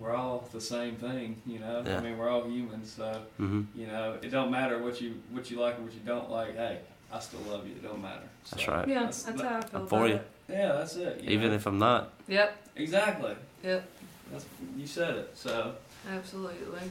we're 0.00 0.14
all 0.14 0.48
the 0.52 0.60
same 0.60 0.96
thing. 0.96 1.36
You 1.44 1.58
know, 1.58 1.82
Yeah. 1.84 1.98
I 1.98 2.00
mean, 2.00 2.16
we're 2.16 2.30
all 2.30 2.44
humans. 2.48 2.92
So 2.96 3.20
hmm 3.36 3.62
you 3.74 3.86
know, 3.86 4.16
it 4.22 4.30
don't 4.30 4.50
matter 4.50 4.82
what 4.82 5.00
you 5.02 5.20
what 5.30 5.50
you 5.50 5.60
like 5.60 5.78
or 5.78 5.82
what 5.82 5.92
you 5.92 6.00
don't 6.06 6.30
like. 6.30 6.56
Hey, 6.56 6.78
I 7.12 7.20
still 7.20 7.40
love 7.48 7.66
you. 7.66 7.74
It 7.74 7.82
don't 7.82 8.02
matter. 8.02 8.22
So, 8.44 8.56
That's 8.56 8.68
right. 8.68 8.88
Yeah, 8.88 8.94
That's- 9.00 9.22
that's, 9.22 9.40
how 9.42 9.56
I 9.58 9.60
feel 9.62 9.80
I'm 9.80 9.86
for 9.86 10.08
you. 10.08 10.14
it. 10.16 10.30
Yeah, 10.48 10.72
that's 10.72 10.96
it. 10.96 11.20
Even 11.24 11.48
know. 11.50 11.54
if 11.54 11.66
I'm 11.66 11.78
not. 11.78 12.12
Yep. 12.28 12.68
exactly, 12.76 13.34
Yep. 13.62 13.88
that's 14.30 14.44
you 14.76 14.86
said 14.86 15.14
it. 15.14 15.30
So 15.34 15.74
Absolutely. 16.10 16.90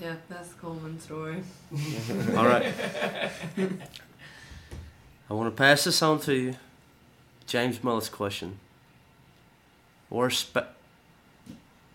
Yeah, 0.00 0.14
that's 0.30 0.48
the 0.50 0.54
Coleman 0.60 0.98
story. 1.00 1.42
All 2.36 2.46
right. 2.46 2.72
I 5.28 5.34
want 5.34 5.54
to 5.54 5.56
pass 5.56 5.84
this 5.84 6.00
on 6.00 6.20
to 6.20 6.34
you. 6.34 6.54
James 7.46 7.78
Mullis 7.80 8.10
question. 8.10 8.58
Worst 10.08 10.40
spa- 10.48 10.68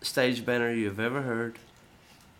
stage 0.02 0.44
banner 0.46 0.72
you've 0.72 1.00
ever 1.00 1.22
heard, 1.22 1.58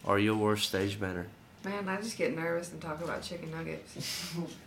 or 0.04 0.18
your 0.20 0.36
worst 0.36 0.68
stage 0.68 1.00
banner? 1.00 1.26
Man, 1.64 1.88
I 1.88 1.96
just 1.96 2.16
get 2.16 2.36
nervous 2.36 2.70
and 2.70 2.80
talk 2.80 3.02
about 3.02 3.22
chicken 3.22 3.50
nuggets. 3.50 4.34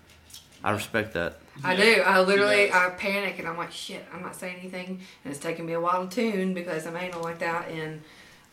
I 0.64 0.72
respect 0.72 1.14
that. 1.14 1.38
I 1.64 1.74
Yeah, 1.74 1.96
do. 1.96 2.02
I 2.02 2.22
literally. 2.22 2.72
I 2.72 2.90
panic 2.98 3.40
and 3.40 3.48
I'm 3.48 3.58
like, 3.58 3.72
shit, 3.72 4.06
I'm 4.14 4.22
not 4.22 4.36
saying 4.36 4.58
anything. 4.60 5.00
And 5.24 5.34
it's 5.34 5.40
taking 5.40 5.66
me 5.66 5.74
a 5.74 5.82
while 5.82 6.08
to 6.08 6.16
tune 6.16 6.54
because 6.54 6.86
I'm 6.86 6.96
anal 6.96 7.22
like 7.22 7.40
that. 7.40 7.70
And 7.70 8.02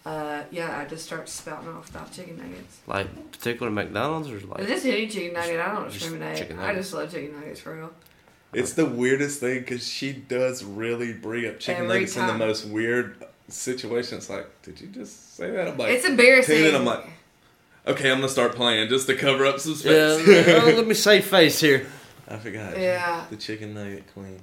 uh, 0.07 0.42
yeah, 0.50 0.78
I 0.78 0.84
just 0.84 1.07
start 1.07 1.28
spouting 1.28 1.68
off 1.68 1.90
about 1.90 2.12
chicken 2.12 2.36
nuggets. 2.36 2.80
Like 2.86 3.32
particular 3.32 3.70
McDonald's 3.70 4.30
or 4.30 4.40
like 4.46 4.66
just 4.66 4.84
any 4.86 5.09
chicken 5.09 5.34
nugget. 5.34 5.61
I 5.61 5.74
don't 5.74 5.90
discriminate. 5.90 6.52
I 6.59 6.74
just 6.74 6.92
love 6.92 7.11
chicken 7.11 7.38
nuggets 7.38 7.61
for 7.61 7.76
real. 7.76 7.90
It's 8.52 8.74
the 8.74 8.86
weirdest 8.86 9.40
thing 9.40 9.61
because 9.61 9.86
she 9.86 10.12
does 10.12 10.62
really 10.62 11.12
bring 11.12 11.46
up 11.46 11.59
chicken 11.59 11.84
Every 11.84 11.94
nuggets 11.96 12.16
in 12.16 12.26
the 12.26 12.34
most 12.34 12.66
weird 12.66 13.24
situations. 13.48 14.30
Like, 14.30 14.46
did 14.62 14.80
you 14.80 14.88
just 14.88 15.36
say 15.36 15.50
that? 15.50 15.68
I'm 15.68 15.78
like, 15.78 15.90
it's 15.90 16.07
embarrassing. 16.07 16.57
tuning, 16.57 16.74
I'm 16.74 16.84
like, 16.84 17.05
okay, 17.87 18.11
I'm 18.11 18.18
gonna 18.18 18.28
start 18.28 18.55
playing 18.55 18.89
just 18.89 19.07
to 19.09 19.16
cover 19.16 19.45
up 19.47 19.61
some 19.61 19.72
yeah. 19.72 20.16
space. 20.18 20.49
oh, 20.62 20.72
let 20.76 20.87
me 20.87 20.95
save 20.95 21.24
face 21.26 21.61
here. 21.61 21.87
I 22.28 22.37
forgot. 22.39 22.78
Yeah. 22.78 23.24
The 23.30 23.37
chicken 23.37 23.74
nugget 23.74 24.05
queen. 24.12 24.41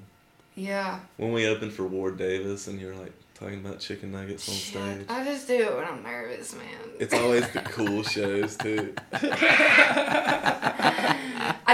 yeah. 0.55 0.99
When 1.17 1.33
we 1.33 1.47
opened 1.47 1.73
for 1.73 1.83
Ward 1.85 2.17
Davis 2.17 2.67
and 2.67 2.79
you're 2.79 2.95
like 2.95 3.13
talking 3.33 3.59
about 3.59 3.79
chicken 3.79 4.11
nuggets 4.11 4.47
on 4.47 4.55
Shit, 4.55 4.73
stage. 4.73 5.05
I 5.09 5.23
just 5.25 5.47
do 5.47 5.55
it 5.55 5.75
when 5.75 5.83
I'm 5.85 6.03
nervous, 6.03 6.53
man. 6.55 6.65
It's 6.99 7.13
always 7.13 7.47
the 7.49 7.59
cool 7.61 8.03
shows 8.03 8.55
too. 8.57 8.93
I 9.13 9.25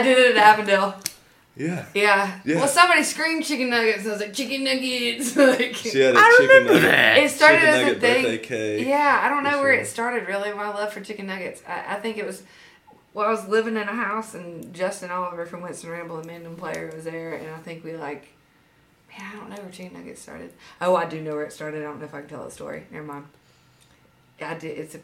did 0.02 0.18
it 0.18 0.38
at 0.38 0.38
Avondale. 0.38 0.96
Yeah. 1.58 1.86
Yeah. 1.94 2.40
Yeah. 2.46 2.56
Well, 2.58 2.68
somebody 2.68 3.04
screamed 3.04 3.44
chicken 3.44 3.70
nuggets. 3.70 4.06
I 4.06 4.12
was 4.12 4.20
like, 4.22 4.34
chicken 4.34 4.64
nuggets. 4.64 5.36
like, 5.36 5.74
She 5.76 6.00
had 6.00 6.16
a 6.16 6.20
I 6.20 6.36
chicken 6.38 6.48
remember 6.48 6.74
nugget. 6.74 6.92
that. 6.92 7.18
It 7.18 7.32
started 7.32 7.58
chicken 7.60 7.70
as 7.74 7.80
a 7.82 7.86
nugget 7.86 8.02
thing. 8.02 8.24
birthday 8.24 8.38
cake. 8.38 8.88
Yeah, 8.88 9.22
I 9.24 9.30
don't 9.30 9.44
know 9.44 9.60
where 9.62 9.74
sure. 9.74 9.82
it 9.82 9.88
started 9.88 10.28
really. 10.28 10.54
My 10.54 10.70
love 10.70 10.94
for 10.94 11.02
chicken 11.02 11.26
nuggets. 11.28 11.62
I, 11.68 11.96
I 11.96 12.00
think 12.00 12.18
it 12.18 12.26
was. 12.26 12.44
Well, 13.14 13.26
I 13.26 13.32
was 13.32 13.48
living 13.48 13.76
in 13.78 13.82
a 13.90 13.96
house, 13.96 14.36
and 14.36 14.72
Justin 14.76 15.10
Oliver 15.10 15.48
from 15.48 15.62
Winston 15.62 15.90
Ramble, 15.90 16.22
the 16.22 16.28
Mandem 16.30 16.56
player, 16.56 16.92
was 16.94 17.06
there, 17.06 17.34
and 17.34 17.50
I 17.50 17.58
think 17.60 17.84
we 17.84 17.94
like. 17.98 18.28
Man, 19.10 19.28
I 19.34 19.36
don't 19.38 19.50
know 19.50 19.56
where 19.56 19.72
chicken 19.72 19.94
nuggets 19.98 20.22
started. 20.22 20.54
Oh, 20.80 20.96
I 20.96 21.06
do 21.06 21.20
know 21.22 21.32
where 21.34 21.46
it 21.46 21.52
started. 21.54 21.82
I 21.82 21.86
don't 21.86 21.98
know 22.00 22.06
if 22.06 22.14
I 22.14 22.20
can 22.20 22.30
tell 22.30 22.46
the 22.46 22.52
story. 22.52 22.84
Never 22.92 23.06
mind. 23.06 23.26
I 24.40 24.54
did. 24.54 24.78
It's 24.78 24.94
a. 24.96 25.00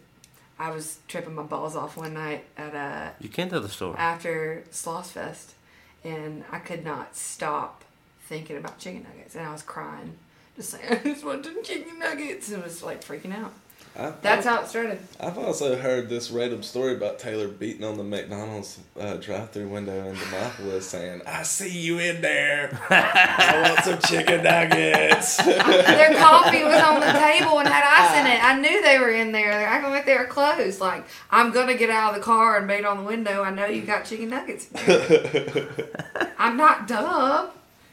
I 0.59 0.69
was 0.69 0.99
tripping 1.07 1.33
my 1.33 1.41
balls 1.41 1.75
off 1.75 1.97
one 1.97 2.13
night 2.13 2.45
at 2.55 2.75
a 2.75 3.13
You 3.19 3.29
can't 3.29 3.49
tell 3.49 3.61
the 3.61 3.69
story. 3.69 3.95
after 3.97 4.63
Sloss 4.71 5.07
Fest, 5.07 5.55
and 6.03 6.43
I 6.51 6.59
could 6.59 6.83
not 6.83 7.15
stop 7.15 7.83
thinking 8.27 8.57
about 8.57 8.79
chicken 8.79 9.03
nuggets, 9.03 9.35
and 9.35 9.45
I 9.45 9.51
was 9.51 9.61
crying, 9.61 10.17
just 10.55 10.71
saying, 10.71 10.85
I 10.89 10.95
just 10.95 11.25
want 11.25 11.45
some 11.45 11.63
chicken 11.63 11.99
nuggets, 11.99 12.51
and 12.51 12.63
was 12.63 12.83
like 12.83 13.03
freaking 13.03 13.35
out. 13.35 13.53
I, 13.95 14.11
That's 14.23 14.45
how 14.47 14.61
it 14.61 14.67
started. 14.67 14.97
I've 15.19 15.37
also 15.37 15.75
heard 15.77 16.09
this 16.09 16.31
random 16.31 16.63
story 16.63 16.95
about 16.95 17.19
Taylor 17.19 17.47
beating 17.47 17.83
on 17.83 17.95
the 17.95 18.03
McDonald's 18.03 18.79
uh, 18.99 19.17
drive-through 19.17 19.67
window 19.67 20.07
in 20.09 20.15
Demopolis, 20.15 20.81
saying, 20.81 21.21
"I 21.27 21.43
see 21.43 21.69
you 21.69 21.99
in 21.99 22.19
there. 22.21 22.75
I 22.89 23.61
want 23.69 23.85
some 23.85 23.99
chicken 24.09 24.43
nuggets." 24.43 25.37
Their 25.45 26.15
coffee 26.15 26.63
was 26.63 26.81
on 26.81 27.01
the 27.01 27.11
table 27.19 27.59
and 27.59 27.67
had 27.67 27.83
ice 27.85 28.19
in 28.19 28.25
it. 28.31 28.43
I 28.43 28.59
knew 28.59 28.81
they 28.81 28.97
were 28.97 29.11
in 29.11 29.31
there. 29.31 29.51
They're 29.51 29.67
acting 29.67 29.91
like 29.91 30.05
they 30.07 30.17
were 30.17 30.25
closed. 30.25 30.79
Like 30.81 31.05
I'm 31.29 31.51
gonna 31.51 31.77
get 31.77 31.91
out 31.91 32.15
of 32.15 32.19
the 32.19 32.23
car 32.25 32.57
and 32.57 32.67
beat 32.67 32.85
on 32.85 32.97
the 32.97 33.03
window. 33.03 33.43
I 33.43 33.51
know 33.51 33.67
you 33.67 33.83
got 33.83 34.05
chicken 34.05 34.29
nuggets. 34.29 34.69
I'm 36.39 36.57
not 36.57 36.87
dumb. 36.87 37.49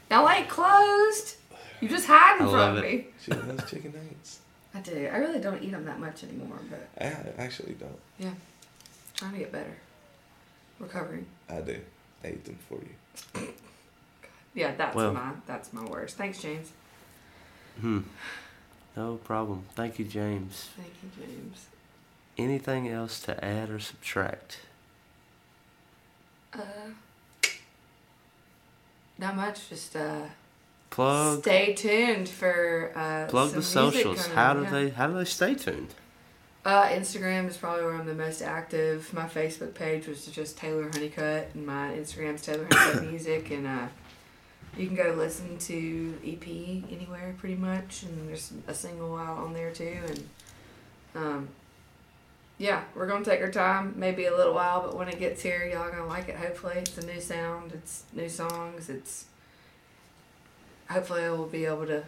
Y'all 0.09 0.27
ain't 0.29 0.49
closed. 0.49 1.35
You 1.79 1.87
just 1.87 2.07
hiding 2.07 2.47
I 2.47 2.49
from 2.49 2.57
love 2.57 2.77
it. 2.77 2.83
me. 2.83 3.05
she 3.23 3.31
loves 3.31 3.69
chicken 3.69 3.93
nuggets. 3.93 4.39
I 4.73 4.79
do. 4.79 5.09
I 5.11 5.17
really 5.17 5.39
don't 5.39 5.61
eat 5.61 5.71
them 5.71 5.85
that 5.85 5.99
much 5.99 6.23
anymore, 6.23 6.59
but 6.69 6.87
I 6.99 7.41
actually 7.41 7.73
don't. 7.73 7.99
yeah, 8.19 8.31
trying 9.15 9.33
to 9.33 9.39
get 9.39 9.51
better. 9.51 9.75
Recovering. 10.79 11.25
I 11.49 11.61
do. 11.61 11.79
I 12.23 12.27
ate 12.27 12.45
them 12.45 12.57
for 12.69 12.79
you. 12.79 13.47
Yeah, 14.53 14.75
that's 14.75 14.93
Well- 14.95 15.13
my 15.13 15.31
that's 15.47 15.71
my 15.71 15.85
worst. 15.85 16.17
Thanks, 16.17 16.41
James. 16.41 16.71
Hmm. 17.79 17.99
No 18.97 19.15
problem. 19.15 19.63
Thank 19.75 19.97
you, 19.97 20.03
James. 20.03 20.69
Thank 20.75 20.91
you, 21.01 21.09
James. 21.25 21.67
Anything 22.37 22.89
else 22.89 23.21
to 23.21 23.45
add 23.45 23.69
or 23.69 23.79
subtract? 23.79 24.59
Uh, 26.53 26.59
not 29.17 29.37
much. 29.37 29.69
Just 29.69 29.95
uh, 29.95 30.23
Plug. 30.91 31.41
stay 31.41 31.73
tuned 31.73 32.29
for 32.29 32.91
uh, 32.95 33.25
Plug 33.29 33.51
the 33.51 33.63
socials. 33.63 34.27
How 34.27 34.53
do 34.53 34.63
yeah. 34.63 34.69
they? 34.69 34.89
How 34.89 35.07
do 35.07 35.13
they 35.13 35.25
stay 35.25 35.55
tuned? 35.55 35.95
Uh, 36.63 36.89
Instagram 36.89 37.47
is 37.47 37.57
probably 37.57 37.83
where 37.85 37.95
I'm 37.95 38.05
the 38.05 38.13
most 38.13 38.41
active. 38.41 39.11
My 39.13 39.25
Facebook 39.25 39.73
page 39.73 40.05
was 40.05 40.27
just 40.27 40.57
Taylor 40.57 40.89
Hunnicutt, 40.89 41.55
and 41.55 41.65
my 41.65 41.91
Instagram's 41.91 42.43
Taylor 42.43 42.65
Hunnicutt 42.65 43.09
Music, 43.09 43.49
and 43.49 43.65
uh, 43.65 43.87
you 44.77 44.85
can 44.85 44.95
go 44.95 45.15
listen 45.17 45.57
to 45.57 46.13
EP 46.25 46.47
anywhere 46.91 47.35
pretty 47.39 47.55
much, 47.55 48.03
and 48.03 48.29
there's 48.29 48.53
a 48.67 48.73
single 48.73 49.15
out 49.15 49.37
on 49.37 49.53
there 49.53 49.71
too, 49.71 49.97
and 50.07 50.29
um, 51.15 51.47
yeah, 52.57 52.83
we're 52.95 53.07
gonna 53.07 53.25
take 53.25 53.41
our 53.41 53.49
time, 53.49 53.95
maybe 53.97 54.25
a 54.25 54.35
little 54.35 54.53
while, 54.53 54.81
but 54.81 54.95
when 54.95 55.07
it 55.07 55.17
gets 55.17 55.41
here, 55.41 55.65
y'all 55.65 55.89
gonna 55.89 56.05
like 56.05 56.29
it. 56.29 56.35
Hopefully, 56.35 56.75
it's 56.77 56.97
a 56.97 57.05
new 57.05 57.19
sound, 57.19 57.71
it's 57.71 58.03
new 58.13 58.29
songs, 58.29 58.89
it's 58.89 59.25
hopefully 60.91 61.23
I 61.23 61.31
will 61.31 61.45
be 61.45 61.65
able 61.65 61.87
to 61.87 62.03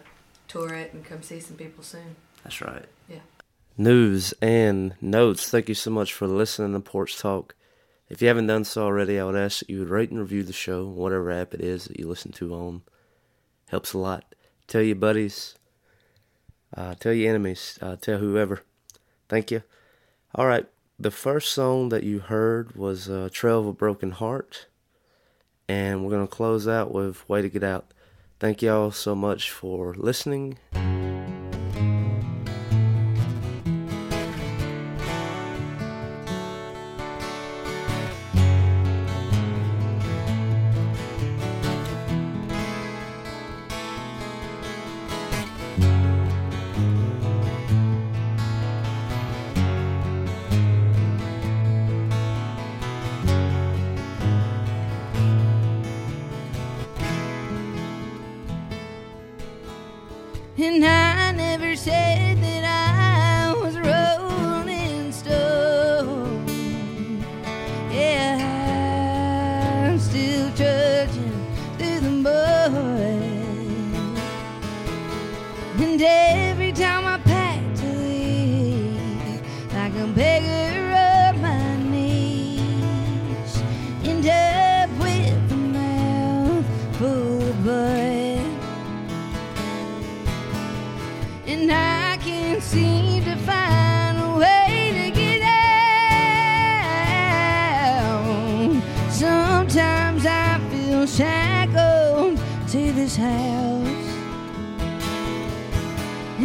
tour 0.48 0.74
it 0.74 0.92
and 0.92 1.04
come 1.04 1.22
see 1.22 1.40
some 1.40 1.56
people 1.56 1.82
soon. 1.82 2.16
That's 2.42 2.60
right. 2.60 2.84
Yeah. 3.08 3.20
News 3.76 4.34
and 4.40 4.94
notes. 5.00 5.50
Thank 5.50 5.68
you 5.68 5.74
so 5.74 5.90
much 5.90 6.12
for 6.12 6.26
listening 6.26 6.72
to 6.74 6.80
Porch 6.80 7.18
Talk. 7.18 7.54
If 8.08 8.20
you 8.20 8.28
haven't 8.28 8.46
done 8.46 8.64
so 8.64 8.84
already, 8.84 9.18
I 9.18 9.24
would 9.24 9.36
ask 9.36 9.60
that 9.60 9.70
you 9.70 9.80
would 9.80 9.88
rate 9.88 10.10
and 10.10 10.20
review 10.20 10.42
the 10.42 10.52
show, 10.52 10.84
whatever 10.84 11.32
app 11.32 11.54
it 11.54 11.60
is 11.60 11.86
that 11.86 11.98
you 11.98 12.06
listen 12.06 12.32
to 12.32 12.54
on. 12.54 12.82
Helps 13.68 13.94
a 13.94 13.98
lot. 13.98 14.34
Tell 14.68 14.82
your 14.82 14.96
buddies. 14.96 15.56
Uh, 16.76 16.94
tell 16.94 17.12
your 17.12 17.30
enemies. 17.30 17.78
Uh, 17.80 17.96
tell 17.96 18.18
whoever. 18.18 18.62
Thank 19.28 19.50
you. 19.50 19.62
All 20.34 20.46
right. 20.46 20.66
The 20.98 21.10
first 21.10 21.52
song 21.52 21.88
that 21.88 22.04
you 22.04 22.20
heard 22.20 22.76
was 22.76 23.08
uh, 23.08 23.28
Trail 23.32 23.60
of 23.60 23.66
a 23.66 23.72
Broken 23.72 24.10
Heart. 24.10 24.66
And 25.66 26.04
we're 26.04 26.10
going 26.10 26.26
to 26.26 26.32
close 26.32 26.68
out 26.68 26.92
with 26.92 27.26
Way 27.28 27.42
to 27.42 27.48
Get 27.48 27.64
Out. 27.64 27.92
Thank 28.40 28.62
y'all 28.62 28.90
so 28.90 29.14
much 29.14 29.50
for 29.50 29.94
listening. 29.94 30.58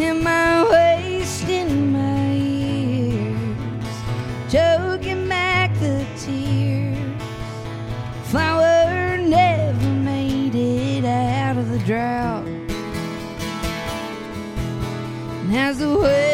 Am 0.02 0.26
I 0.26 0.64
wasting 0.72 1.92
my 1.92 2.32
years, 2.32 3.36
choking 4.50 5.28
back 5.28 5.78
the 5.80 6.06
tears? 6.18 7.22
Flower 8.32 9.18
never 9.18 9.90
made 9.90 10.56
it 10.56 11.04
out 11.04 11.58
of 11.58 11.70
the 11.70 11.80
drought. 11.80 12.48
And 15.42 15.54
as 15.54 15.80
the 15.80 15.90
well 15.90 16.29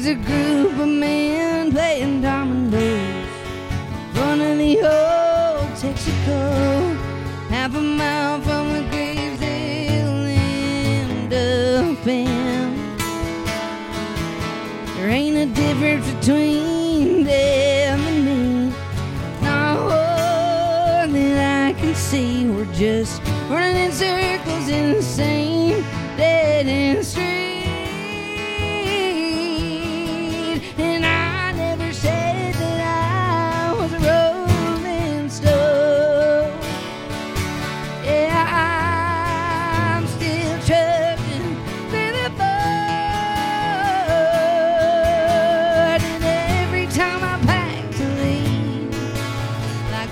There's 0.00 0.16
a 0.16 0.47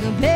like 0.07 0.36